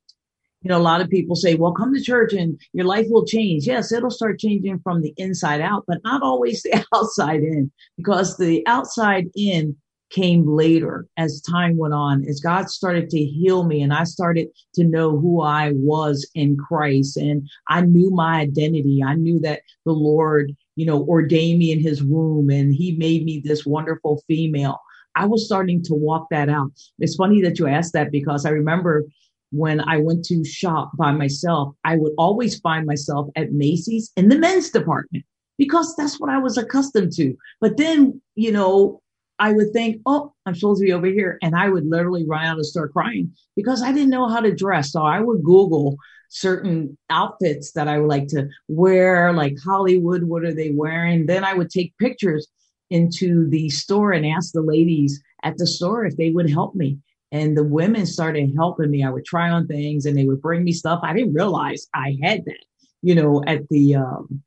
You 0.61 0.69
know, 0.69 0.77
a 0.77 0.79
lot 0.79 1.01
of 1.01 1.09
people 1.09 1.35
say, 1.35 1.55
well, 1.55 1.71
come 1.71 1.93
to 1.93 2.01
church 2.01 2.33
and 2.33 2.59
your 2.73 2.85
life 2.85 3.07
will 3.09 3.25
change. 3.25 3.65
Yes, 3.65 3.91
it'll 3.91 4.11
start 4.11 4.39
changing 4.39 4.79
from 4.79 5.01
the 5.01 5.13
inside 5.17 5.61
out, 5.61 5.85
but 5.87 6.03
not 6.03 6.21
always 6.21 6.61
the 6.63 6.85
outside 6.93 7.41
in 7.41 7.71
because 7.97 8.37
the 8.37 8.65
outside 8.67 9.29
in 9.35 9.77
came 10.09 10.47
later 10.47 11.07
as 11.17 11.41
time 11.41 11.77
went 11.77 11.93
on, 11.93 12.25
as 12.27 12.39
God 12.39 12.69
started 12.69 13.09
to 13.09 13.23
heal 13.23 13.63
me 13.63 13.81
and 13.81 13.93
I 13.93 14.03
started 14.03 14.47
to 14.75 14.83
know 14.83 15.17
who 15.17 15.41
I 15.41 15.71
was 15.73 16.29
in 16.35 16.57
Christ 16.57 17.17
and 17.17 17.47
I 17.67 17.81
knew 17.81 18.11
my 18.11 18.39
identity. 18.39 19.03
I 19.05 19.15
knew 19.15 19.39
that 19.41 19.61
the 19.85 19.91
Lord, 19.91 20.55
you 20.75 20.85
know, 20.85 21.03
ordained 21.03 21.59
me 21.59 21.71
in 21.71 21.79
his 21.79 22.03
womb 22.03 22.49
and 22.49 22.73
he 22.73 22.95
made 22.97 23.25
me 23.25 23.41
this 23.43 23.65
wonderful 23.65 24.23
female. 24.27 24.79
I 25.15 25.25
was 25.25 25.45
starting 25.45 25.83
to 25.83 25.93
walk 25.93 26.27
that 26.31 26.49
out. 26.49 26.71
It's 26.99 27.15
funny 27.15 27.41
that 27.41 27.59
you 27.59 27.67
asked 27.67 27.93
that 27.93 28.11
because 28.11 28.45
I 28.45 28.49
remember 28.49 29.05
when 29.51 29.81
I 29.81 29.97
went 29.97 30.25
to 30.25 30.43
shop 30.45 30.91
by 30.95 31.11
myself, 31.11 31.75
I 31.83 31.95
would 31.95 32.13
always 32.17 32.59
find 32.59 32.85
myself 32.85 33.29
at 33.35 33.51
Macy's 33.51 34.11
in 34.15 34.29
the 34.29 34.37
men's 34.37 34.69
department 34.69 35.25
because 35.57 35.95
that's 35.95 36.19
what 36.19 36.29
I 36.29 36.37
was 36.37 36.57
accustomed 36.57 37.11
to. 37.13 37.35
But 37.59 37.77
then, 37.77 38.21
you 38.35 38.51
know, 38.51 39.01
I 39.39 39.53
would 39.53 39.71
think, 39.71 40.01
oh, 40.05 40.33
I'm 40.45 40.53
supposed 40.53 40.81
to 40.81 40.85
be 40.85 40.93
over 40.93 41.07
here. 41.07 41.37
And 41.41 41.55
I 41.55 41.69
would 41.69 41.85
literally 41.85 42.25
run 42.27 42.45
out 42.45 42.57
and 42.57 42.65
start 42.65 42.91
crying 42.91 43.33
because 43.55 43.81
I 43.81 43.91
didn't 43.91 44.09
know 44.09 44.27
how 44.27 44.41
to 44.41 44.53
dress. 44.53 44.91
So 44.91 45.01
I 45.01 45.21
would 45.21 45.43
Google 45.43 45.97
certain 46.29 46.97
outfits 47.09 47.71
that 47.71 47.87
I 47.87 47.99
would 47.99 48.09
like 48.09 48.27
to 48.27 48.47
wear, 48.67 49.33
like 49.33 49.57
Hollywood, 49.63 50.23
what 50.23 50.43
are 50.43 50.53
they 50.53 50.71
wearing? 50.71 51.25
Then 51.25 51.43
I 51.43 51.53
would 51.53 51.69
take 51.69 51.97
pictures 51.97 52.47
into 52.89 53.49
the 53.49 53.69
store 53.69 54.11
and 54.11 54.25
ask 54.25 54.51
the 54.51 54.61
ladies 54.61 55.21
at 55.43 55.57
the 55.57 55.67
store 55.67 56.05
if 56.05 56.17
they 56.17 56.31
would 56.31 56.49
help 56.49 56.75
me. 56.75 56.99
And 57.31 57.55
the 57.55 57.63
women 57.63 58.05
started 58.05 58.53
helping 58.55 58.89
me. 58.91 59.03
I 59.03 59.09
would 59.09 59.25
try 59.25 59.49
on 59.49 59.67
things 59.67 60.05
and 60.05 60.17
they 60.17 60.25
would 60.25 60.41
bring 60.41 60.63
me 60.63 60.71
stuff. 60.71 60.99
I 61.03 61.13
didn't 61.13 61.33
realize 61.33 61.87
I 61.93 62.17
had 62.21 62.43
that, 62.45 62.65
you 63.01 63.15
know, 63.15 63.43
at 63.47 63.67
the, 63.69 63.95
um, 63.95 64.43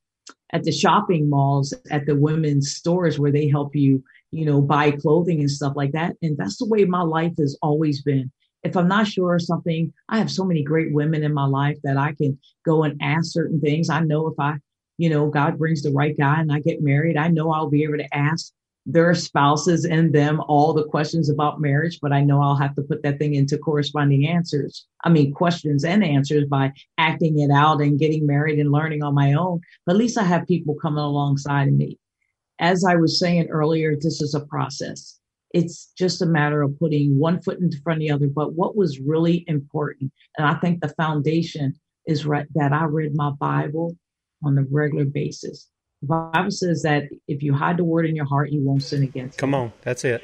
at 0.53 0.65
the 0.65 0.73
shopping 0.73 1.31
malls, 1.31 1.73
at 1.91 2.07
the 2.07 2.17
women's 2.17 2.73
stores 2.75 3.19
where 3.19 3.33
they 3.33 3.49
help 3.49 3.75
you 3.75 4.03
you 4.33 4.47
know, 4.47 4.61
buy 4.61 4.91
clothing 4.91 5.41
and 5.41 5.51
stuff 5.51 5.75
like 5.77 5.93
that. 5.93 6.17
And 6.23 6.37
that's 6.37 6.57
the 6.57 6.67
way 6.67 6.85
my 6.85 7.03
life 7.03 7.35
has 7.39 7.57
always 7.63 8.03
been. 8.03 8.33
If 8.65 8.77
I'm 8.77 8.89
not 8.89 9.07
sure 9.07 9.35
of 9.35 9.43
something, 9.43 9.93
I 10.09 10.19
have 10.19 10.31
so 10.31 10.45
many 10.45 10.63
great 10.63 10.93
women 10.93 11.23
in 11.23 11.35
my 11.35 11.47
life 11.47 11.79
that 11.85 11.97
I 11.97 12.15
can 12.15 12.39
go 12.65 12.85
and 12.85 13.01
ask 13.03 13.33
certain 13.33 13.61
things. 13.61 13.91
I 13.91 14.01
know 14.01 14.29
if 14.29 14.39
I, 14.39 14.57
you 14.99 15.11
know, 15.11 15.29
God 15.29 15.59
brings 15.59 15.83
the 15.83 15.93
right 15.93 16.17
guy 16.17 16.41
and 16.41 16.51
I 16.51 16.61
get 16.61 16.83
married, 16.83 17.17
I 17.17 17.29
know 17.29 17.53
I'll 17.53 17.69
be 17.69 17.83
able 17.83 17.99
to 17.99 18.17
ask 18.17 18.53
their 18.87 19.15
spouses 19.15 19.85
and 19.85 20.13
them 20.13 20.41
all 20.49 20.73
the 20.73 20.85
questions 20.85 21.29
about 21.29 21.61
marriage, 21.61 21.99
but 22.01 22.13
I 22.13 22.23
know 22.23 22.41
I'll 22.41 22.57
have 22.57 22.75
to 22.77 22.83
put 22.83 23.03
that 23.03 23.19
thing 23.19 23.35
into 23.35 23.59
corresponding 23.59 24.27
answers. 24.27 24.87
I 25.05 25.09
mean, 25.09 25.33
questions 25.33 25.85
and 25.85 26.03
answers 26.03 26.47
by 26.47 26.73
acting 26.99 27.39
it 27.39 27.51
out 27.51 27.81
and 27.81 27.99
getting 27.99 28.27
married 28.27 28.59
and 28.59 28.73
learning 28.73 29.03
on 29.03 29.15
my 29.15 29.35
own. 29.35 29.61
But 29.87 29.93
at 29.93 29.99
least 29.99 30.19
I 30.19 30.25
have 30.25 30.49
people 30.49 30.75
coming 30.75 31.05
alongside 31.05 31.69
of 31.69 31.75
me 31.75 31.99
as 32.63 32.85
I 32.85 32.95
was 32.95 33.19
saying 33.19 33.49
earlier, 33.49 33.97
this 33.97 34.23
is 34.23 34.35
a 34.35 34.47
process. 34.47 35.19
It's 35.53 35.93
just 35.99 36.23
a 36.23 36.27
matter 36.27 36.63
of 36.63 36.79
putting 36.79 37.19
one 37.19 37.43
foot 37.43 37.59
in 37.59 37.71
front 37.83 37.99
of 37.99 38.01
the 38.01 38.11
other. 38.11 38.29
But 38.29 38.55
what 38.55 38.77
was 38.77 39.01
really 39.01 39.45
important, 39.49 40.13
and 40.39 40.47
I 40.47 40.55
think 40.55 40.81
the 40.81 40.95
foundation 40.97 41.75
is 42.07 42.25
right, 42.25 42.47
that 42.55 42.73
I 42.73 42.85
read 42.85 43.13
my 43.15 43.31
Bible 43.39 43.97
on 44.45 44.57
a 44.57 44.63
regular 44.71 45.05
basis. 45.05 45.69
The 46.01 46.07
Bible 46.33 46.53
says 46.53 46.83
that 46.83 47.05
if 47.29 47.43
you 47.43 47.53
hide 47.53 47.77
the 47.77 47.85
word 47.85 48.07
in 48.07 48.17
your 48.17 48.27
heart, 48.27 48.51
you 48.51 48.63
won't 48.63 48.83
sin 48.83 49.03
against. 49.03 49.39
Come 49.39 49.55
on, 49.55 49.73
that's 49.83 50.05
it. 50.05 50.23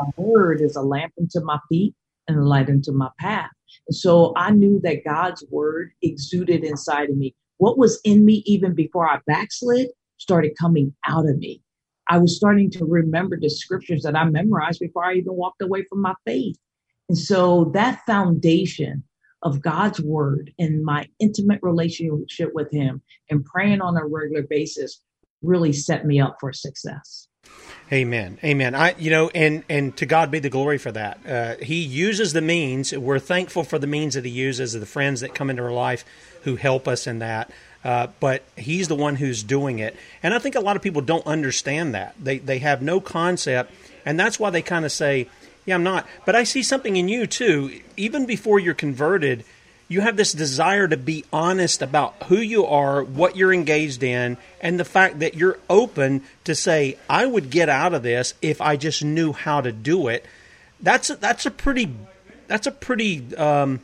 My 0.00 0.10
word 0.16 0.60
is 0.60 0.74
a 0.74 0.82
lamp 0.82 1.12
unto 1.20 1.40
my 1.44 1.58
feet 1.68 1.94
and 2.26 2.38
a 2.38 2.44
light 2.44 2.68
unto 2.68 2.92
my 2.92 3.10
path. 3.20 3.50
And 3.86 3.96
so 3.96 4.32
I 4.36 4.50
knew 4.50 4.80
that 4.84 5.04
God's 5.04 5.44
word 5.50 5.92
exuded 6.02 6.64
inside 6.64 7.10
of 7.10 7.16
me. 7.16 7.34
What 7.58 7.78
was 7.78 8.00
in 8.04 8.24
me 8.24 8.42
even 8.46 8.74
before 8.74 9.08
I 9.08 9.18
backslid 9.26 9.88
started 10.18 10.52
coming 10.58 10.94
out 11.06 11.28
of 11.28 11.38
me. 11.38 11.62
I 12.08 12.18
was 12.18 12.36
starting 12.36 12.70
to 12.72 12.84
remember 12.84 13.38
the 13.38 13.50
scriptures 13.50 14.02
that 14.02 14.16
I 14.16 14.24
memorized 14.24 14.80
before 14.80 15.04
I 15.04 15.14
even 15.14 15.34
walked 15.34 15.62
away 15.62 15.84
from 15.84 16.00
my 16.00 16.14
faith. 16.24 16.56
And 17.08 17.18
so 17.18 17.70
that 17.74 18.00
foundation 18.06 19.04
of 19.42 19.60
God's 19.60 20.00
word 20.00 20.52
and 20.58 20.84
my 20.84 21.08
intimate 21.20 21.60
relationship 21.62 22.50
with 22.54 22.70
Him 22.72 23.02
and 23.30 23.44
praying 23.44 23.80
on 23.80 23.96
a 23.96 24.04
regular 24.04 24.42
basis 24.42 25.02
really 25.42 25.72
set 25.72 26.06
me 26.06 26.20
up 26.20 26.36
for 26.40 26.52
success. 26.52 27.28
Amen. 27.90 28.38
Amen. 28.44 28.74
I, 28.74 28.94
you 28.98 29.10
know, 29.10 29.30
and 29.34 29.64
and 29.68 29.96
to 29.96 30.04
God 30.04 30.30
be 30.30 30.40
the 30.40 30.50
glory 30.50 30.76
for 30.76 30.92
that. 30.92 31.26
Uh, 31.26 31.64
he 31.64 31.76
uses 31.76 32.34
the 32.34 32.42
means. 32.42 32.92
We're 32.92 33.18
thankful 33.18 33.64
for 33.64 33.78
the 33.78 33.86
means 33.86 34.14
that 34.14 34.26
He 34.26 34.30
uses, 34.30 34.74
the 34.74 34.84
friends 34.84 35.22
that 35.22 35.34
come 35.34 35.48
into 35.48 35.62
our 35.62 35.72
life 35.72 36.04
who 36.42 36.56
help 36.56 36.86
us 36.86 37.06
in 37.06 37.20
that. 37.20 37.50
Uh, 37.84 38.08
but 38.18 38.42
he's 38.56 38.88
the 38.88 38.96
one 38.96 39.16
who's 39.16 39.42
doing 39.42 39.78
it. 39.78 39.96
And 40.22 40.34
I 40.34 40.38
think 40.38 40.56
a 40.56 40.60
lot 40.60 40.76
of 40.76 40.82
people 40.82 41.00
don't 41.00 41.26
understand 41.26 41.94
that. 41.94 42.14
They, 42.18 42.38
they 42.38 42.58
have 42.58 42.82
no 42.82 43.00
concept, 43.00 43.72
and 44.04 44.18
that's 44.18 44.38
why 44.40 44.50
they 44.50 44.62
kind 44.62 44.84
of 44.84 44.92
say, 44.92 45.28
Yeah, 45.64 45.76
I'm 45.76 45.84
not. 45.84 46.06
But 46.26 46.34
I 46.34 46.44
see 46.44 46.62
something 46.62 46.96
in 46.96 47.08
you, 47.08 47.26
too. 47.26 47.80
Even 47.96 48.26
before 48.26 48.58
you're 48.58 48.74
converted, 48.74 49.44
you 49.88 50.02
have 50.02 50.16
this 50.16 50.32
desire 50.32 50.86
to 50.86 50.96
be 50.96 51.24
honest 51.32 51.80
about 51.80 52.14
who 52.24 52.36
you 52.36 52.66
are, 52.66 53.02
what 53.02 53.36
you're 53.36 53.54
engaged 53.54 54.02
in, 54.02 54.36
and 54.60 54.78
the 54.78 54.84
fact 54.84 55.20
that 55.20 55.34
you're 55.34 55.58
open 55.70 56.22
to 56.44 56.54
say, 56.54 56.98
I 57.08 57.24
would 57.24 57.48
get 57.48 57.68
out 57.68 57.94
of 57.94 58.02
this 58.02 58.34
if 58.42 58.60
I 58.60 58.76
just 58.76 59.02
knew 59.02 59.32
how 59.32 59.62
to 59.62 59.72
do 59.72 60.08
it. 60.08 60.26
That's 60.80 61.10
a, 61.10 61.16
that's 61.16 61.46
a 61.46 61.50
pretty 61.50 61.94
that's 62.48 62.66
a 62.66 62.70
pretty 62.70 63.34
um, 63.36 63.80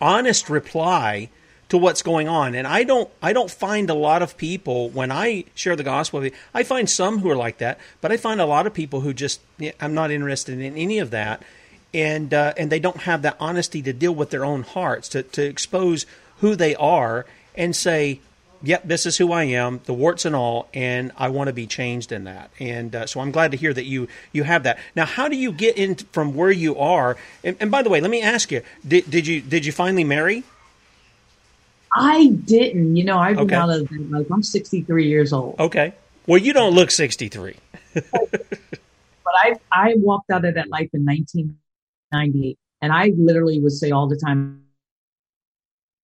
honest 0.00 0.50
reply 0.50 1.30
to 1.74 1.78
what's 1.78 2.02
going 2.02 2.28
on. 2.28 2.54
And 2.54 2.68
I 2.68 2.84
don't 2.84 3.10
I 3.20 3.32
don't 3.32 3.50
find 3.50 3.90
a 3.90 3.94
lot 3.94 4.22
of 4.22 4.36
people 4.36 4.90
when 4.90 5.10
I 5.10 5.44
share 5.56 5.74
the 5.74 5.82
gospel. 5.82 6.28
I 6.54 6.62
find 6.62 6.88
some 6.88 7.18
who 7.18 7.28
are 7.30 7.36
like 7.36 7.58
that, 7.58 7.80
but 8.00 8.12
I 8.12 8.16
find 8.16 8.40
a 8.40 8.46
lot 8.46 8.68
of 8.68 8.72
people 8.72 9.00
who 9.00 9.12
just 9.12 9.40
I'm 9.80 9.92
not 9.92 10.12
interested 10.12 10.60
in 10.60 10.76
any 10.76 11.00
of 11.00 11.10
that, 11.10 11.42
and 11.92 12.32
uh, 12.32 12.54
and 12.56 12.70
they 12.70 12.78
don't 12.78 13.02
have 13.02 13.22
that 13.22 13.36
honesty 13.40 13.82
to 13.82 13.92
deal 13.92 14.14
with 14.14 14.30
their 14.30 14.44
own 14.44 14.62
hearts 14.62 15.08
to 15.10 15.24
to 15.24 15.42
expose 15.42 16.06
who 16.38 16.54
they 16.54 16.74
are 16.76 17.26
and 17.56 17.74
say. 17.74 18.20
Yep, 18.62 18.84
this 18.84 19.04
is 19.04 19.18
who 19.18 19.30
I 19.30 19.44
am, 19.44 19.80
the 19.84 19.92
warts 19.92 20.24
and 20.24 20.34
all, 20.34 20.70
and 20.72 21.12
I 21.18 21.28
want 21.28 21.48
to 21.48 21.52
be 21.52 21.66
changed 21.66 22.12
in 22.12 22.24
that. 22.24 22.50
And 22.58 22.96
uh, 22.96 23.04
so 23.04 23.20
I'm 23.20 23.30
glad 23.30 23.50
to 23.50 23.58
hear 23.58 23.74
that 23.74 23.84
you 23.84 24.08
you 24.32 24.44
have 24.44 24.62
that. 24.62 24.78
Now, 24.96 25.04
how 25.04 25.28
do 25.28 25.36
you 25.36 25.52
get 25.52 25.76
in 25.76 25.96
from 25.96 26.34
where 26.34 26.50
you 26.50 26.78
are? 26.78 27.18
And, 27.42 27.58
and 27.60 27.70
by 27.70 27.82
the 27.82 27.90
way, 27.90 28.00
let 28.00 28.10
me 28.10 28.22
ask 28.22 28.50
you: 28.50 28.62
did, 28.88 29.10
did 29.10 29.26
you 29.26 29.42
did 29.42 29.66
you 29.66 29.72
finally 29.72 30.04
marry? 30.04 30.44
I 31.94 32.26
didn't. 32.26 32.96
You 32.96 33.04
know, 33.04 33.18
I've 33.18 33.36
been 33.36 33.46
okay. 33.46 33.54
out 33.54 33.70
of 33.70 33.90
like 34.10 34.26
I'm 34.30 34.42
63 34.42 35.06
years 35.06 35.32
old. 35.32 35.58
Okay. 35.60 35.94
Well, 36.26 36.40
you 36.40 36.52
don't 36.52 36.74
look 36.74 36.90
63. 36.90 37.56
but 37.94 39.34
I 39.34 39.54
I 39.70 39.94
walked 39.96 40.30
out 40.30 40.44
of 40.44 40.54
that 40.54 40.68
life 40.68 40.90
in 40.92 41.04
1998, 41.04 42.58
and 42.82 42.92
I 42.92 43.12
literally 43.16 43.60
would 43.60 43.72
say 43.72 43.90
all 43.90 44.08
the 44.08 44.16
time, 44.16 44.64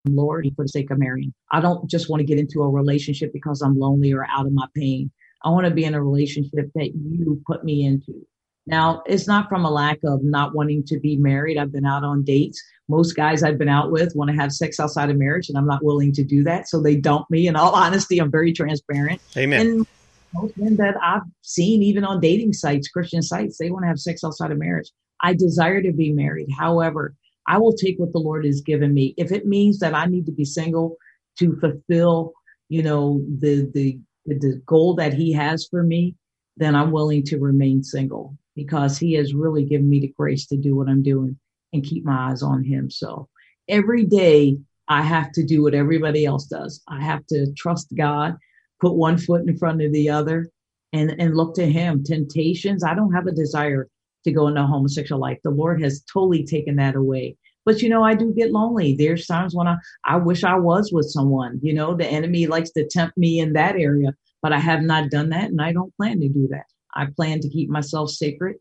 Lord, 0.09 0.47
for 0.55 0.65
the 0.65 0.69
sake 0.69 0.91
of 0.91 0.99
marrying, 0.99 1.35
I 1.51 1.61
don't 1.61 1.89
just 1.89 2.09
want 2.09 2.21
to 2.21 2.25
get 2.25 2.39
into 2.39 2.63
a 2.63 2.69
relationship 2.69 3.33
because 3.33 3.63
I'm 3.63 3.79
lonely 3.79 4.13
or 4.13 4.27
out 4.27 4.47
of 4.47 4.53
my 4.53 4.67
pain. 4.75 5.11
I 5.43 5.51
want 5.51 5.67
to 5.67 5.73
be 5.73 5.85
in 5.85 5.95
a 5.95 6.03
relationship 6.03 6.71
that 6.75 6.93
you 6.95 7.43
put 7.47 7.65
me 7.65 7.85
into. 7.85 8.27
Now, 8.67 9.03
it's 9.07 9.27
not 9.27 9.49
from 9.49 9.65
a 9.65 9.71
lack 9.71 9.99
of 10.05 10.23
not 10.23 10.55
wanting 10.55 10.85
to 10.85 11.01
be 11.01 11.17
married. 11.17 11.57
I've 11.57 11.73
been 11.73 11.87
out 11.87 12.05
on 12.05 12.23
dates. 12.23 12.63
Most 12.91 13.13
guys 13.13 13.45
I've 13.45 13.57
been 13.57 13.69
out 13.69 13.93
with 13.93 14.17
want 14.17 14.31
to 14.31 14.37
have 14.37 14.53
sex 14.53 14.81
outside 14.81 15.11
of 15.11 15.17
marriage, 15.17 15.49
and 15.49 15.57
I'm 15.57 15.67
not 15.67 15.85
willing 15.85 16.13
to 16.13 16.25
do 16.25 16.43
that. 16.45 16.69
So 16.69 16.83
they 16.83 16.97
dump 16.97 17.27
me. 17.31 17.47
In 17.47 17.55
all 17.55 17.75
honesty, 17.75 18.19
I'm 18.19 18.31
very 18.31 18.53
transparent. 18.53 19.21
Amen. 19.37 19.61
And 19.61 19.87
most 20.35 20.59
men 20.59 20.77
that 20.77 20.97
I've 21.01 21.23
seen, 21.43 21.83
even 21.83 22.05
on 22.05 22.21
dating 22.21 22.53
sites, 22.53 22.89
Christian 22.89 23.23
sites, 23.23 23.59
they 23.59 23.71
want 23.71 23.85
to 23.85 23.89
have 23.89 24.01
sex 24.01 24.25
outside 24.25 24.51
of 24.51 24.59
marriage. 24.59 24.91
I 25.23 25.35
desire 25.35 25.83
to 25.83 25.93
be 25.93 26.13
married. 26.13 26.49
However, 26.59 27.15
I 27.47 27.59
will 27.59 27.73
take 27.73 27.99
what 27.99 28.13
the 28.13 28.19
Lord 28.19 28.45
has 28.45 28.61
given 28.61 28.93
me. 28.93 29.15
If 29.17 29.33
it 29.33 29.47
means 29.47 29.79
that 29.79 29.95
I 29.95 30.07
need 30.07 30.27
to 30.27 30.33
be 30.33 30.45
single 30.45 30.97
to 31.39 31.57
fulfill, 31.57 32.33
you 32.69 32.83
know, 32.83 33.25
the 33.39 33.71
the 33.73 33.99
the 34.27 34.61
goal 34.67 34.95
that 34.97 35.15
He 35.15 35.33
has 35.33 35.67
for 35.71 35.83
me, 35.83 36.17
then 36.57 36.75
I'm 36.75 36.91
willing 36.91 37.23
to 37.25 37.39
remain 37.39 37.83
single 37.83 38.37
because 38.55 38.99
He 38.99 39.15
has 39.15 39.33
really 39.33 39.65
given 39.65 39.89
me 39.89 40.01
the 40.01 40.15
grace 40.17 40.47
to 40.49 40.57
do 40.57 40.77
what 40.77 40.89
I'm 40.89 41.03
doing 41.03 41.39
and 41.73 41.85
keep 41.85 42.05
my 42.05 42.31
eyes 42.31 42.43
on 42.43 42.65
Him. 42.65 42.91
So 42.91 43.29
every 43.69 44.05
day 44.05 44.59
I 44.89 45.03
have 45.03 45.33
to 45.33 45.45
do 45.45 45.63
what 45.63 45.75
everybody 45.75 46.27
else 46.27 46.47
does. 46.47 46.83
I 46.89 47.03
have 47.03 47.27
to 47.27 47.53
trust 47.57 47.95
God, 47.95 48.37
put 48.81 48.95
one 48.95 49.19
foot 49.19 49.47
in 49.47 49.57
front 49.57 49.83
of 49.83 49.93
the 49.93 50.11
other, 50.11 50.51
and 50.93 51.15
and 51.21 51.37
look 51.37 51.55
to 51.55 51.67
Him. 51.67 52.03
Temptations. 52.03 52.83
I 52.83 52.95
don't 52.95 53.13
have 53.13 53.27
a 53.27 53.33
desire 53.33 53.89
to 54.25 54.33
go 54.33 54.49
into 54.49 54.63
homosexual 54.63 55.21
life. 55.21 55.39
The 55.43 55.51
Lord 55.51 55.83
has 55.83 56.03
totally 56.13 56.45
taken 56.45 56.77
that 56.77 56.95
away. 56.95 57.37
But 57.65 57.83
you 57.83 57.89
know, 57.89 58.03
I 58.03 58.15
do 58.15 58.33
get 58.33 58.53
lonely. 58.53 58.95
There's 58.95 59.27
times 59.27 59.55
when 59.55 59.69
I, 59.69 59.77
I 60.05 60.17
wish 60.17 60.45
I 60.45 60.57
was 60.57 60.93
with 60.93 61.07
someone. 61.11 61.61
You 61.63 61.75
know, 61.75 61.95
the 61.95 62.07
enemy 62.07 62.47
likes 62.47 62.71
to 62.73 62.87
tempt 62.87 63.17
me 63.17 63.41
in 63.41 63.53
that 63.53 63.77
area, 63.77 64.15
but 64.43 64.53
I 64.53 64.59
have 64.59 64.83
not 64.83 65.11
done 65.11 65.31
that 65.31 65.51
and 65.51 65.61
I 65.61 65.73
don't 65.73 65.95
plan 65.97 66.21
to 66.21 66.29
do 66.29 66.49
that. 66.51 66.65
I 66.95 67.07
plan 67.15 67.41
to 67.41 67.49
keep 67.49 67.69
myself 67.69 68.11
sacred, 68.11 68.57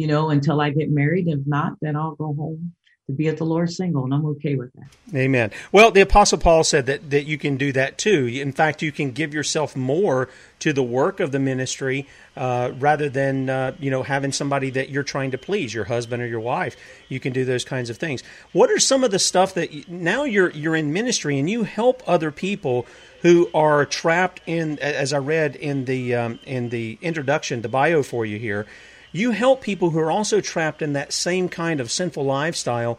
you 0.00 0.06
know, 0.06 0.30
until 0.30 0.62
I 0.62 0.70
get 0.70 0.90
married. 0.90 1.28
If 1.28 1.40
not, 1.44 1.74
then 1.82 1.94
I'll 1.94 2.14
go 2.14 2.32
home 2.32 2.72
to 3.06 3.12
be 3.12 3.28
at 3.28 3.36
the 3.36 3.44
Lord 3.44 3.70
single, 3.70 4.04
and 4.04 4.14
I'm 4.14 4.24
okay 4.24 4.54
with 4.54 4.72
that. 4.72 5.14
Amen. 5.14 5.50
Well, 5.72 5.90
the 5.90 6.00
Apostle 6.00 6.38
Paul 6.38 6.64
said 6.64 6.86
that, 6.86 7.10
that 7.10 7.24
you 7.24 7.36
can 7.36 7.58
do 7.58 7.70
that 7.72 7.98
too. 7.98 8.26
In 8.26 8.52
fact, 8.52 8.80
you 8.80 8.92
can 8.92 9.10
give 9.10 9.34
yourself 9.34 9.76
more 9.76 10.30
to 10.60 10.72
the 10.72 10.82
work 10.82 11.20
of 11.20 11.32
the 11.32 11.38
ministry 11.38 12.08
uh, 12.34 12.72
rather 12.78 13.10
than 13.10 13.50
uh, 13.50 13.76
you 13.78 13.90
know 13.90 14.02
having 14.02 14.32
somebody 14.32 14.70
that 14.70 14.88
you're 14.88 15.02
trying 15.02 15.32
to 15.32 15.38
please, 15.38 15.74
your 15.74 15.84
husband 15.84 16.22
or 16.22 16.26
your 16.26 16.40
wife. 16.40 16.76
You 17.10 17.20
can 17.20 17.34
do 17.34 17.44
those 17.44 17.66
kinds 17.66 17.90
of 17.90 17.98
things. 17.98 18.22
What 18.52 18.70
are 18.70 18.78
some 18.78 19.04
of 19.04 19.10
the 19.10 19.18
stuff 19.18 19.52
that 19.52 19.70
you, 19.70 19.84
now 19.86 20.24
you're 20.24 20.50
you're 20.50 20.76
in 20.76 20.94
ministry 20.94 21.38
and 21.38 21.50
you 21.50 21.64
help 21.64 22.02
other 22.06 22.30
people 22.30 22.86
who 23.20 23.50
are 23.52 23.84
trapped 23.84 24.40
in, 24.46 24.78
as 24.78 25.12
I 25.12 25.18
read 25.18 25.56
in 25.56 25.84
the 25.84 26.14
um, 26.14 26.38
in 26.46 26.70
the 26.70 26.96
introduction, 27.02 27.60
the 27.60 27.68
bio 27.68 28.02
for 28.02 28.24
you 28.24 28.38
here 28.38 28.66
you 29.12 29.32
help 29.32 29.60
people 29.62 29.90
who 29.90 29.98
are 29.98 30.10
also 30.10 30.40
trapped 30.40 30.82
in 30.82 30.92
that 30.92 31.12
same 31.12 31.48
kind 31.48 31.80
of 31.80 31.90
sinful 31.90 32.24
lifestyle. 32.24 32.98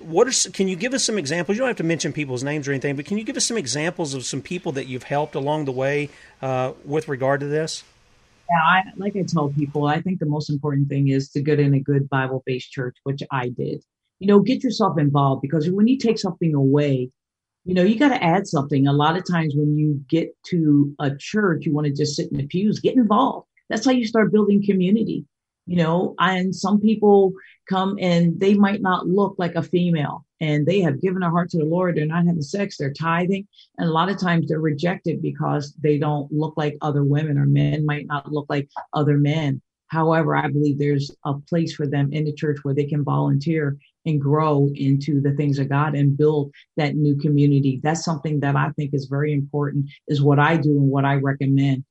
What 0.00 0.26
are 0.28 0.50
can 0.50 0.68
you 0.68 0.76
give 0.76 0.94
us 0.94 1.04
some 1.04 1.18
examples? 1.18 1.56
You 1.56 1.60
don't 1.60 1.68
have 1.68 1.76
to 1.76 1.84
mention 1.84 2.12
people's 2.12 2.42
names 2.42 2.66
or 2.66 2.72
anything, 2.72 2.96
but 2.96 3.04
can 3.04 3.18
you 3.18 3.24
give 3.24 3.36
us 3.36 3.44
some 3.44 3.58
examples 3.58 4.14
of 4.14 4.24
some 4.24 4.40
people 4.40 4.72
that 4.72 4.86
you've 4.86 5.02
helped 5.02 5.34
along 5.34 5.66
the 5.66 5.72
way 5.72 6.08
uh, 6.40 6.72
with 6.84 7.08
regard 7.08 7.40
to 7.40 7.46
this? 7.46 7.84
Yeah, 8.50 8.62
I, 8.62 8.82
like 8.96 9.14
I 9.16 9.22
tell 9.22 9.50
people, 9.50 9.86
I 9.86 10.00
think 10.00 10.18
the 10.18 10.26
most 10.26 10.50
important 10.50 10.88
thing 10.88 11.08
is 11.08 11.28
to 11.30 11.40
get 11.40 11.60
in 11.60 11.74
a 11.74 11.80
good 11.80 12.08
Bible 12.08 12.42
based 12.46 12.72
church, 12.72 12.96
which 13.04 13.22
I 13.30 13.48
did. 13.48 13.84
You 14.18 14.26
know, 14.26 14.40
get 14.40 14.62
yourself 14.64 14.98
involved 14.98 15.42
because 15.42 15.70
when 15.70 15.86
you 15.86 15.98
take 15.98 16.18
something 16.18 16.54
away, 16.54 17.10
you 17.64 17.74
know, 17.74 17.82
you 17.82 17.98
got 17.98 18.08
to 18.08 18.22
add 18.22 18.46
something. 18.46 18.86
A 18.86 18.92
lot 18.92 19.16
of 19.16 19.24
times 19.24 19.54
when 19.54 19.76
you 19.76 20.02
get 20.08 20.34
to 20.46 20.94
a 20.98 21.14
church, 21.14 21.64
you 21.66 21.74
want 21.74 21.86
to 21.86 21.92
just 21.92 22.16
sit 22.16 22.30
in 22.32 22.38
the 22.38 22.46
pews, 22.46 22.80
get 22.80 22.96
involved. 22.96 23.46
That's 23.70 23.86
how 23.86 23.92
you 23.92 24.06
start 24.06 24.32
building 24.32 24.62
community 24.62 25.24
you 25.70 25.76
know? 25.76 26.16
And 26.18 26.54
some 26.54 26.80
people 26.80 27.32
come 27.68 27.96
and 28.00 28.38
they 28.40 28.54
might 28.54 28.82
not 28.82 29.06
look 29.06 29.36
like 29.38 29.54
a 29.54 29.62
female 29.62 30.26
and 30.40 30.66
they 30.66 30.80
have 30.80 31.00
given 31.00 31.20
their 31.20 31.30
heart 31.30 31.48
to 31.50 31.58
the 31.58 31.64
lord. 31.64 31.96
They're 31.96 32.06
not 32.06 32.26
having 32.26 32.42
sex. 32.42 32.76
They're 32.76 32.92
tithing. 32.92 33.46
And 33.78 33.88
a 33.88 33.92
lot 33.92 34.08
of 34.08 34.18
times 34.18 34.48
they're 34.48 34.58
rejected 34.58 35.22
because 35.22 35.72
they 35.80 35.96
don't 35.96 36.30
look 36.32 36.54
like 36.56 36.76
other 36.80 37.04
women 37.04 37.38
or 37.38 37.46
men 37.46 37.86
might 37.86 38.08
not 38.08 38.32
look 38.32 38.46
like 38.48 38.68
other 38.94 39.16
men. 39.16 39.62
However 39.86 40.36
i 40.36 40.48
believe 40.48 40.78
there's 40.78 41.10
a 41.24 41.34
place 41.34 41.74
for 41.74 41.86
them 41.86 42.12
in 42.12 42.24
the 42.24 42.32
church 42.32 42.58
where 42.62 42.74
they 42.74 42.84
can 42.84 43.04
volunteer 43.04 43.76
and 44.06 44.20
grow 44.20 44.70
into 44.74 45.20
the 45.20 45.32
things 45.32 45.58
of 45.58 45.68
god 45.68 45.94
and 45.94 46.16
build 46.16 46.52
that 46.76 46.94
new 46.94 47.16
community. 47.16 47.80
That's 47.82 48.04
something 48.04 48.38
that 48.40 48.54
i 48.54 48.70
think 48.70 48.94
is 48.94 49.06
very 49.06 49.32
important 49.32 49.86
is 50.06 50.22
what 50.22 50.38
i 50.38 50.56
do 50.56 50.70
and 50.70 50.88
what 50.88 51.04
i 51.04 51.14
recommend 51.14 51.84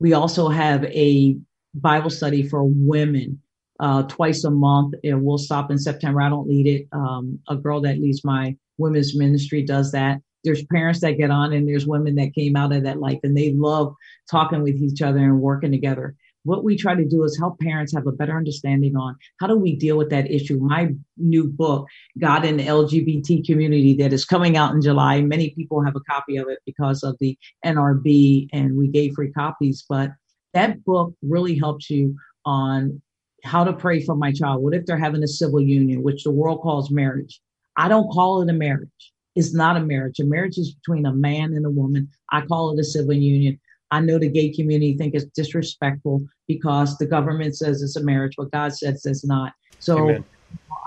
we 0.00 0.12
also 0.12 0.48
have 0.48 0.84
a 0.84 1.36
Bible 1.74 2.10
study 2.10 2.46
for 2.48 2.64
women 2.64 3.40
uh, 3.80 4.02
twice 4.04 4.44
a 4.44 4.50
month. 4.50 4.94
And 5.02 5.24
we'll 5.24 5.38
stop 5.38 5.70
in 5.70 5.78
September. 5.78 6.22
I 6.22 6.28
don't 6.28 6.48
lead 6.48 6.66
it. 6.66 6.88
Um, 6.92 7.38
a 7.48 7.56
girl 7.56 7.80
that 7.82 8.00
leads 8.00 8.24
my 8.24 8.56
women's 8.78 9.16
ministry 9.16 9.62
does 9.62 9.92
that. 9.92 10.20
There's 10.42 10.64
parents 10.66 11.00
that 11.00 11.12
get 11.12 11.30
on, 11.30 11.54
and 11.54 11.66
there's 11.66 11.86
women 11.86 12.16
that 12.16 12.34
came 12.34 12.54
out 12.54 12.72
of 12.72 12.82
that 12.82 13.00
life, 13.00 13.18
and 13.22 13.34
they 13.34 13.52
love 13.54 13.94
talking 14.30 14.62
with 14.62 14.76
each 14.76 15.00
other 15.00 15.18
and 15.18 15.40
working 15.40 15.72
together. 15.72 16.14
What 16.44 16.62
we 16.62 16.76
try 16.76 16.94
to 16.94 17.04
do 17.04 17.24
is 17.24 17.38
help 17.38 17.58
parents 17.58 17.94
have 17.94 18.06
a 18.06 18.12
better 18.12 18.36
understanding 18.36 18.96
on 18.96 19.16
how 19.40 19.46
do 19.46 19.56
we 19.56 19.74
deal 19.74 19.96
with 19.96 20.10
that 20.10 20.30
issue. 20.30 20.58
My 20.60 20.94
new 21.16 21.48
book, 21.48 21.86
God 22.18 22.44
in 22.44 22.58
the 22.58 22.64
LGBT 22.64 23.44
community, 23.44 23.94
that 23.94 24.12
is 24.12 24.24
coming 24.24 24.56
out 24.56 24.74
in 24.74 24.82
July. 24.82 25.22
Many 25.22 25.50
people 25.50 25.82
have 25.82 25.96
a 25.96 26.00
copy 26.00 26.36
of 26.36 26.48
it 26.48 26.58
because 26.66 27.02
of 27.02 27.16
the 27.18 27.36
NRB, 27.64 28.48
and 28.52 28.76
we 28.76 28.88
gave 28.88 29.14
free 29.14 29.32
copies. 29.32 29.84
But 29.88 30.10
that 30.52 30.84
book 30.84 31.14
really 31.22 31.58
helps 31.58 31.88
you 31.90 32.16
on 32.44 33.00
how 33.42 33.64
to 33.64 33.72
pray 33.72 34.02
for 34.02 34.14
my 34.14 34.32
child. 34.32 34.62
What 34.62 34.74
if 34.74 34.86
they're 34.86 34.98
having 34.98 35.22
a 35.22 35.28
civil 35.28 35.60
union, 35.60 36.02
which 36.02 36.24
the 36.24 36.30
world 36.30 36.60
calls 36.60 36.90
marriage? 36.90 37.40
I 37.76 37.88
don't 37.88 38.10
call 38.10 38.42
it 38.42 38.50
a 38.50 38.54
marriage. 38.54 38.88
It's 39.34 39.54
not 39.54 39.76
a 39.76 39.80
marriage. 39.80 40.20
A 40.20 40.24
marriage 40.24 40.58
is 40.58 40.74
between 40.74 41.06
a 41.06 41.12
man 41.12 41.54
and 41.54 41.66
a 41.66 41.70
woman. 41.70 42.08
I 42.30 42.42
call 42.42 42.72
it 42.72 42.80
a 42.80 42.84
civil 42.84 43.14
union. 43.14 43.58
I 43.90 44.00
know 44.00 44.18
the 44.18 44.28
gay 44.28 44.50
community 44.50 44.96
think 44.96 45.14
it's 45.14 45.26
disrespectful 45.26 46.24
because 46.48 46.98
the 46.98 47.06
government 47.06 47.56
says 47.56 47.82
it's 47.82 47.96
a 47.96 48.02
marriage, 48.02 48.34
but 48.36 48.50
God 48.50 48.74
says 48.74 49.04
it's 49.04 49.24
not. 49.24 49.52
So 49.78 49.98
Amen. 49.98 50.24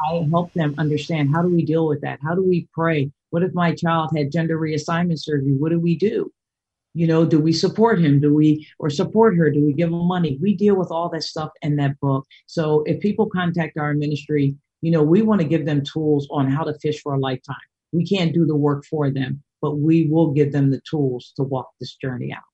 I 0.03 0.27
help 0.31 0.51
them 0.53 0.75
understand 0.77 1.29
how 1.33 1.41
do 1.41 1.53
we 1.53 1.65
deal 1.65 1.87
with 1.87 2.01
that? 2.01 2.19
How 2.21 2.35
do 2.35 2.43
we 2.43 2.67
pray? 2.73 3.11
What 3.29 3.43
if 3.43 3.53
my 3.53 3.73
child 3.73 4.11
had 4.15 4.31
gender 4.31 4.57
reassignment 4.57 5.19
surgery? 5.19 5.55
What 5.57 5.71
do 5.71 5.79
we 5.79 5.95
do? 5.95 6.31
you 6.97 7.05
know 7.05 7.25
do 7.25 7.39
we 7.39 7.53
support 7.53 7.99
him 7.99 8.19
do 8.19 8.33
we 8.33 8.67
or 8.79 8.89
support 8.89 9.37
her 9.37 9.51
do 9.51 9.63
we 9.63 9.71
give 9.71 9.91
them 9.91 10.07
money 10.07 10.39
we 10.41 10.55
deal 10.55 10.75
with 10.75 10.89
all 10.89 11.09
that 11.09 11.23
stuff 11.23 11.51
in 11.61 11.75
that 11.75 11.99
book 11.99 12.25
so 12.47 12.81
if 12.87 12.99
people 12.99 13.29
contact 13.29 13.77
our 13.77 13.93
ministry 13.93 14.55
you 14.81 14.91
know 14.91 15.03
we 15.03 15.21
want 15.21 15.39
to 15.39 15.47
give 15.47 15.65
them 15.65 15.83
tools 15.83 16.27
on 16.31 16.49
how 16.49 16.63
to 16.63 16.73
fish 16.79 16.99
for 17.01 17.13
a 17.13 17.19
lifetime 17.19 17.67
we 17.91 18.03
can't 18.05 18.33
do 18.33 18.45
the 18.45 18.55
work 18.55 18.83
for 18.85 19.11
them 19.11 19.41
but 19.61 19.77
we 19.77 20.07
will 20.07 20.31
give 20.31 20.51
them 20.51 20.71
the 20.71 20.81
tools 20.89 21.33
to 21.35 21.43
walk 21.43 21.69
this 21.79 21.95
journey 21.95 22.31
out 22.33 22.46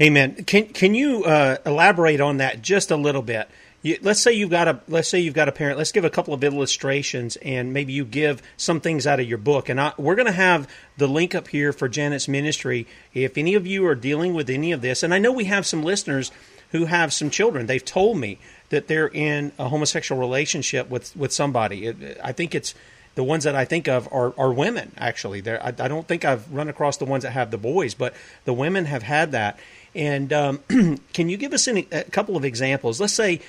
amen 0.00 0.34
can 0.44 0.66
can 0.66 0.94
you 0.94 1.24
uh, 1.24 1.56
elaborate 1.64 2.20
on 2.20 2.38
that 2.38 2.62
just 2.62 2.90
a 2.90 2.96
little 2.96 3.22
bit 3.22 3.48
you, 3.82 3.98
let's 4.00 4.20
say 4.20 4.32
you've 4.32 4.50
got 4.50 4.68
a 4.68 4.80
let's 4.88 5.08
say 5.08 5.18
you've 5.18 5.34
got 5.34 5.48
a 5.48 5.52
parent. 5.52 5.76
Let's 5.76 5.92
give 5.92 6.04
a 6.04 6.10
couple 6.10 6.32
of 6.32 6.44
illustrations, 6.44 7.36
and 7.36 7.72
maybe 7.72 7.92
you 7.92 8.04
give 8.04 8.40
some 8.56 8.80
things 8.80 9.06
out 9.06 9.20
of 9.20 9.28
your 9.28 9.38
book. 9.38 9.68
And 9.68 9.80
I, 9.80 9.92
we're 9.98 10.14
going 10.14 10.26
to 10.26 10.32
have 10.32 10.68
the 10.96 11.08
link 11.08 11.34
up 11.34 11.48
here 11.48 11.72
for 11.72 11.88
Janet's 11.88 12.28
ministry. 12.28 12.86
If 13.12 13.36
any 13.36 13.54
of 13.54 13.66
you 13.66 13.84
are 13.86 13.96
dealing 13.96 14.34
with 14.34 14.48
any 14.48 14.70
of 14.72 14.82
this, 14.82 15.02
and 15.02 15.12
I 15.12 15.18
know 15.18 15.32
we 15.32 15.44
have 15.44 15.66
some 15.66 15.82
listeners 15.82 16.30
who 16.70 16.86
have 16.86 17.12
some 17.12 17.28
children, 17.28 17.66
they've 17.66 17.84
told 17.84 18.18
me 18.18 18.38
that 18.70 18.86
they're 18.86 19.08
in 19.08 19.52
a 19.58 19.68
homosexual 19.68 20.20
relationship 20.20 20.88
with 20.88 21.14
with 21.16 21.32
somebody. 21.32 21.86
It, 21.86 22.20
I 22.22 22.30
think 22.30 22.54
it's 22.54 22.74
the 23.14 23.24
ones 23.24 23.44
that 23.44 23.54
I 23.54 23.64
think 23.64 23.88
of 23.88 24.08
are, 24.12 24.32
are 24.38 24.52
women. 24.52 24.92
Actually, 24.96 25.46
I, 25.46 25.68
I, 25.68 25.88
don't 25.88 26.08
think 26.08 26.24
I've 26.24 26.50
run 26.52 26.68
across 26.68 26.96
the 26.96 27.04
ones 27.04 27.24
that 27.24 27.32
have 27.32 27.50
the 27.50 27.58
boys, 27.58 27.94
but 27.94 28.14
the 28.44 28.52
women 28.52 28.86
have 28.86 29.02
had 29.02 29.32
that. 29.32 29.58
And 29.94 30.32
um, 30.32 30.58
can 31.12 31.28
you 31.28 31.36
give 31.36 31.52
us 31.52 31.68
any, 31.68 31.86
a 31.92 32.04
couple 32.04 32.36
of 32.36 32.44
examples? 32.44 33.00
Let's 33.00 33.12
say 33.12 33.40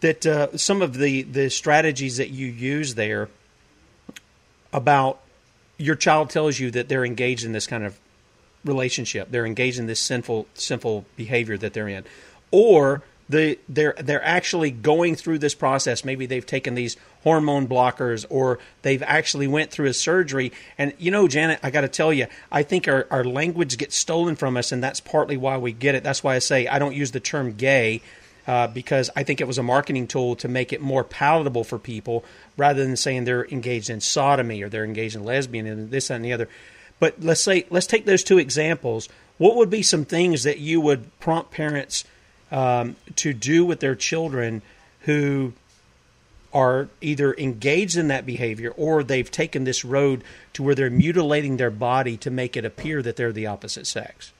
that 0.00 0.26
uh, 0.26 0.56
some 0.56 0.82
of 0.82 0.96
the, 0.96 1.22
the 1.22 1.50
strategies 1.50 2.16
that 2.16 2.30
you 2.30 2.46
use 2.46 2.94
there 2.94 3.28
about 4.72 5.20
your 5.76 5.96
child 5.96 6.30
tells 6.30 6.58
you 6.58 6.70
that 6.70 6.88
they're 6.88 7.04
engaged 7.04 7.44
in 7.44 7.52
this 7.52 7.66
kind 7.66 7.84
of 7.84 7.98
relationship, 8.64 9.30
they're 9.30 9.46
engaged 9.46 9.78
in 9.78 9.86
this 9.86 10.00
sinful 10.00 10.46
sinful 10.54 11.04
behavior 11.16 11.58
that 11.58 11.72
they're 11.74 11.88
in, 11.88 12.04
or 12.50 13.02
the 13.28 13.58
they're 13.68 13.94
they're 13.98 14.24
actually 14.24 14.70
going 14.70 15.16
through 15.16 15.38
this 15.38 15.54
process. 15.54 16.04
Maybe 16.04 16.26
they've 16.26 16.44
taken 16.44 16.74
these 16.74 16.96
hormone 17.22 17.68
blockers, 17.68 18.26
or 18.28 18.58
they've 18.82 19.02
actually 19.02 19.46
went 19.46 19.70
through 19.70 19.86
a 19.86 19.94
surgery. 19.94 20.52
And 20.78 20.92
you 20.98 21.10
know, 21.10 21.28
Janet, 21.28 21.60
I 21.62 21.70
got 21.70 21.82
to 21.82 21.88
tell 21.88 22.12
you, 22.12 22.26
I 22.50 22.62
think 22.62 22.88
our 22.88 23.06
our 23.10 23.24
language 23.24 23.78
gets 23.78 23.96
stolen 23.96 24.36
from 24.36 24.56
us, 24.56 24.72
and 24.72 24.82
that's 24.82 25.00
partly 25.00 25.36
why 25.36 25.56
we 25.58 25.72
get 25.72 25.94
it. 25.94 26.02
That's 26.02 26.22
why 26.22 26.34
I 26.34 26.40
say 26.40 26.66
I 26.66 26.78
don't 26.78 26.94
use 26.94 27.12
the 27.12 27.20
term 27.20 27.52
gay 27.52 28.02
uh, 28.46 28.66
because 28.68 29.10
I 29.14 29.22
think 29.22 29.40
it 29.40 29.46
was 29.46 29.58
a 29.58 29.62
marketing 29.62 30.06
tool 30.06 30.36
to 30.36 30.48
make 30.48 30.72
it 30.72 30.80
more 30.80 31.04
palatable 31.04 31.64
for 31.64 31.78
people 31.78 32.24
rather 32.56 32.84
than 32.84 32.96
saying 32.96 33.24
they're 33.24 33.46
engaged 33.46 33.90
in 33.90 34.00
sodomy 34.00 34.62
or 34.62 34.68
they're 34.68 34.84
engaged 34.84 35.16
in 35.16 35.24
lesbian 35.24 35.66
and 35.66 35.90
this 35.90 36.10
and 36.10 36.24
the 36.24 36.32
other. 36.32 36.48
But 36.98 37.22
let's 37.22 37.40
say 37.40 37.66
let's 37.70 37.86
take 37.86 38.04
those 38.04 38.24
two 38.24 38.38
examples. 38.38 39.08
What 39.38 39.56
would 39.56 39.70
be 39.70 39.82
some 39.82 40.04
things 40.04 40.42
that 40.44 40.58
you 40.58 40.80
would 40.80 41.18
prompt 41.18 41.50
parents 41.50 42.04
um, 42.52 42.96
to 43.16 43.32
do 43.32 43.64
with 43.64 43.80
their 43.80 43.96
children 43.96 44.62
who 45.00 45.52
are 46.52 46.88
either 47.00 47.34
engaged 47.34 47.96
in 47.96 48.08
that 48.08 48.26
behavior 48.26 48.70
or 48.76 49.02
they've 49.02 49.30
taken 49.30 49.64
this 49.64 49.84
road 49.84 50.22
to 50.52 50.62
where 50.62 50.74
they're 50.74 50.90
mutilating 50.90 51.56
their 51.56 51.70
body 51.70 52.16
to 52.18 52.30
make 52.30 52.56
it 52.56 52.64
appear 52.64 53.00
that 53.02 53.16
they're 53.16 53.32
the 53.32 53.46
opposite 53.46 53.86
sex? 53.86 54.32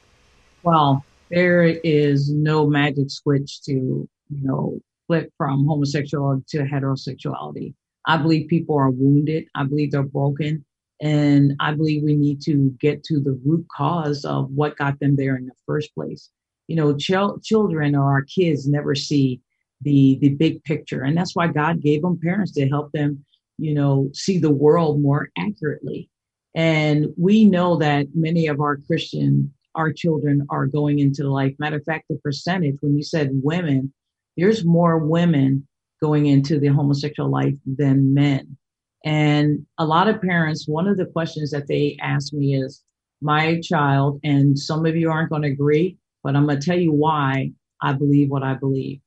Well, 0.63 1.05
there 1.31 1.63
is 1.65 2.31
no 2.31 2.67
magic 2.67 3.11
switch 3.11 3.63
to, 3.63 3.73
you 3.73 4.09
know, 4.29 4.79
flip 5.07 5.33
from 5.39 5.67
homosexuality 5.67 6.45
to 6.49 6.59
heterosexuality. 6.59 7.75
I 8.07 8.19
believe 8.19 8.49
people 8.49 8.77
are 8.77 8.91
wounded. 8.91 9.47
I 9.55 9.65
believe 9.65 9.93
they're 9.93 10.03
broken. 10.03 10.65
And 11.01 11.55
I 11.59 11.73
believe 11.73 12.03
we 12.03 12.15
need 12.15 12.43
to 12.43 12.77
get 12.79 13.03
to 13.05 13.21
the 13.21 13.41
root 13.45 13.67
cause 13.75 14.25
of 14.25 14.51
what 14.51 14.77
got 14.77 15.01
them 15.01 15.17
there 15.17 15.37
in 15.37 15.47
the 15.47 15.55
first 15.67 15.95
place. 15.95 16.29
You 16.69 16.77
know, 16.77 16.97
ch- 16.97 17.43
children 17.43 17.95
or 17.95 18.11
our 18.11 18.23
kids 18.23 18.69
never 18.69 18.95
see 18.95 19.41
the 19.81 20.19
the 20.21 20.31
big 20.31 20.63
picture, 20.65 21.03
and 21.03 21.17
that's 21.17 21.35
why 21.35 21.49
God 21.49 21.83
gave 21.83 22.03
them 22.03 22.19
parents 22.23 22.53
to 22.53 22.69
help 22.69 22.93
them, 22.93 23.25
you 23.59 23.75
know, 23.75 24.11
see 24.15 24.39
the 24.39 24.51
world 24.51 25.01
more 25.01 25.29
accurately. 25.37 26.09
And 26.55 27.07
we 27.17 27.45
know 27.45 27.77
that 27.77 28.09
many 28.15 28.47
of 28.47 28.61
our 28.61 28.77
Christian, 28.77 29.53
our 29.75 29.93
children 29.93 30.47
are 30.51 30.67
going 30.67 30.99
into 30.99 31.29
life. 31.29 31.55
Matter 31.59 31.77
of 31.77 31.85
fact, 31.85 32.07
the 32.09 32.17
percentage 32.17 32.77
when 32.81 32.97
you 32.97 33.03
said 33.03 33.31
women, 33.33 33.93
there's 34.37 34.65
more 34.65 34.99
women 34.99 35.67
going 36.01 36.27
into 36.27 36.59
the 36.59 36.67
homosexual 36.69 37.31
life 37.31 37.55
than 37.65 38.13
men. 38.13 38.57
And 39.05 39.67
a 39.79 39.87
lot 39.87 40.09
of 40.09 40.21
parents, 40.21 40.69
one 40.69 40.87
of 40.87 40.97
the 40.97 41.07
questions 41.07 41.51
that 41.51 41.69
they 41.69 41.97
ask 42.01 42.33
me 42.33 42.55
is, 42.55 42.83
my 43.21 43.61
child, 43.61 44.21
and 44.25 44.59
some 44.59 44.85
of 44.85 44.97
you 44.97 45.11
aren't 45.11 45.31
going 45.31 45.43
to 45.43 45.49
agree, 45.49 45.97
but 46.23 46.37
I'm 46.37 46.47
going 46.47 46.61
to 46.61 46.65
tell 46.65 46.79
you 46.79 46.93
why 46.93 47.53
I 47.81 47.93
believe 47.93 48.31
what 48.31 48.43
I 48.43 48.55
believe. 48.55 49.01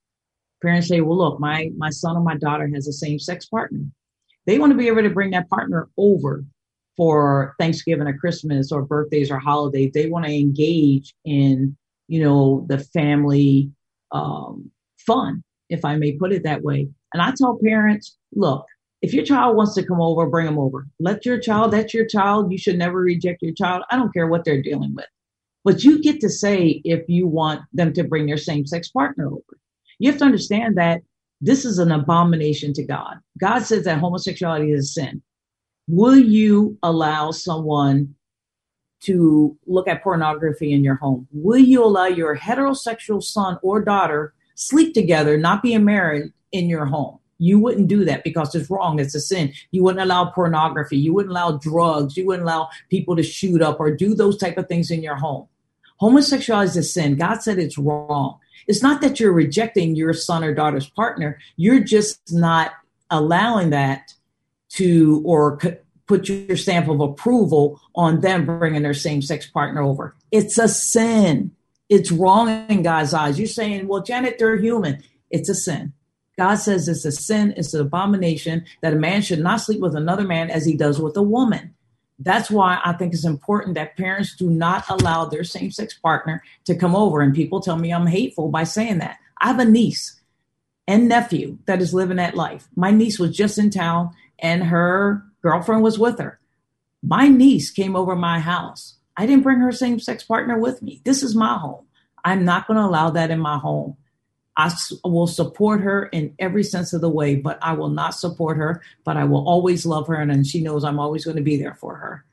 Parents 0.61 0.88
say, 0.88 1.01
well, 1.01 1.18
look, 1.18 1.39
my, 1.39 1.72
my 1.78 1.89
son 1.89 2.18
or 2.18 2.24
my 2.24 2.38
daughter 2.38 2.70
has 2.74 2.88
a 2.88 2.93
same 2.93 3.20
sex 3.20 3.45
partner. 3.45 3.82
They 4.45 4.59
want 4.59 4.72
to 4.72 4.78
be 4.78 4.88
able 4.88 5.03
to 5.03 5.09
bring 5.09 5.32
that 5.32 5.49
partner 5.49 5.89
over 5.97 6.43
for 6.97 7.55
Thanksgiving 7.59 8.07
or 8.07 8.18
Christmas 8.18 8.72
or 8.72 8.84
birthdays 8.84 9.32
or 9.32 9.39
holidays. 9.39 9.91
They 9.93 10.07
want 10.07 10.26
to 10.26 10.34
engage 10.34 11.13
in, 11.26 11.76
you 12.07 12.24
know, 12.24 12.66
the 12.70 12.80
family 12.80 13.72
um, 14.11 14.72
fun, 14.99 15.43
if 15.70 15.84
I 15.84 15.95
may 15.97 16.13
put 16.13 16.32
it 16.32 16.43
that 16.43 16.61
way. 16.61 16.88
And 17.13 17.22
I 17.22 17.32
tell 17.36 17.59
parents, 17.63 18.18
look, 18.34 18.66
if 19.01 19.13
your 19.13 19.26
child 19.26 19.55
wants 19.55 19.76
to 19.76 19.86
come 19.86 20.01
over, 20.01 20.26
bring 20.26 20.45
them 20.45 20.57
over. 20.57 20.88
Let 20.99 21.26
your 21.26 21.39
child, 21.39 21.72
that's 21.72 21.93
your 21.93 22.05
child. 22.05 22.51
You 22.51 22.57
should 22.57 22.78
never 22.78 22.99
reject 22.99 23.41
your 23.41 23.53
child. 23.53 23.84
I 23.91 23.97
don't 23.97 24.13
care 24.13 24.28
what 24.28 24.45
they're 24.45 24.61
dealing 24.61 24.95
with. 24.95 25.05
But 25.66 25.84
you 25.84 26.01
get 26.01 26.22
to 26.22 26.30
say 26.30 26.80
if 26.86 27.09
you 27.09 27.28
want 27.28 27.61
them 27.74 27.91
to 27.93 28.03
bring 28.03 28.28
their 28.28 28.38
same 28.38 28.68
sex 28.68 28.88
partner 28.89 29.28
over. 29.28 29.57
You 29.97 30.11
have 30.11 30.20
to 30.20 30.26
understand 30.26 30.78
that 30.78 31.01
this 31.41 31.66
is 31.66 31.80
an 31.80 31.91
abomination 31.91 32.72
to 32.74 32.84
God. 32.84 33.16
God 33.39 33.63
says 33.63 33.84
that 33.86 33.99
homosexuality 33.99 34.72
is 34.72 34.86
a 34.86 34.88
sin. 34.88 35.24
Will 35.88 36.18
you 36.18 36.78
allow 36.84 37.32
someone 37.32 38.13
to 39.01 39.57
look 39.66 39.88
at 39.88 40.03
pornography 40.03 40.72
in 40.72 40.84
your 40.84 40.95
home? 40.95 41.28
Will 41.32 41.59
you 41.59 41.84
allow 41.84 42.05
your 42.05 42.38
heterosexual 42.38 43.24
son 43.24 43.57
or 43.63 43.82
daughter 43.82 44.34
sleep 44.53 44.93
together, 44.93 45.36
not 45.36 45.63
being 45.63 45.84
married 45.84 46.32
in 46.51 46.70
your 46.70 46.86
home? 46.86 47.18
You 47.39 47.59
wouldn't 47.59 47.88
do 47.88 48.05
that 48.05 48.24
because 48.24 48.53
it's 48.53 48.70
wrong. 48.70 48.99
It's 48.99 49.16
a 49.16 49.20
sin. 49.20 49.51
You 49.72 49.84
wouldn't 49.84 50.03
allow 50.03 50.26
pornography. 50.26 50.97
You 50.97 51.13
wouldn't 51.13 51.32
allow 51.32 51.57
drugs. 51.57 52.16
You 52.16 52.28
wouldn't 52.28 52.47
allow 52.47 52.70
people 52.89 53.16
to 53.16 53.24
shoot 53.24 53.61
up 53.61 53.80
or 53.80 53.91
do 53.91 54.13
those 54.13 54.38
type 54.38 54.57
of 54.57 54.68
things 54.68 54.91
in 54.91 55.03
your 55.03 55.16
home. 55.16 55.47
Homosexuality 55.98 56.70
is 56.70 56.78
a 56.78 56.84
sin. 56.84 57.16
God 57.16 57.41
said 57.41 57.60
it's 57.60 57.78
wrong. 57.78 58.39
It's 58.68 58.82
not 58.82 59.02
that 59.02 59.20
you're 59.20 59.32
rejecting 59.32 59.96
your 59.96 60.14
son 60.14 60.43
or 60.43 60.54
daughter's 60.54 60.89
partner. 60.89 61.39
You're 61.56 61.82
just 61.82 62.20
not 62.32 62.72
allowing 63.10 63.70
that 63.70 64.14
to 64.70 65.22
or 65.26 65.60
put 66.08 66.28
your 66.28 66.58
stamp 66.58 66.88
of 66.88 67.00
approval 67.00 67.80
on 67.96 68.22
them 68.22 68.46
bringing 68.46 68.82
their 68.82 68.93
same 68.93 69.22
sex 69.22 69.48
partner 69.48 69.82
over. 69.82 70.16
It's 70.32 70.58
a 70.58 70.68
sin. 70.68 71.52
It's 71.89 72.12
wrong 72.12 72.50
in 72.70 72.82
God's 72.82 73.14
eyes. 73.14 73.38
You're 73.38 73.48
saying, 73.48 73.88
well, 73.88 74.02
Janet, 74.02 74.38
they're 74.39 74.58
human. 74.58 75.04
It's 75.30 75.50
a 75.50 75.56
sin. 75.56 75.93
God 76.38 76.56
says 76.56 76.88
it's 76.88 77.06
a 77.06 77.12
sin, 77.12 77.54
it's 77.56 77.74
an 77.74 77.82
abomination 77.82 78.66
that 78.82 78.93
a 78.93 78.98
man 78.98 79.22
should 79.22 79.39
not 79.39 79.62
sleep 79.62 79.80
with 79.80 79.96
another 79.96 80.26
man 80.26 80.50
as 80.50 80.66
he 80.66 80.76
does 80.76 81.00
with 81.00 81.16
a 81.16 81.24
woman. 81.24 81.74
That's 82.20 82.49
why 82.49 82.80
I 82.84 82.93
think 82.93 83.13
it's 83.13 83.26
important 83.26 83.76
that 83.76 83.97
parents 83.97 84.36
do 84.36 84.49
not 84.49 84.86
allow 84.89 85.26
their 85.26 85.43
same 85.43 85.72
sex 85.72 85.93
partner 85.93 86.41
to 86.66 86.76
come 86.76 86.95
over. 86.95 87.22
And 87.22 87.36
people 87.36 87.59
tell 87.59 87.78
me 87.78 87.91
I'm 87.91 88.07
hateful 88.07 88.49
by 88.49 88.63
saying 88.63 88.99
that. 88.99 89.18
I 89.39 89.47
have 89.47 89.59
a 89.59 89.66
niece 89.66 90.20
and 90.88 91.09
nephew 91.09 91.57
that 91.66 91.82
is 91.82 91.93
living 91.93 92.18
that 92.18 92.36
life. 92.36 92.68
My 92.76 92.91
niece 92.91 93.20
was 93.20 93.36
just 93.36 93.57
in 93.57 93.70
town 93.70 94.11
and 94.39 94.63
her 94.63 95.24
girlfriend 95.41 95.84
was 95.84 95.99
with 95.99 96.20
her. 96.20 96.39
My 97.03 97.28
niece 97.28 97.70
came 97.70 97.95
over 97.95 98.16
my 98.16 98.39
house. 98.39 98.95
I 99.18 99.26
didn't 99.26 99.43
bring 99.43 99.59
her 99.59 99.72
same 99.72 99.99
sex 99.99 100.24
partner 100.24 100.57
with 100.57 100.82
me. 100.82 101.01
This 101.03 101.22
is 101.22 101.36
my 101.36 101.57
home. 101.57 101.86
I'm 102.24 102.43
not 102.45 102.68
going 102.68 102.78
to 102.78 102.86
allow 102.86 103.11
that 103.11 103.30
in 103.30 103.39
my 103.39 103.57
home. 103.57 103.97
I 104.58 104.74
will 105.03 105.28
support 105.28 105.82
her 105.82 106.06
in 106.06 106.34
every 106.39 106.64
sense 106.64 106.93
of 106.93 107.01
the 107.01 107.10
way, 107.10 107.36
but 107.36 107.60
I 107.62 107.74
will 107.74 107.89
not 107.89 108.16
support 108.16 108.58
her, 108.58 108.82
but 109.03 109.18
I 109.18 109.26
will 109.26 109.47
always 109.47 109.86
love 109.86 110.08
her. 110.08 110.16
And, 110.16 110.32
and 110.32 110.47
she 110.47 110.62
knows 110.62 110.84
I'm 110.84 110.99
always 110.99 111.26
going 111.26 111.38
to 111.38 111.43
be 111.43 111.58
there 111.58 111.76
for 111.76 111.95
her. 111.95 112.26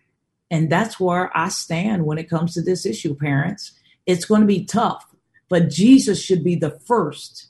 And 0.50 0.70
that's 0.70 1.00
where 1.00 1.36
I 1.36 1.48
stand 1.48 2.04
when 2.04 2.18
it 2.18 2.30
comes 2.30 2.54
to 2.54 2.62
this 2.62 2.86
issue, 2.86 3.14
parents. 3.14 3.72
It's 4.06 4.24
going 4.24 4.42
to 4.42 4.46
be 4.46 4.64
tough, 4.64 5.04
but 5.48 5.70
Jesus 5.70 6.22
should 6.22 6.44
be 6.44 6.54
the 6.54 6.70
first 6.70 7.46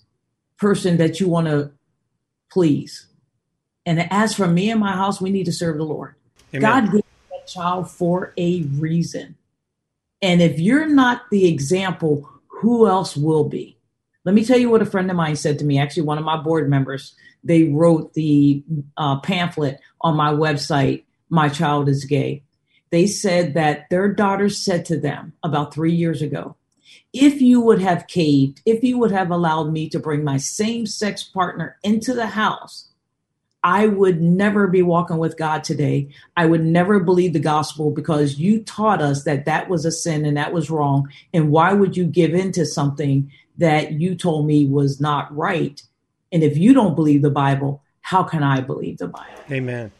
person 0.57 0.97
that 0.99 1.20
you 1.20 1.29
want 1.29 1.49
to 1.49 1.73
please. 2.51 3.09
And 3.85 4.07
as 4.12 4.35
for 4.35 4.47
me 4.47 4.70
and 4.70 4.81
my 4.81 4.93
house, 4.93 5.20
we 5.20 5.31
need 5.31 5.47
to 5.47 5.53
serve 5.53 5.79
the 5.79 5.85
Lord. 5.85 6.14
Amen. 6.55 6.61
God 6.61 6.93
gave 6.93 7.03
that 7.31 7.47
child 7.47 7.91
for 7.91 8.33
a 8.37 8.62
reason. 8.62 9.37
And 10.20 10.41
if 10.41 10.61
you're 10.61 10.87
not 10.87 11.23
the 11.31 11.47
example, 11.47 12.29
who 12.47 12.87
else 12.87 13.16
will 13.16 13.49
be? 13.49 13.77
Let 14.25 14.35
me 14.35 14.45
tell 14.45 14.59
you 14.59 14.70
what 14.70 14.83
a 14.83 14.87
friend 14.87 15.11
of 15.11 15.16
mine 15.16 15.37
said 15.37 15.59
to 15.59 15.64
me. 15.64 15.79
Actually, 15.79 16.05
one 16.05 16.18
of 16.18 16.25
my 16.25 16.37
board 16.37 16.68
members, 16.70 17.14
they 17.43 17.64
wrote 17.64 18.14
the 18.14 18.62
uh, 18.97 19.18
pamphlet 19.20 19.81
on 20.01 20.16
my 20.16 20.33
website, 20.33 21.05
My 21.29 21.49
Child 21.49 21.89
is 21.89 22.05
Gay. 22.05 22.45
They 22.91 23.07
said 23.07 23.55
that 23.55 23.89
their 23.91 24.12
daughter 24.12 24.49
said 24.49 24.85
to 24.87 25.01
them 25.01 25.33
about 25.43 25.75
three 25.75 25.95
years 25.95 26.23
ago, 26.23 26.57
if 27.12 27.41
you 27.41 27.61
would 27.61 27.81
have 27.81 28.07
caved, 28.07 28.61
if 28.64 28.85
you 28.85 28.99
would 28.99 29.12
have 29.12 29.31
allowed 29.31 29.73
me 29.73 29.89
to 29.89 29.99
bring 29.99 30.25
my 30.25 30.37
same 30.37 30.87
sex 30.87 31.23
partner 31.23 31.79
into 31.83 32.14
the 32.14 32.27
house, 32.27 32.89
I 33.64 33.87
would 33.87 34.20
never 34.20 34.66
be 34.66 34.83
walking 34.83 35.18
with 35.18 35.39
God 35.39 35.62
today. 35.62 36.09
I 36.37 36.47
would 36.47 36.64
never 36.64 36.99
believe 36.99 37.33
the 37.33 37.39
gospel 37.39 37.93
because 37.93 38.39
you 38.39 38.62
taught 38.62 39.01
us 39.01 39.25
that 39.25 39.45
that 39.45 39.68
was 39.68 39.85
a 39.85 39.93
sin 39.93 40.25
and 40.25 40.37
that 40.37 40.53
was 40.53 40.70
wrong. 40.70 41.09
And 41.33 41.51
why 41.51 41.73
would 41.73 41.97
you 41.97 42.05
give 42.05 42.35
in 42.35 42.51
to 42.53 42.66
something 42.66 43.31
that 43.59 43.93
you 43.93 44.15
told 44.15 44.47
me 44.47 44.67
was 44.67 45.01
not 45.01 45.35
right. 45.37 45.83
And 46.33 46.43
if 46.43 46.57
you 46.57 46.73
don't 46.73 46.95
believe 46.95 47.23
the 47.23 47.31
Bible, 47.31 47.83
how 48.01 48.23
can 48.23 48.43
I 48.43 48.61
believe 48.61 48.99
the 48.99 49.09
Bible? 49.09 49.29
Amen. 49.51 49.93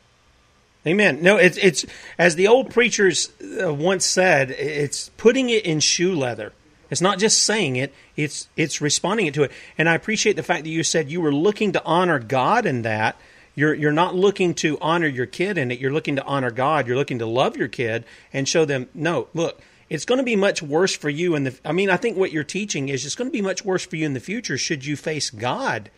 Amen. 0.87 1.23
No, 1.23 1.37
it's 1.37 1.57
it's 1.59 1.87
as 2.19 2.35
the 2.35 2.49
old 2.49 2.71
preachers 2.71 3.31
uh, 3.63 3.73
once 3.73 4.05
said, 4.05 4.51
it's 4.51 5.11
putting 5.11 5.49
it 5.49 5.65
in 5.65 5.79
shoe 5.79 6.15
leather. 6.15 6.53
It's 6.91 7.01
not 7.01 7.19
just 7.19 7.45
saying 7.45 7.77
it; 7.77 7.95
it's 8.17 8.49
it's 8.57 8.81
responding 8.81 9.33
to 9.33 9.45
it. 9.45 9.53
And 9.79 9.89
I 9.89 9.95
appreciate 9.95 10.35
the 10.35 10.43
fact 10.43 10.65
that 10.65 10.71
you 10.71 10.83
said 10.83 11.11
you 11.11 11.21
were 11.21 11.33
looking 11.33 11.73
to 11.73 11.85
honor 11.85 12.19
God 12.19 12.67
in 12.67 12.83
that. 12.83 13.17
You're 13.55 13.75
you're 13.75 13.93
not 13.93 14.17
looking 14.17 14.55
to 14.55 14.77
honor 14.81 15.07
your 15.07 15.27
kid 15.27 15.57
in 15.57 15.71
it. 15.71 15.79
You're 15.79 15.93
looking 15.93 16.17
to 16.17 16.25
honor 16.25 16.51
God. 16.51 16.89
You're 16.89 16.97
looking 16.97 17.21
to 17.21 17.27
love 17.27 17.57
your 17.57 17.69
kid 17.69 18.05
and 18.33 18.49
show 18.49 18.65
them, 18.65 18.89
no, 18.93 19.29
look, 19.35 19.61
it's 19.93 20.07
going 20.07 20.17
to 20.17 20.25
be 20.25 20.37
much 20.37 20.63
worse 20.63 20.97
for 20.97 21.11
you 21.11 21.39
the 21.39 21.59
i 21.65 21.73
mean 21.73 21.91
i 21.91 21.97
think 21.97 22.17
what 22.17 22.33
you're 22.33 22.43
teaching 22.43 22.89
is 22.89 23.05
it's 23.05 23.15
going 23.15 23.29
to 23.29 23.33
be 23.33 23.43
much 23.43 23.63
worse 23.65 23.85
for 23.85 23.97
you 23.97 24.07
in 24.07 24.15
the 24.15 24.21
future 24.21 24.57
should 24.57 24.87
you 24.87 24.97
face 24.97 25.29
god 25.29 25.91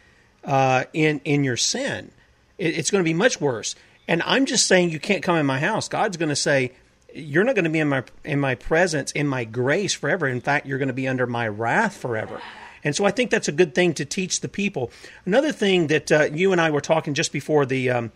uh, 0.45 0.85
in 0.93 1.21
in 1.25 1.45
your 1.45 1.57
sin. 1.57 2.11
It, 2.59 2.77
it's 2.79 2.91
going 2.91 3.03
to 3.03 3.09
be 3.09 3.15
much 3.15 3.41
worse. 3.41 3.75
And 4.07 4.23
i'm 4.25 4.47
just 4.47 4.67
saying 4.67 4.91
you 4.91 5.01
can't 5.01 5.23
come 5.23 5.37
in 5.37 5.47
my 5.47 5.61
house. 5.61 5.89
God's 5.89 6.17
going 6.17 6.29
to 6.29 6.37
say 6.37 6.73
you're 7.15 7.45
not 7.45 7.55
going 7.55 7.65
to 7.65 7.71
be 7.71 7.79
in 7.79 7.89
my 7.89 8.03
in 8.25 8.41
my 8.41 8.57
presence 8.57 9.13
in 9.13 9.27
my 9.27 9.45
grace 9.45 9.95
forever. 9.95 10.27
In 10.27 10.41
fact 10.41 10.67
you're 10.67 10.79
going 10.79 10.89
to 10.89 10.95
be 10.95 11.09
under 11.09 11.27
my 11.27 11.49
wrath 11.49 11.97
forever. 11.97 12.41
And 12.83 12.95
so 12.95 13.05
i 13.05 13.11
think 13.11 13.31
that's 13.31 13.49
a 13.49 13.53
good 13.53 13.75
thing 13.75 13.95
to 13.95 14.05
teach 14.05 14.41
the 14.41 14.49
people. 14.49 14.91
Another 15.25 15.53
thing 15.53 15.87
that 15.87 16.13
uh, 16.13 16.29
you 16.33 16.53
and 16.53 16.61
i 16.61 16.71
were 16.71 16.83
talking 16.83 17.15
just 17.15 17.33
before 17.33 17.65
the 17.65 17.91
um, 17.91 18.13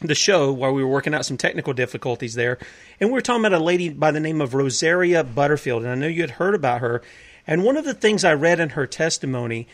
the 0.00 0.14
show 0.14 0.52
while 0.52 0.72
we 0.72 0.82
were 0.82 0.90
working 0.90 1.14
out 1.14 1.26
some 1.26 1.36
technical 1.36 1.72
difficulties 1.72 2.34
there. 2.34 2.58
And 3.00 3.10
we 3.10 3.14
were 3.14 3.20
talking 3.20 3.44
about 3.44 3.60
a 3.60 3.62
lady 3.62 3.88
by 3.88 4.10
the 4.10 4.20
name 4.20 4.40
of 4.40 4.54
Rosaria 4.54 5.24
Butterfield. 5.24 5.82
And 5.82 5.90
I 5.90 5.94
know 5.94 6.06
you 6.06 6.22
had 6.22 6.32
heard 6.32 6.54
about 6.54 6.80
her. 6.80 7.02
And 7.46 7.64
one 7.64 7.76
of 7.76 7.84
the 7.84 7.94
things 7.94 8.24
I 8.24 8.34
read 8.34 8.60
in 8.60 8.70
her 8.70 8.86
testimony 8.86 9.66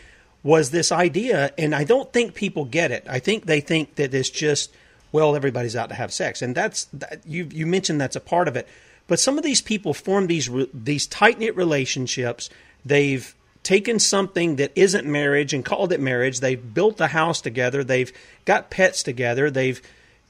was 0.42 0.70
this 0.70 0.92
idea, 0.92 1.52
and 1.56 1.74
I 1.74 1.84
don't 1.84 2.12
think 2.12 2.34
people 2.34 2.66
get 2.66 2.90
it. 2.90 3.06
I 3.08 3.18
think 3.18 3.46
they 3.46 3.60
think 3.60 3.94
that 3.94 4.12
it's 4.12 4.28
just, 4.28 4.72
well, 5.10 5.34
everybody's 5.34 5.74
out 5.74 5.88
to 5.88 5.94
have 5.94 6.12
sex. 6.12 6.42
And 6.42 6.54
that's, 6.54 6.84
that, 6.92 7.26
you, 7.26 7.48
you 7.50 7.66
mentioned 7.66 8.00
that's 8.00 8.14
a 8.14 8.20
part 8.20 8.46
of 8.46 8.54
it. 8.54 8.68
But 9.06 9.18
some 9.18 9.38
of 9.38 9.44
these 9.44 9.62
people 9.62 9.94
form 9.94 10.26
these, 10.26 10.50
these 10.72 11.06
tight 11.06 11.38
knit 11.38 11.56
relationships. 11.56 12.50
They've 12.84 13.34
taken 13.62 13.98
something 13.98 14.56
that 14.56 14.72
isn't 14.76 15.06
marriage 15.06 15.54
and 15.54 15.64
called 15.64 15.92
it 15.92 16.00
marriage. 16.00 16.40
They've 16.40 16.74
built 16.74 17.00
a 17.00 17.08
house 17.08 17.40
together. 17.40 17.82
They've 17.82 18.12
got 18.44 18.70
pets 18.70 19.02
together. 19.02 19.50
They've 19.50 19.80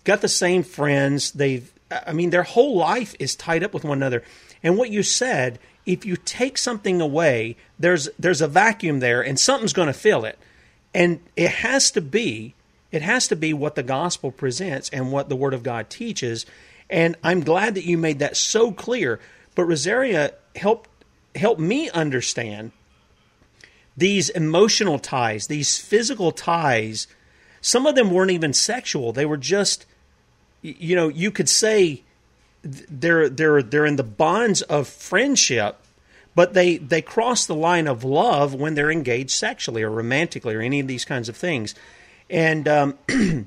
got 0.05 0.21
the 0.21 0.29
same 0.29 0.63
friends. 0.63 1.33
They've, 1.33 1.73
I 1.91 2.13
mean, 2.13 2.31
their 2.31 2.43
whole 2.45 2.77
life 2.77 3.15
is 3.19 3.35
tied 3.35 3.65
up 3.65 3.75
with 3.75 3.85
one 3.85 3.99
another. 3.99 4.23
And 4.63 4.79
what 4.79 4.91
you 4.91 5.03
said, 5.03 5.59
if 5.87 6.07
you 6.07 6.17
take 6.17 6.57
something 6.59 7.01
away, 7.01 7.57
there's 7.79 8.09
there's 8.19 8.41
a 8.41 8.49
vacuum 8.49 9.01
there, 9.01 9.21
and 9.23 9.39
something's 9.39 9.73
going 9.75 9.89
to 9.89 9.93
fill 9.93 10.25
it. 10.25 10.39
and 10.95 11.21
it 11.37 11.51
has 11.51 11.91
to 11.91 12.01
be 12.01 12.55
it 12.93 13.03
has 13.03 13.27
to 13.29 13.37
be 13.37 13.53
what 13.53 13.75
the 13.75 13.83
gospel 13.83 14.31
presents 14.31 14.89
and 14.91 15.11
what 15.11 15.29
the 15.29 15.35
word 15.37 15.53
of 15.53 15.65
God 15.65 15.91
teaches. 15.91 16.47
And 16.89 17.17
I'm 17.25 17.41
glad 17.41 17.75
that 17.75 17.85
you 17.85 17.99
made 17.99 18.21
that 18.21 18.37
so 18.37 18.71
clear. 18.71 19.19
But 19.57 19.65
Rosaria 19.65 20.33
helped 20.55 20.89
help 21.35 21.59
me 21.59 21.91
understand 21.91 22.71
these 23.97 24.29
emotional 24.31 25.01
ties, 25.01 25.49
these 25.49 25.79
physical 25.79 26.31
ties. 26.31 27.09
Some 27.61 27.87
of 27.87 27.97
them 27.97 28.11
weren't 28.13 28.31
even 28.31 28.53
sexual; 28.53 29.13
they 29.13 29.27
were 29.27 29.37
just, 29.37 29.87
you 30.65 30.97
know, 30.97 31.09
you 31.09 31.31
could 31.31 31.49
say 31.49 32.03
they're 32.63 33.29
they're 33.29 33.63
they're 33.63 33.85
in 33.85 33.97
the 33.97 34.03
bonds 34.03 34.63
of 34.63 34.89
friendship, 34.89 35.77
but 36.35 36.55
they 36.55 36.79
they 36.79 37.03
cross 37.03 37.45
the 37.45 37.55
line 37.55 37.87
of 37.87 38.03
love 38.03 38.55
when 38.55 38.75
they're 38.75 38.91
engaged 38.91 39.31
sexually 39.31 39.83
or 39.83 39.91
romantically 39.91 40.55
or 40.55 40.63
any 40.63 40.81
of 40.81 40.89
these 40.89 41.05
kinds 41.05 41.29
of 41.29 41.37
things. 41.37 41.75
And 42.31 42.67
um, 42.67 42.99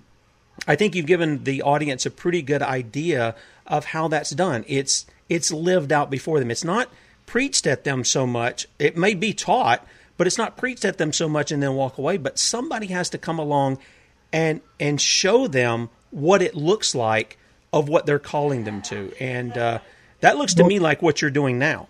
I 0.67 0.75
think 0.75 0.93
you've 0.93 1.07
given 1.07 1.43
the 1.43 1.63
audience 1.63 2.05
a 2.05 2.11
pretty 2.11 2.43
good 2.43 2.61
idea 2.61 3.35
of 3.65 3.85
how 3.85 4.07
that's 4.07 4.29
done. 4.29 4.63
It's 4.67 5.07
it's 5.27 5.51
lived 5.51 5.91
out 5.91 6.11
before 6.11 6.39
them. 6.39 6.51
It's 6.51 6.63
not 6.63 6.87
preached 7.25 7.65
at 7.65 7.83
them 7.83 8.03
so 8.03 8.27
much. 8.27 8.67
It 8.77 8.95
may 8.95 9.15
be 9.15 9.33
taught, 9.33 9.85
but 10.17 10.27
it's 10.27 10.37
not 10.37 10.55
preached 10.55 10.85
at 10.85 10.99
them 10.99 11.11
so 11.11 11.27
much 11.27 11.51
and 11.51 11.63
then 11.63 11.73
walk 11.73 11.97
away. 11.97 12.17
But 12.17 12.37
somebody 12.37 12.87
has 12.87 13.09
to 13.09 13.17
come 13.17 13.39
along 13.39 13.79
and 14.31 14.61
and 14.79 15.01
show 15.01 15.47
them 15.47 15.89
what 16.17 16.41
it 16.41 16.55
looks 16.55 16.95
like 16.95 17.37
of 17.71 17.89
what 17.89 18.05
they're 18.05 18.19
calling 18.19 18.63
them 18.63 18.81
to. 18.81 19.13
And 19.19 19.57
uh, 19.57 19.79
that 20.21 20.37
looks 20.37 20.55
to 20.55 20.63
me 20.63 20.79
like 20.79 21.01
what 21.01 21.21
you're 21.21 21.31
doing 21.31 21.59
now. 21.59 21.87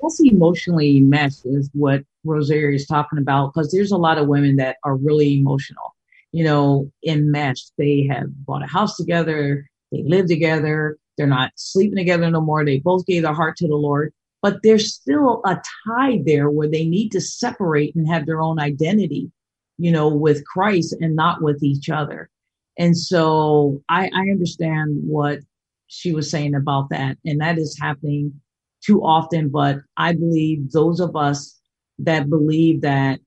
Also, 0.00 0.24
emotionally 0.24 1.00
meshed 1.00 1.44
is 1.44 1.68
what 1.74 2.02
Rosaria 2.24 2.74
is 2.74 2.86
talking 2.86 3.18
about 3.18 3.52
because 3.52 3.70
there's 3.70 3.90
a 3.90 3.96
lot 3.96 4.16
of 4.16 4.28
women 4.28 4.56
that 4.56 4.76
are 4.84 4.96
really 4.96 5.38
emotional, 5.38 5.94
you 6.32 6.44
know, 6.44 6.90
in 7.02 7.18
enmeshed. 7.18 7.72
They 7.76 8.08
have 8.10 8.26
bought 8.46 8.62
a 8.62 8.66
house 8.66 8.96
together, 8.96 9.68
they 9.90 10.02
live 10.04 10.26
together, 10.26 10.96
they're 11.16 11.26
not 11.26 11.50
sleeping 11.56 11.96
together 11.96 12.30
no 12.30 12.40
more. 12.40 12.64
They 12.64 12.78
both 12.78 13.06
gave 13.06 13.22
their 13.22 13.34
heart 13.34 13.56
to 13.56 13.66
the 13.66 13.74
Lord, 13.74 14.12
but 14.40 14.62
there's 14.62 14.94
still 14.94 15.42
a 15.44 15.60
tie 15.86 16.22
there 16.24 16.48
where 16.48 16.68
they 16.68 16.86
need 16.86 17.10
to 17.10 17.20
separate 17.20 17.94
and 17.96 18.08
have 18.08 18.24
their 18.24 18.40
own 18.40 18.60
identity, 18.60 19.32
you 19.78 19.90
know, 19.90 20.08
with 20.08 20.46
Christ 20.46 20.94
and 21.00 21.16
not 21.16 21.42
with 21.42 21.62
each 21.62 21.90
other. 21.90 22.30
And 22.78 22.96
so 22.96 23.82
I, 23.88 24.08
I 24.14 24.20
understand 24.30 25.00
what 25.04 25.40
she 25.88 26.12
was 26.12 26.30
saying 26.30 26.54
about 26.54 26.90
that. 26.90 27.18
And 27.26 27.40
that 27.40 27.58
is 27.58 27.76
happening 27.78 28.40
too 28.80 29.02
often. 29.02 29.48
But 29.48 29.78
I 29.96 30.12
believe 30.12 30.70
those 30.70 31.00
of 31.00 31.16
us 31.16 31.58
that 31.98 32.30
believe 32.30 32.80
that, 32.82 33.18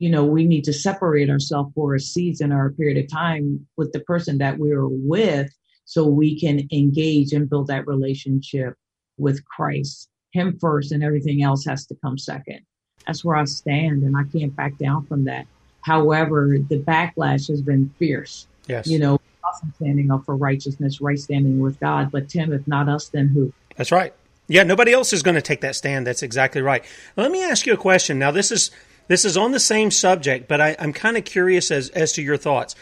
you 0.00 0.10
know, 0.10 0.24
we 0.24 0.44
need 0.44 0.64
to 0.64 0.72
separate 0.72 1.30
ourselves 1.30 1.72
for 1.74 1.94
a 1.94 2.00
season 2.00 2.52
or 2.52 2.66
a 2.66 2.72
period 2.72 3.02
of 3.02 3.10
time 3.10 3.64
with 3.76 3.92
the 3.92 4.00
person 4.00 4.38
that 4.38 4.58
we 4.58 4.72
are 4.72 4.88
with 4.88 5.52
so 5.84 6.06
we 6.06 6.38
can 6.38 6.66
engage 6.72 7.32
and 7.32 7.48
build 7.48 7.68
that 7.68 7.86
relationship 7.86 8.74
with 9.16 9.44
Christ. 9.44 10.08
Him 10.32 10.58
first 10.60 10.90
and 10.90 11.04
everything 11.04 11.42
else 11.42 11.64
has 11.66 11.86
to 11.86 11.94
come 12.02 12.18
second. 12.18 12.60
That's 13.06 13.24
where 13.24 13.36
I 13.36 13.44
stand 13.44 14.02
and 14.02 14.16
I 14.16 14.24
can't 14.36 14.56
back 14.56 14.76
down 14.78 15.06
from 15.06 15.24
that. 15.24 15.46
However, 15.82 16.56
the 16.68 16.78
backlash 16.78 17.48
has 17.48 17.60
been 17.60 17.92
fierce 17.98 18.46
Yes. 18.66 18.86
You 18.86 18.98
know, 18.98 19.20
awesome 19.44 19.72
standing 19.76 20.10
up 20.10 20.24
for 20.24 20.36
righteousness, 20.36 21.00
right 21.00 21.18
standing 21.18 21.60
with 21.60 21.78
God. 21.80 22.10
But 22.10 22.28
Tim, 22.28 22.52
if 22.52 22.66
not 22.66 22.88
us, 22.88 23.08
then 23.08 23.28
who? 23.28 23.52
That's 23.76 23.92
right. 23.92 24.14
Yeah, 24.48 24.64
nobody 24.64 24.92
else 24.92 25.12
is 25.12 25.22
going 25.22 25.34
to 25.34 25.42
take 25.42 25.60
that 25.60 25.76
stand. 25.76 26.06
That's 26.06 26.22
exactly 26.22 26.62
right. 26.62 26.84
Let 27.16 27.30
me 27.30 27.42
ask 27.42 27.66
you 27.66 27.72
a 27.72 27.76
question. 27.78 28.18
Now, 28.18 28.30
this 28.30 28.50
is 28.50 28.70
this 29.08 29.24
is 29.24 29.36
on 29.36 29.52
the 29.52 29.60
same 29.60 29.90
subject, 29.90 30.48
but 30.48 30.60
I, 30.60 30.70
am 30.70 30.92
kind 30.92 31.16
of 31.16 31.24
curious 31.24 31.70
as 31.70 31.88
as 31.90 32.12
to 32.14 32.22
your 32.22 32.36
thoughts. 32.36 32.74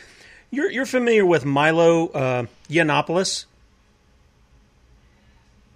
You're 0.51 0.71
you're 0.71 0.87
familiar 0.87 1.25
with 1.25 1.45
Milo 1.45 2.09
uh, 2.09 2.47
Yiannopoulos? 2.69 3.47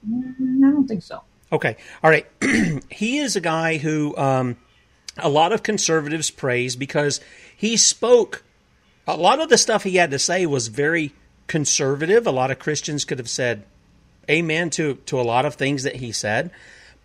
Mm, 0.08 0.64
I 0.64 0.70
don't 0.70 0.86
think 0.86 1.02
so. 1.02 1.22
Okay, 1.52 1.76
all 2.02 2.10
right. 2.10 2.26
he 2.90 3.18
is 3.18 3.36
a 3.36 3.40
guy 3.40 3.78
who 3.78 4.16
um, 4.16 4.56
a 5.18 5.28
lot 5.28 5.52
of 5.52 5.62
conservatives 5.62 6.30
praise 6.30 6.76
because 6.76 7.20
he 7.56 7.76
spoke 7.76 8.42
a 9.06 9.16
lot 9.16 9.40
of 9.40 9.48
the 9.48 9.58
stuff 9.58 9.84
he 9.84 9.96
had 9.96 10.10
to 10.10 10.18
say 10.18 10.46
was 10.46 10.68
very 10.68 11.12
conservative. 11.46 12.26
A 12.26 12.30
lot 12.30 12.50
of 12.50 12.58
Christians 12.58 13.04
could 13.04 13.18
have 13.18 13.28
said 13.28 13.64
amen 14.28 14.70
to, 14.70 14.94
to 15.06 15.20
a 15.20 15.22
lot 15.22 15.44
of 15.44 15.54
things 15.54 15.82
that 15.82 15.96
he 15.96 16.12
said. 16.12 16.50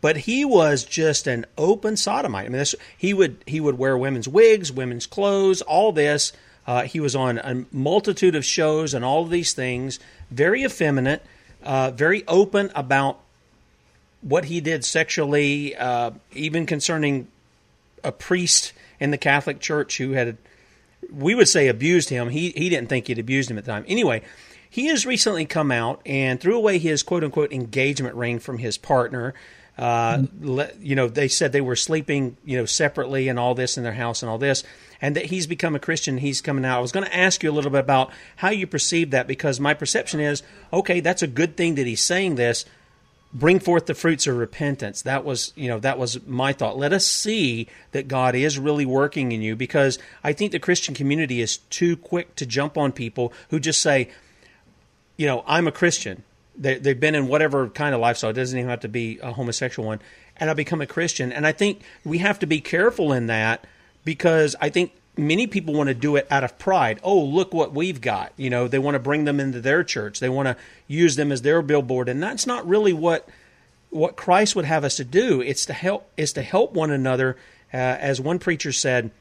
But 0.01 0.17
he 0.17 0.45
was 0.45 0.85
just 0.85 1.27
an 1.27 1.45
open 1.57 1.97
sodomite. 1.97 2.45
I 2.45 2.49
mean, 2.49 2.59
this, 2.59 2.73
he 2.97 3.13
would 3.13 3.43
he 3.45 3.59
would 3.59 3.77
wear 3.77 3.97
women's 3.97 4.29
wigs, 4.29 4.71
women's 4.71 5.05
clothes, 5.05 5.61
all 5.61 5.91
this. 5.91 6.31
Uh, 6.65 6.83
he 6.83 6.99
was 7.01 7.15
on 7.15 7.37
a 7.39 7.65
multitude 7.71 8.35
of 8.35 8.45
shows 8.45 8.93
and 8.93 9.03
all 9.03 9.23
of 9.23 9.29
these 9.29 9.53
things. 9.53 9.99
Very 10.31 10.63
effeminate, 10.63 11.21
uh, 11.63 11.91
very 11.91 12.23
open 12.27 12.71
about 12.75 13.19
what 14.21 14.45
he 14.45 14.61
did 14.61 14.85
sexually, 14.85 15.75
uh, 15.75 16.11
even 16.33 16.65
concerning 16.65 17.27
a 18.03 18.11
priest 18.11 18.71
in 18.99 19.11
the 19.11 19.17
Catholic 19.17 19.59
Church 19.59 19.97
who 19.97 20.11
had 20.11 20.37
we 21.11 21.35
would 21.35 21.47
say 21.47 21.67
abused 21.67 22.09
him. 22.09 22.29
He 22.29 22.51
he 22.51 22.69
didn't 22.69 22.89
think 22.89 23.07
he'd 23.07 23.19
abused 23.19 23.49
him 23.49 23.57
at 23.57 23.65
the 23.65 23.71
time. 23.71 23.85
Anyway, 23.87 24.21
he 24.69 24.87
has 24.87 25.05
recently 25.05 25.45
come 25.45 25.71
out 25.71 26.01
and 26.05 26.39
threw 26.39 26.55
away 26.55 26.77
his 26.77 27.03
quote 27.03 27.23
unquote 27.23 27.51
engagement 27.51 28.15
ring 28.15 28.39
from 28.39 28.57
his 28.57 28.77
partner. 28.77 29.33
Uh, 29.77 30.17
mm-hmm. 30.17 30.83
you 30.83 30.93
know, 30.93 31.07
they 31.07 31.29
said 31.29 31.53
they 31.53 31.61
were 31.61 31.75
sleeping, 31.75 32.35
you 32.43 32.57
know, 32.57 32.65
separately 32.65 33.29
and 33.29 33.39
all 33.39 33.55
this 33.55 33.77
in 33.77 33.83
their 33.83 33.93
house 33.93 34.21
and 34.21 34.29
all 34.29 34.37
this, 34.37 34.65
and 35.01 35.15
that 35.15 35.25
he's 35.25 35.47
become 35.47 35.73
a 35.73 35.79
Christian. 35.79 36.17
He's 36.17 36.41
coming 36.41 36.65
out. 36.65 36.79
I 36.79 36.81
was 36.81 36.91
going 36.91 37.05
to 37.05 37.15
ask 37.15 37.41
you 37.41 37.49
a 37.49 37.53
little 37.53 37.71
bit 37.71 37.79
about 37.79 38.11
how 38.35 38.49
you 38.49 38.67
perceive 38.67 39.11
that 39.11 39.25
because 39.25 39.57
my 39.57 39.73
perception 39.73 40.19
is, 40.19 40.43
okay, 40.73 40.99
that's 40.99 41.21
a 41.21 41.27
good 41.27 41.55
thing 41.55 41.75
that 41.75 41.87
he's 41.87 42.03
saying 42.03 42.35
this, 42.35 42.65
bring 43.33 43.59
forth 43.59 43.85
the 43.85 43.93
fruits 43.93 44.25
of 44.27 44.37
repentance. 44.37 45.01
That 45.03 45.23
was 45.23 45.53
you 45.55 45.67
know 45.67 45.79
that 45.79 45.99
was 45.99 46.25
my 46.25 46.53
thought. 46.53 46.77
Let 46.77 46.93
us 46.93 47.05
see 47.05 47.67
that 47.91 48.07
god 48.07 48.35
is 48.35 48.57
really 48.57 48.85
working 48.85 49.31
in 49.31 49.41
you 49.41 49.55
because 49.55 49.99
i 50.23 50.33
think 50.33 50.51
the 50.51 50.59
christian 50.59 50.93
community 50.95 51.41
is 51.41 51.57
too 51.57 51.95
quick 51.97 52.35
to 52.35 52.45
jump 52.45 52.77
on 52.77 52.91
people 52.91 53.33
who 53.49 53.59
just 53.59 53.81
say 53.81 54.09
you 55.17 55.25
know 55.25 55.43
i'm 55.47 55.67
a 55.67 55.71
christian. 55.71 56.23
They, 56.57 56.77
they've 56.77 56.99
been 56.99 57.15
in 57.15 57.29
whatever 57.29 57.69
kind 57.69 57.95
of 57.95 58.01
lifestyle. 58.01 58.31
It 58.31 58.33
doesn't 58.33 58.57
even 58.57 58.69
have 58.69 58.81
to 58.81 58.89
be 58.89 59.17
a 59.23 59.31
homosexual 59.31 59.87
one. 59.87 60.01
And 60.37 60.49
i 60.49 60.53
become 60.53 60.81
a 60.81 60.87
christian. 60.87 61.31
And 61.31 61.45
i 61.45 61.51
think 61.51 61.81
we 62.03 62.17
have 62.19 62.39
to 62.39 62.47
be 62.47 62.61
careful 62.61 63.13
in 63.13 63.27
that 63.27 63.65
because 64.03 64.55
i 64.59 64.69
think 64.69 64.91
many 65.19 65.47
people 65.47 65.73
want 65.73 65.87
to 65.87 65.93
do 65.93 66.15
it 66.15 66.27
out 66.31 66.43
of 66.43 66.57
pride. 66.57 66.99
Oh, 67.03 67.19
look 67.19 67.53
what 67.53 67.73
we've 67.73 68.01
got. 68.01 68.33
You 68.37 68.49
know, 68.49 68.67
they 68.67 68.79
want 68.79 68.95
to 68.95 68.99
bring 68.99 69.25
them 69.25 69.39
into 69.39 69.61
their 69.61 69.83
church. 69.83 70.19
They 70.19 70.29
want 70.29 70.47
to 70.47 70.57
use 70.87 71.15
them 71.15 71.31
as 71.31 71.41
their 71.41 71.61
billboard, 71.61 72.09
and 72.09 72.21
that's 72.21 72.47
not 72.47 72.67
really 72.67 72.93
what 72.93 73.27
what 73.89 74.15
Christ 74.15 74.55
would 74.55 74.65
have 74.65 74.83
us 74.83 74.97
to 74.97 75.03
do. 75.03 75.41
It's 75.41 75.65
to 75.65 75.73
help. 75.73 76.09
Is 76.17 76.33
to 76.33 76.41
help 76.41 76.73
one 76.73 76.91
another. 76.91 77.37
Uh, 77.71 77.77
as 77.77 78.19
one 78.19 78.39
preacher 78.39 78.71
said, 78.71 79.11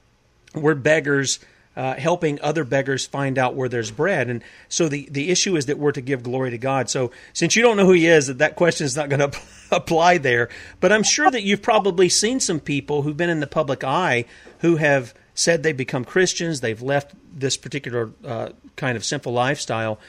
we're 0.55 0.75
beggars. 0.75 1.39
Uh, 1.77 1.95
helping 1.95 2.41
other 2.41 2.65
beggars 2.65 3.07
find 3.07 3.39
out 3.39 3.55
where 3.55 3.69
there's 3.69 3.93
bread. 3.93 4.29
And 4.29 4.43
so 4.69 4.89
the, 4.89 5.09
the 5.13 5.31
issue 5.31 5.55
is 5.55 5.67
that 5.67 5.79
we're 5.79 5.93
to 5.93 6.01
give 6.01 6.25
glory 6.25 6.51
to 6.51 6.59
God. 6.59 6.91
So 6.91 7.13
since 7.33 7.55
you 7.55 7.63
don't 7.63 7.77
know 7.77 7.87
who 7.87 7.93
he 7.93 8.09
is, 8.09 8.27
that, 8.27 8.39
that 8.39 8.57
question 8.57 8.85
is 8.85 8.97
not 8.97 9.09
going 9.09 9.21
to 9.31 9.39
apply 9.71 10.19
there. 10.19 10.49
But 10.81 10.91
I'm 10.91 11.05
sure 11.05 11.31
that 11.31 11.45
you've 11.45 11.63
probably 11.63 12.09
seen 12.09 12.41
some 12.41 12.59
people 12.59 13.03
who've 13.03 13.17
been 13.17 13.31
in 13.31 13.39
the 13.39 13.47
public 13.47 13.85
eye 13.85 14.25
who 14.59 14.75
have 14.75 15.15
said 15.39 15.63
they 15.63 15.73
become 15.73 16.05
Christians, 16.05 16.63
they've 16.63 16.83
left 16.83 17.15
this 17.33 17.57
particular 17.57 18.11
uh, 18.25 18.49
kind 18.75 18.97
of 18.97 19.05
sinful 19.05 19.33
lifestyle, 19.33 20.01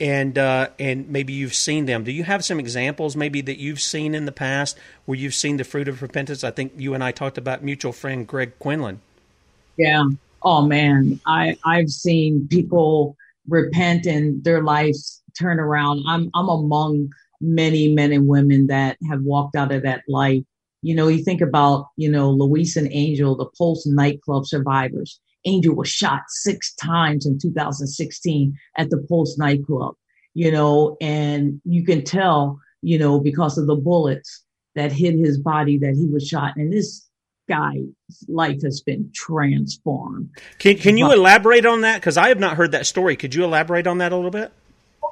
and 0.00 0.38
uh, 0.38 0.68
and 0.78 1.10
maybe 1.10 1.34
you've 1.34 1.54
seen 1.54 1.84
them. 1.84 2.04
Do 2.04 2.10
you 2.10 2.24
have 2.24 2.42
some 2.42 2.58
examples 2.58 3.14
maybe 3.14 3.42
that 3.42 3.58
you've 3.58 3.82
seen 3.82 4.14
in 4.14 4.24
the 4.24 4.32
past 4.32 4.78
where 5.04 5.18
you've 5.18 5.34
seen 5.34 5.58
the 5.58 5.64
fruit 5.64 5.88
of 5.88 6.00
repentance? 6.00 6.42
I 6.42 6.52
think 6.52 6.72
you 6.78 6.94
and 6.94 7.04
I 7.04 7.12
talked 7.12 7.36
about 7.36 7.62
mutual 7.62 7.92
friend 7.92 8.26
Greg 8.26 8.58
Quinlan. 8.58 9.02
Yeah. 9.76 10.04
Oh 10.42 10.62
man, 10.62 11.20
I 11.26 11.58
I've 11.66 11.90
seen 11.90 12.48
people 12.48 13.14
repent 13.46 14.06
and 14.06 14.42
their 14.42 14.62
lives 14.62 15.22
turn 15.38 15.60
around. 15.60 16.02
I'm 16.08 16.30
I'm 16.32 16.48
among 16.48 17.10
many 17.42 17.92
men 17.92 18.12
and 18.12 18.26
women 18.26 18.68
that 18.68 18.96
have 19.06 19.20
walked 19.20 19.54
out 19.54 19.70
of 19.70 19.82
that 19.82 20.02
life 20.08 20.44
you 20.82 20.94
know, 20.94 21.08
you 21.08 21.24
think 21.24 21.40
about, 21.40 21.86
you 21.96 22.10
know, 22.10 22.30
Luis 22.30 22.76
and 22.76 22.88
Angel, 22.92 23.36
the 23.36 23.46
Pulse 23.56 23.86
nightclub 23.86 24.46
survivors. 24.46 25.20
Angel 25.44 25.74
was 25.74 25.88
shot 25.88 26.22
six 26.28 26.74
times 26.74 27.26
in 27.26 27.38
2016 27.38 28.56
at 28.76 28.90
the 28.90 28.98
Pulse 29.08 29.38
nightclub, 29.38 29.94
you 30.34 30.50
know, 30.50 30.96
and 31.00 31.60
you 31.64 31.84
can 31.84 32.04
tell, 32.04 32.60
you 32.82 32.98
know, 32.98 33.20
because 33.20 33.58
of 33.58 33.66
the 33.66 33.76
bullets 33.76 34.44
that 34.74 34.92
hit 34.92 35.14
his 35.14 35.38
body 35.38 35.78
that 35.78 35.94
he 35.94 36.06
was 36.06 36.26
shot. 36.26 36.56
And 36.56 36.72
this 36.72 37.08
guy's 37.48 37.80
life 38.28 38.62
has 38.62 38.80
been 38.80 39.10
transformed. 39.14 40.30
Can, 40.58 40.76
can 40.76 40.96
you 40.96 41.06
but, 41.06 41.18
elaborate 41.18 41.66
on 41.66 41.80
that? 41.80 42.00
Because 42.00 42.16
I 42.16 42.28
have 42.28 42.38
not 42.38 42.56
heard 42.56 42.72
that 42.72 42.86
story. 42.86 43.16
Could 43.16 43.34
you 43.34 43.44
elaborate 43.44 43.86
on 43.86 43.98
that 43.98 44.12
a 44.12 44.16
little 44.16 44.30
bit? 44.30 44.52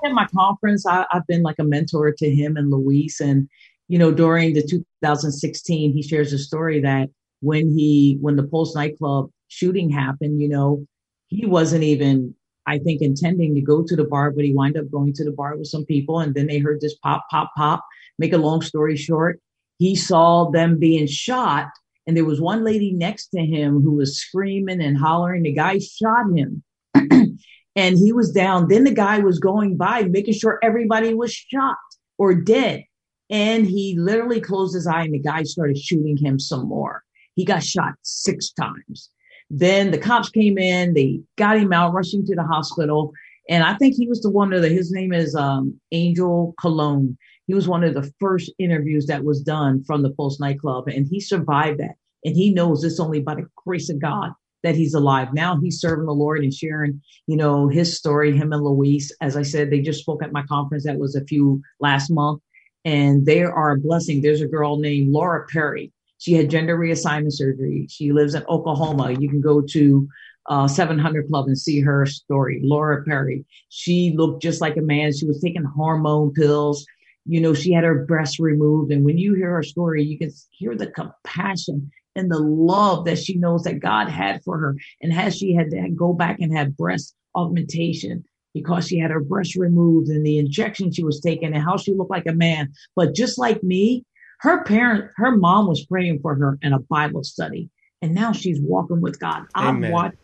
At 0.04 0.12
my 0.12 0.26
conference, 0.26 0.86
I, 0.86 1.06
I've 1.10 1.26
been 1.26 1.42
like 1.42 1.58
a 1.58 1.64
mentor 1.64 2.12
to 2.12 2.30
him 2.30 2.56
and 2.56 2.70
Luis, 2.70 3.20
and 3.20 3.48
you 3.88 3.98
know, 3.98 4.10
during 4.10 4.54
the 4.54 4.62
2016, 4.62 5.92
he 5.92 6.02
shares 6.02 6.32
a 6.32 6.38
story 6.38 6.80
that 6.80 7.08
when 7.40 7.70
he, 7.76 8.18
when 8.20 8.36
the 8.36 8.42
Pulse 8.42 8.74
nightclub 8.74 9.30
shooting 9.48 9.90
happened, 9.90 10.40
you 10.40 10.48
know, 10.48 10.86
he 11.28 11.46
wasn't 11.46 11.84
even, 11.84 12.34
I 12.66 12.78
think, 12.78 13.02
intending 13.02 13.54
to 13.54 13.60
go 13.60 13.84
to 13.84 13.96
the 13.96 14.04
bar, 14.04 14.30
but 14.30 14.44
he 14.44 14.54
wound 14.54 14.76
up 14.76 14.90
going 14.90 15.12
to 15.14 15.24
the 15.24 15.32
bar 15.32 15.56
with 15.56 15.68
some 15.68 15.84
people. 15.84 16.20
And 16.20 16.34
then 16.34 16.46
they 16.46 16.58
heard 16.58 16.80
this 16.80 16.96
pop, 16.96 17.24
pop, 17.30 17.52
pop. 17.56 17.84
Make 18.18 18.32
a 18.32 18.38
long 18.38 18.62
story 18.62 18.96
short, 18.96 19.40
he 19.78 19.94
saw 19.94 20.50
them 20.50 20.78
being 20.78 21.06
shot. 21.06 21.68
And 22.06 22.16
there 22.16 22.24
was 22.24 22.40
one 22.40 22.64
lady 22.64 22.92
next 22.92 23.28
to 23.28 23.40
him 23.44 23.82
who 23.82 23.92
was 23.92 24.18
screaming 24.18 24.80
and 24.80 24.96
hollering. 24.96 25.42
The 25.42 25.52
guy 25.52 25.78
shot 25.78 26.26
him. 26.34 26.62
and 26.94 27.98
he 27.98 28.12
was 28.12 28.32
down. 28.32 28.68
Then 28.68 28.84
the 28.84 28.94
guy 28.94 29.18
was 29.18 29.38
going 29.38 29.76
by, 29.76 30.04
making 30.04 30.34
sure 30.34 30.58
everybody 30.62 31.14
was 31.14 31.32
shot 31.32 31.76
or 32.16 32.34
dead. 32.34 32.84
And 33.30 33.66
he 33.66 33.96
literally 33.98 34.40
closed 34.40 34.74
his 34.74 34.86
eye 34.86 35.02
and 35.02 35.14
the 35.14 35.18
guy 35.18 35.42
started 35.42 35.78
shooting 35.78 36.16
him 36.16 36.38
some 36.38 36.68
more. 36.68 37.02
He 37.34 37.44
got 37.44 37.62
shot 37.62 37.94
six 38.02 38.50
times. 38.52 39.10
Then 39.50 39.90
the 39.90 39.98
cops 39.98 40.28
came 40.28 40.58
in, 40.58 40.94
they 40.94 41.20
got 41.36 41.58
him 41.58 41.72
out, 41.72 41.92
rushing 41.92 42.24
to 42.26 42.34
the 42.34 42.42
hospital. 42.42 43.12
And 43.48 43.62
I 43.62 43.74
think 43.74 43.94
he 43.94 44.08
was 44.08 44.20
the 44.22 44.30
one 44.30 44.52
of 44.52 44.62
the, 44.62 44.68
his 44.68 44.90
name 44.90 45.12
is 45.12 45.34
um, 45.34 45.78
Angel 45.92 46.54
Colón. 46.60 47.16
He 47.46 47.54
was 47.54 47.68
one 47.68 47.84
of 47.84 47.94
the 47.94 48.10
first 48.18 48.52
interviews 48.58 49.06
that 49.06 49.24
was 49.24 49.40
done 49.40 49.84
from 49.84 50.02
the 50.02 50.10
Pulse 50.10 50.40
nightclub, 50.40 50.88
and 50.88 51.06
he 51.08 51.20
survived 51.20 51.78
that. 51.78 51.94
And 52.24 52.34
he 52.34 52.52
knows 52.52 52.82
it's 52.82 52.98
only 52.98 53.20
by 53.20 53.36
the 53.36 53.46
grace 53.54 53.88
of 53.88 54.00
God 54.00 54.32
that 54.64 54.74
he's 54.74 54.94
alive. 54.94 55.28
Now 55.32 55.60
he's 55.60 55.80
serving 55.80 56.06
the 56.06 56.12
Lord 56.12 56.42
and 56.42 56.52
sharing, 56.52 57.00
you 57.28 57.36
know, 57.36 57.68
his 57.68 57.96
story, 57.96 58.36
him 58.36 58.52
and 58.52 58.64
Luis. 58.64 59.12
As 59.20 59.36
I 59.36 59.42
said, 59.42 59.70
they 59.70 59.80
just 59.80 60.00
spoke 60.00 60.24
at 60.24 60.32
my 60.32 60.42
conference 60.42 60.84
that 60.84 60.98
was 60.98 61.14
a 61.14 61.24
few 61.24 61.62
last 61.78 62.10
month, 62.10 62.42
and 62.86 63.26
they 63.26 63.42
are 63.42 63.72
a 63.72 63.78
blessing. 63.78 64.22
There's 64.22 64.40
a 64.40 64.46
girl 64.46 64.78
named 64.78 65.10
Laura 65.10 65.44
Perry. 65.52 65.92
She 66.18 66.34
had 66.34 66.48
gender 66.48 66.78
reassignment 66.78 67.32
surgery. 67.32 67.88
She 67.90 68.12
lives 68.12 68.36
in 68.36 68.44
Oklahoma. 68.48 69.10
You 69.10 69.28
can 69.28 69.40
go 69.40 69.60
to 69.60 70.08
uh, 70.48 70.68
700 70.68 71.28
Club 71.28 71.48
and 71.48 71.58
see 71.58 71.80
her 71.80 72.06
story. 72.06 72.60
Laura 72.62 73.02
Perry. 73.02 73.44
She 73.70 74.14
looked 74.16 74.40
just 74.40 74.60
like 74.60 74.76
a 74.76 74.82
man. 74.82 75.12
She 75.12 75.26
was 75.26 75.40
taking 75.40 75.64
hormone 75.64 76.32
pills. 76.32 76.86
You 77.24 77.40
know, 77.40 77.54
she 77.54 77.72
had 77.72 77.82
her 77.82 78.04
breast 78.06 78.38
removed. 78.38 78.92
And 78.92 79.04
when 79.04 79.18
you 79.18 79.34
hear 79.34 79.50
her 79.50 79.64
story, 79.64 80.04
you 80.04 80.16
can 80.16 80.30
hear 80.52 80.76
the 80.76 80.86
compassion 80.86 81.90
and 82.14 82.30
the 82.30 82.38
love 82.38 83.04
that 83.06 83.18
she 83.18 83.34
knows 83.34 83.64
that 83.64 83.80
God 83.80 84.08
had 84.08 84.44
for 84.44 84.58
her. 84.58 84.76
And 85.02 85.12
has 85.12 85.36
she 85.36 85.54
had 85.54 85.72
to 85.72 85.88
go 85.90 86.12
back 86.12 86.38
and 86.38 86.56
have 86.56 86.76
breast 86.76 87.16
augmentation 87.34 88.24
because 88.56 88.88
she 88.88 88.98
had 88.98 89.10
her 89.10 89.20
breast 89.20 89.54
removed 89.54 90.08
and 90.08 90.24
the 90.24 90.38
injection 90.38 90.90
she 90.90 91.04
was 91.04 91.20
taking 91.20 91.52
and 91.52 91.62
how 91.62 91.76
she 91.76 91.92
looked 91.92 92.10
like 92.10 92.26
a 92.26 92.32
man. 92.32 92.72
But 92.94 93.14
just 93.14 93.36
like 93.36 93.62
me, 93.62 94.02
her 94.40 94.64
parent, 94.64 95.10
her 95.16 95.36
mom 95.36 95.66
was 95.66 95.84
praying 95.84 96.20
for 96.22 96.34
her 96.34 96.58
in 96.62 96.72
a 96.72 96.78
Bible 96.78 97.22
study. 97.22 97.68
And 98.00 98.14
now 98.14 98.32
she's 98.32 98.58
walking 98.58 99.02
with 99.02 99.20
God. 99.20 99.42
I've 99.54 99.90
watched 99.90 100.16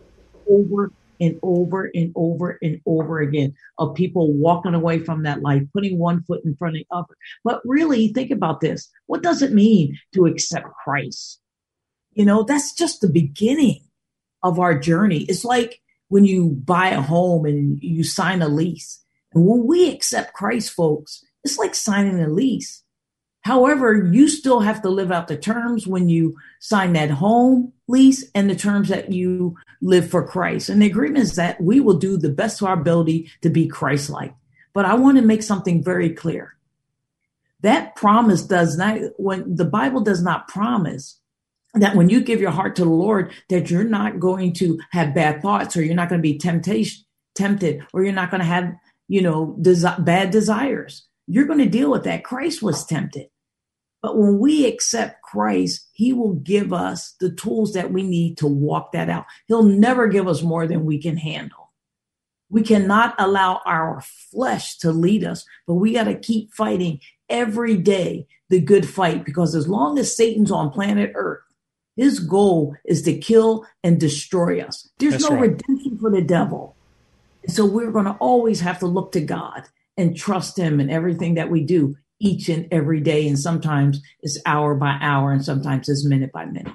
over 0.48 0.90
and 1.20 1.38
over 1.42 1.90
and 1.94 2.10
over 2.16 2.58
and 2.62 2.80
over 2.86 3.20
again 3.20 3.52
of 3.76 3.94
people 3.94 4.32
walking 4.32 4.72
away 4.72 4.98
from 4.98 5.24
that 5.24 5.42
life, 5.42 5.62
putting 5.74 5.98
one 5.98 6.22
foot 6.24 6.40
in 6.46 6.56
front 6.56 6.76
of 6.76 6.80
the 6.80 6.96
other. 6.96 7.14
But 7.44 7.60
really, 7.66 8.08
think 8.08 8.30
about 8.30 8.62
this. 8.62 8.90
What 9.08 9.22
does 9.22 9.42
it 9.42 9.52
mean 9.52 9.98
to 10.14 10.24
accept 10.24 10.68
Christ? 10.84 11.38
You 12.12 12.24
know, 12.24 12.44
that's 12.44 12.72
just 12.72 13.02
the 13.02 13.10
beginning 13.10 13.80
of 14.42 14.58
our 14.58 14.78
journey. 14.78 15.24
It's 15.24 15.44
like 15.44 15.81
when 16.12 16.26
you 16.26 16.50
buy 16.50 16.88
a 16.88 17.00
home 17.00 17.46
and 17.46 17.82
you 17.82 18.04
sign 18.04 18.42
a 18.42 18.48
lease. 18.48 19.02
And 19.32 19.46
when 19.46 19.66
we 19.66 19.88
accept 19.90 20.34
Christ, 20.34 20.70
folks, 20.70 21.24
it's 21.42 21.56
like 21.56 21.74
signing 21.74 22.20
a 22.20 22.28
lease. 22.28 22.82
However, 23.40 24.10
you 24.12 24.28
still 24.28 24.60
have 24.60 24.82
to 24.82 24.90
live 24.90 25.10
out 25.10 25.26
the 25.26 25.38
terms 25.38 25.86
when 25.86 26.10
you 26.10 26.36
sign 26.60 26.92
that 26.92 27.08
home 27.08 27.72
lease 27.88 28.26
and 28.34 28.50
the 28.50 28.54
terms 28.54 28.90
that 28.90 29.10
you 29.10 29.56
live 29.80 30.10
for 30.10 30.22
Christ. 30.22 30.68
And 30.68 30.82
the 30.82 30.86
agreement 30.86 31.24
is 31.24 31.36
that 31.36 31.58
we 31.62 31.80
will 31.80 31.96
do 31.96 32.18
the 32.18 32.28
best 32.28 32.60
of 32.60 32.68
our 32.68 32.78
ability 32.78 33.30
to 33.40 33.48
be 33.48 33.66
Christ 33.66 34.10
like. 34.10 34.34
But 34.74 34.84
I 34.84 34.92
want 34.96 35.16
to 35.16 35.24
make 35.24 35.42
something 35.42 35.82
very 35.82 36.10
clear. 36.10 36.58
That 37.62 37.96
promise 37.96 38.42
does 38.42 38.76
not, 38.76 38.98
when 39.16 39.56
the 39.56 39.64
Bible 39.64 40.02
does 40.02 40.22
not 40.22 40.46
promise 40.46 41.18
that 41.74 41.96
when 41.96 42.08
you 42.08 42.20
give 42.20 42.40
your 42.40 42.50
heart 42.50 42.76
to 42.76 42.84
the 42.84 42.90
Lord, 42.90 43.32
that 43.48 43.70
you're 43.70 43.84
not 43.84 44.20
going 44.20 44.52
to 44.54 44.78
have 44.90 45.14
bad 45.14 45.40
thoughts 45.40 45.76
or 45.76 45.82
you're 45.82 45.94
not 45.94 46.08
going 46.08 46.18
to 46.18 46.22
be 46.22 46.38
temptation, 46.38 47.04
tempted 47.34 47.86
or 47.92 48.04
you're 48.04 48.12
not 48.12 48.30
going 48.30 48.40
to 48.40 48.46
have, 48.46 48.74
you 49.08 49.22
know, 49.22 49.56
desi- 49.60 50.04
bad 50.04 50.30
desires. 50.30 51.06
You're 51.26 51.46
going 51.46 51.60
to 51.60 51.68
deal 51.68 51.90
with 51.90 52.04
that. 52.04 52.24
Christ 52.24 52.62
was 52.62 52.84
tempted. 52.84 53.28
But 54.02 54.18
when 54.18 54.40
we 54.40 54.66
accept 54.66 55.22
Christ, 55.22 55.88
he 55.92 56.12
will 56.12 56.34
give 56.34 56.72
us 56.72 57.14
the 57.20 57.30
tools 57.30 57.72
that 57.74 57.92
we 57.92 58.02
need 58.02 58.36
to 58.38 58.48
walk 58.48 58.92
that 58.92 59.08
out. 59.08 59.26
He'll 59.46 59.62
never 59.62 60.08
give 60.08 60.26
us 60.26 60.42
more 60.42 60.66
than 60.66 60.84
we 60.84 61.00
can 61.00 61.16
handle. 61.16 61.72
We 62.50 62.62
cannot 62.62 63.14
allow 63.18 63.60
our 63.64 64.02
flesh 64.30 64.76
to 64.78 64.90
lead 64.90 65.24
us, 65.24 65.46
but 65.66 65.74
we 65.74 65.94
got 65.94 66.04
to 66.04 66.18
keep 66.18 66.52
fighting 66.52 67.00
every 67.30 67.78
day 67.78 68.26
the 68.50 68.60
good 68.60 68.86
fight 68.86 69.24
because 69.24 69.54
as 69.54 69.68
long 69.68 69.98
as 69.98 70.14
Satan's 70.14 70.50
on 70.50 70.70
planet 70.70 71.12
Earth, 71.14 71.40
his 71.96 72.20
goal 72.20 72.74
is 72.84 73.02
to 73.02 73.16
kill 73.16 73.66
and 73.84 74.00
destroy 74.00 74.60
us. 74.60 74.88
There's 74.98 75.12
That's 75.12 75.24
no 75.24 75.36
right. 75.36 75.50
redemption 75.50 75.98
for 75.98 76.10
the 76.10 76.22
devil. 76.22 76.74
And 77.44 77.52
so 77.52 77.66
we're 77.66 77.90
going 77.90 78.06
to 78.06 78.12
always 78.12 78.60
have 78.60 78.78
to 78.80 78.86
look 78.86 79.12
to 79.12 79.20
God 79.20 79.64
and 79.96 80.16
trust 80.16 80.58
him 80.58 80.80
in 80.80 80.90
everything 80.90 81.34
that 81.34 81.50
we 81.50 81.62
do 81.62 81.96
each 82.18 82.48
and 82.48 82.66
every 82.70 83.00
day. 83.00 83.28
And 83.28 83.38
sometimes 83.38 84.00
it's 84.22 84.38
hour 84.46 84.74
by 84.74 84.96
hour 85.00 85.32
and 85.32 85.44
sometimes 85.44 85.88
it's 85.88 86.06
minute 86.06 86.32
by 86.32 86.46
minute. 86.46 86.72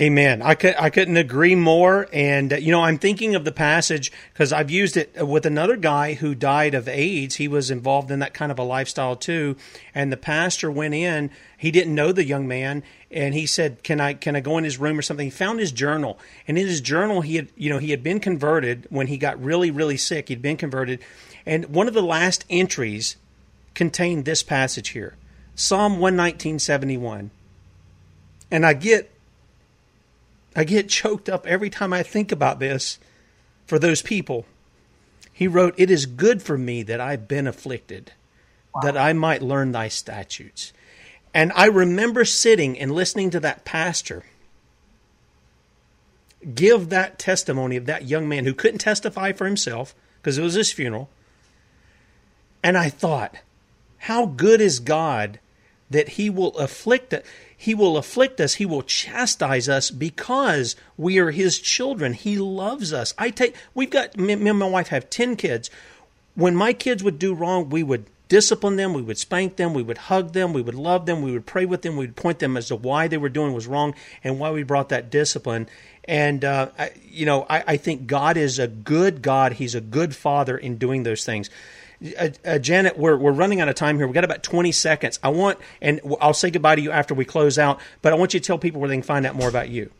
Amen. 0.00 0.42
I 0.42 0.54
could 0.54 0.76
I 0.78 0.90
couldn't 0.90 1.16
agree 1.16 1.56
more. 1.56 2.08
And 2.12 2.52
you 2.52 2.70
know, 2.70 2.82
I'm 2.82 2.98
thinking 2.98 3.34
of 3.34 3.44
the 3.44 3.50
passage 3.50 4.12
because 4.32 4.52
I've 4.52 4.70
used 4.70 4.96
it 4.96 5.26
with 5.26 5.44
another 5.44 5.76
guy 5.76 6.14
who 6.14 6.36
died 6.36 6.74
of 6.74 6.86
AIDS. 6.86 7.34
He 7.36 7.48
was 7.48 7.68
involved 7.68 8.12
in 8.12 8.20
that 8.20 8.32
kind 8.32 8.52
of 8.52 8.60
a 8.60 8.62
lifestyle 8.62 9.16
too. 9.16 9.56
And 9.92 10.12
the 10.12 10.16
pastor 10.16 10.70
went 10.70 10.94
in. 10.94 11.30
He 11.56 11.72
didn't 11.72 11.96
know 11.96 12.12
the 12.12 12.24
young 12.24 12.46
man, 12.46 12.84
and 13.10 13.34
he 13.34 13.44
said, 13.44 13.82
"Can 13.82 14.00
I 14.00 14.14
can 14.14 14.36
I 14.36 14.40
go 14.40 14.56
in 14.56 14.62
his 14.62 14.78
room 14.78 15.00
or 15.00 15.02
something?" 15.02 15.26
He 15.26 15.30
found 15.30 15.58
his 15.58 15.72
journal, 15.72 16.16
and 16.46 16.56
in 16.56 16.68
his 16.68 16.80
journal, 16.80 17.22
he 17.22 17.34
had 17.34 17.48
you 17.56 17.68
know 17.68 17.78
he 17.78 17.90
had 17.90 18.04
been 18.04 18.20
converted 18.20 18.86
when 18.90 19.08
he 19.08 19.18
got 19.18 19.42
really 19.42 19.72
really 19.72 19.96
sick. 19.96 20.28
He'd 20.28 20.40
been 20.40 20.56
converted, 20.56 21.00
and 21.44 21.66
one 21.70 21.88
of 21.88 21.94
the 21.94 22.02
last 22.02 22.44
entries 22.48 23.16
contained 23.74 24.26
this 24.26 24.44
passage 24.44 24.90
here, 24.90 25.16
Psalm 25.56 25.98
one 25.98 26.14
nineteen 26.14 26.60
seventy 26.60 26.96
one. 26.96 27.32
And 28.48 28.64
I 28.64 28.74
get 28.74 29.10
I 30.58 30.64
get 30.64 30.88
choked 30.88 31.28
up 31.28 31.46
every 31.46 31.70
time 31.70 31.92
I 31.92 32.02
think 32.02 32.32
about 32.32 32.58
this 32.58 32.98
for 33.64 33.78
those 33.78 34.02
people. 34.02 34.44
He 35.32 35.46
wrote, 35.46 35.72
It 35.76 35.88
is 35.88 36.04
good 36.04 36.42
for 36.42 36.58
me 36.58 36.82
that 36.82 37.00
I've 37.00 37.28
been 37.28 37.46
afflicted, 37.46 38.10
wow. 38.74 38.80
that 38.82 38.96
I 38.96 39.12
might 39.12 39.40
learn 39.40 39.70
thy 39.70 39.86
statutes. 39.86 40.72
And 41.32 41.52
I 41.54 41.66
remember 41.66 42.24
sitting 42.24 42.76
and 42.76 42.90
listening 42.90 43.30
to 43.30 43.40
that 43.40 43.64
pastor 43.64 44.24
give 46.56 46.88
that 46.88 47.20
testimony 47.20 47.76
of 47.76 47.86
that 47.86 48.06
young 48.06 48.28
man 48.28 48.44
who 48.44 48.52
couldn't 48.52 48.78
testify 48.78 49.30
for 49.30 49.44
himself 49.44 49.94
because 50.20 50.38
it 50.38 50.42
was 50.42 50.54
his 50.54 50.72
funeral. 50.72 51.08
And 52.64 52.76
I 52.76 52.88
thought, 52.88 53.36
how 53.98 54.26
good 54.26 54.60
is 54.60 54.80
God 54.80 55.38
that 55.90 56.10
he 56.10 56.30
will 56.30 56.56
afflict? 56.58 57.14
He 57.60 57.74
will 57.74 57.96
afflict 57.96 58.40
us. 58.40 58.54
He 58.54 58.66
will 58.66 58.82
chastise 58.82 59.68
us 59.68 59.90
because 59.90 60.76
we 60.96 61.18
are 61.18 61.32
His 61.32 61.58
children. 61.58 62.12
He 62.12 62.38
loves 62.38 62.92
us. 62.92 63.12
I 63.18 63.30
take. 63.30 63.56
We've 63.74 63.90
got. 63.90 64.16
Me, 64.16 64.34
and 64.34 64.58
my 64.58 64.68
wife 64.68 64.88
have 64.88 65.10
ten 65.10 65.34
kids. 65.34 65.68
When 66.36 66.54
my 66.54 66.72
kids 66.72 67.02
would 67.02 67.18
do 67.18 67.34
wrong, 67.34 67.68
we 67.68 67.82
would 67.82 68.06
discipline 68.28 68.76
them. 68.76 68.94
We 68.94 69.02
would 69.02 69.18
spank 69.18 69.56
them. 69.56 69.74
We 69.74 69.82
would 69.82 69.98
hug 69.98 70.34
them. 70.34 70.52
We 70.52 70.62
would 70.62 70.76
love 70.76 71.06
them. 71.06 71.20
We 71.20 71.32
would 71.32 71.46
pray 71.46 71.66
with 71.66 71.82
them. 71.82 71.96
We 71.96 72.06
would 72.06 72.16
point 72.16 72.38
them 72.38 72.56
as 72.56 72.68
to 72.68 72.76
why 72.76 73.08
they 73.08 73.16
were 73.16 73.28
doing 73.28 73.54
was 73.54 73.66
wrong 73.66 73.94
and 74.22 74.38
why 74.38 74.52
we 74.52 74.62
brought 74.62 74.90
that 74.90 75.10
discipline. 75.10 75.68
And 76.04 76.44
uh, 76.44 76.70
I, 76.78 76.92
you 77.10 77.26
know, 77.26 77.44
I, 77.50 77.64
I 77.66 77.76
think 77.76 78.06
God 78.06 78.36
is 78.36 78.60
a 78.60 78.68
good 78.68 79.20
God. 79.20 79.54
He's 79.54 79.74
a 79.74 79.80
good 79.80 80.14
Father 80.14 80.56
in 80.56 80.78
doing 80.78 81.02
those 81.02 81.24
things. 81.24 81.50
Uh, 82.18 82.28
uh, 82.44 82.58
Janet, 82.58 82.96
we're, 82.96 83.16
we're 83.16 83.32
running 83.32 83.60
out 83.60 83.68
of 83.68 83.74
time 83.74 83.96
here. 83.96 84.06
We've 84.06 84.14
got 84.14 84.24
about 84.24 84.42
20 84.42 84.72
seconds. 84.72 85.18
I 85.22 85.30
want, 85.30 85.58
and 85.82 86.00
I'll 86.20 86.34
say 86.34 86.50
goodbye 86.50 86.76
to 86.76 86.82
you 86.82 86.92
after 86.92 87.14
we 87.14 87.24
close 87.24 87.58
out, 87.58 87.80
but 88.02 88.12
I 88.12 88.16
want 88.16 88.34
you 88.34 88.40
to 88.40 88.46
tell 88.46 88.58
people 88.58 88.80
where 88.80 88.88
they 88.88 88.94
can 88.94 89.02
find 89.02 89.26
out 89.26 89.34
more 89.34 89.48
about 89.48 89.68
you. 89.68 89.90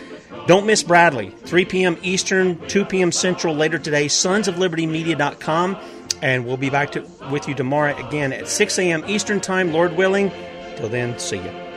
don't 0.48 0.66
miss 0.66 0.84
Bradley. 0.84 1.30
3 1.30 1.66
p.m. 1.66 1.98
Eastern, 2.02 2.66
2 2.68 2.86
p.m. 2.86 3.12
Central 3.12 3.56
later 3.56 3.78
today. 3.78 4.08
Sons 4.08 4.48
of 4.48 4.58
Liberty 4.58 4.86
Media.com. 4.86 5.78
And 6.22 6.46
we'll 6.46 6.58
be 6.58 6.70
back 6.70 6.92
to, 6.94 7.02
with 7.32 7.48
you 7.48 7.56
tomorrow 7.56 7.96
again 8.08 8.34
at 8.34 8.48
6 8.48 8.80
a.m. 8.80 9.04
Eastern 9.08 9.40
Time, 9.40 9.72
Lord 9.72 9.96
willing. 9.96 10.32
Till 10.76 10.90
then, 10.90 11.18
see 11.20 11.38
you. 11.38 11.69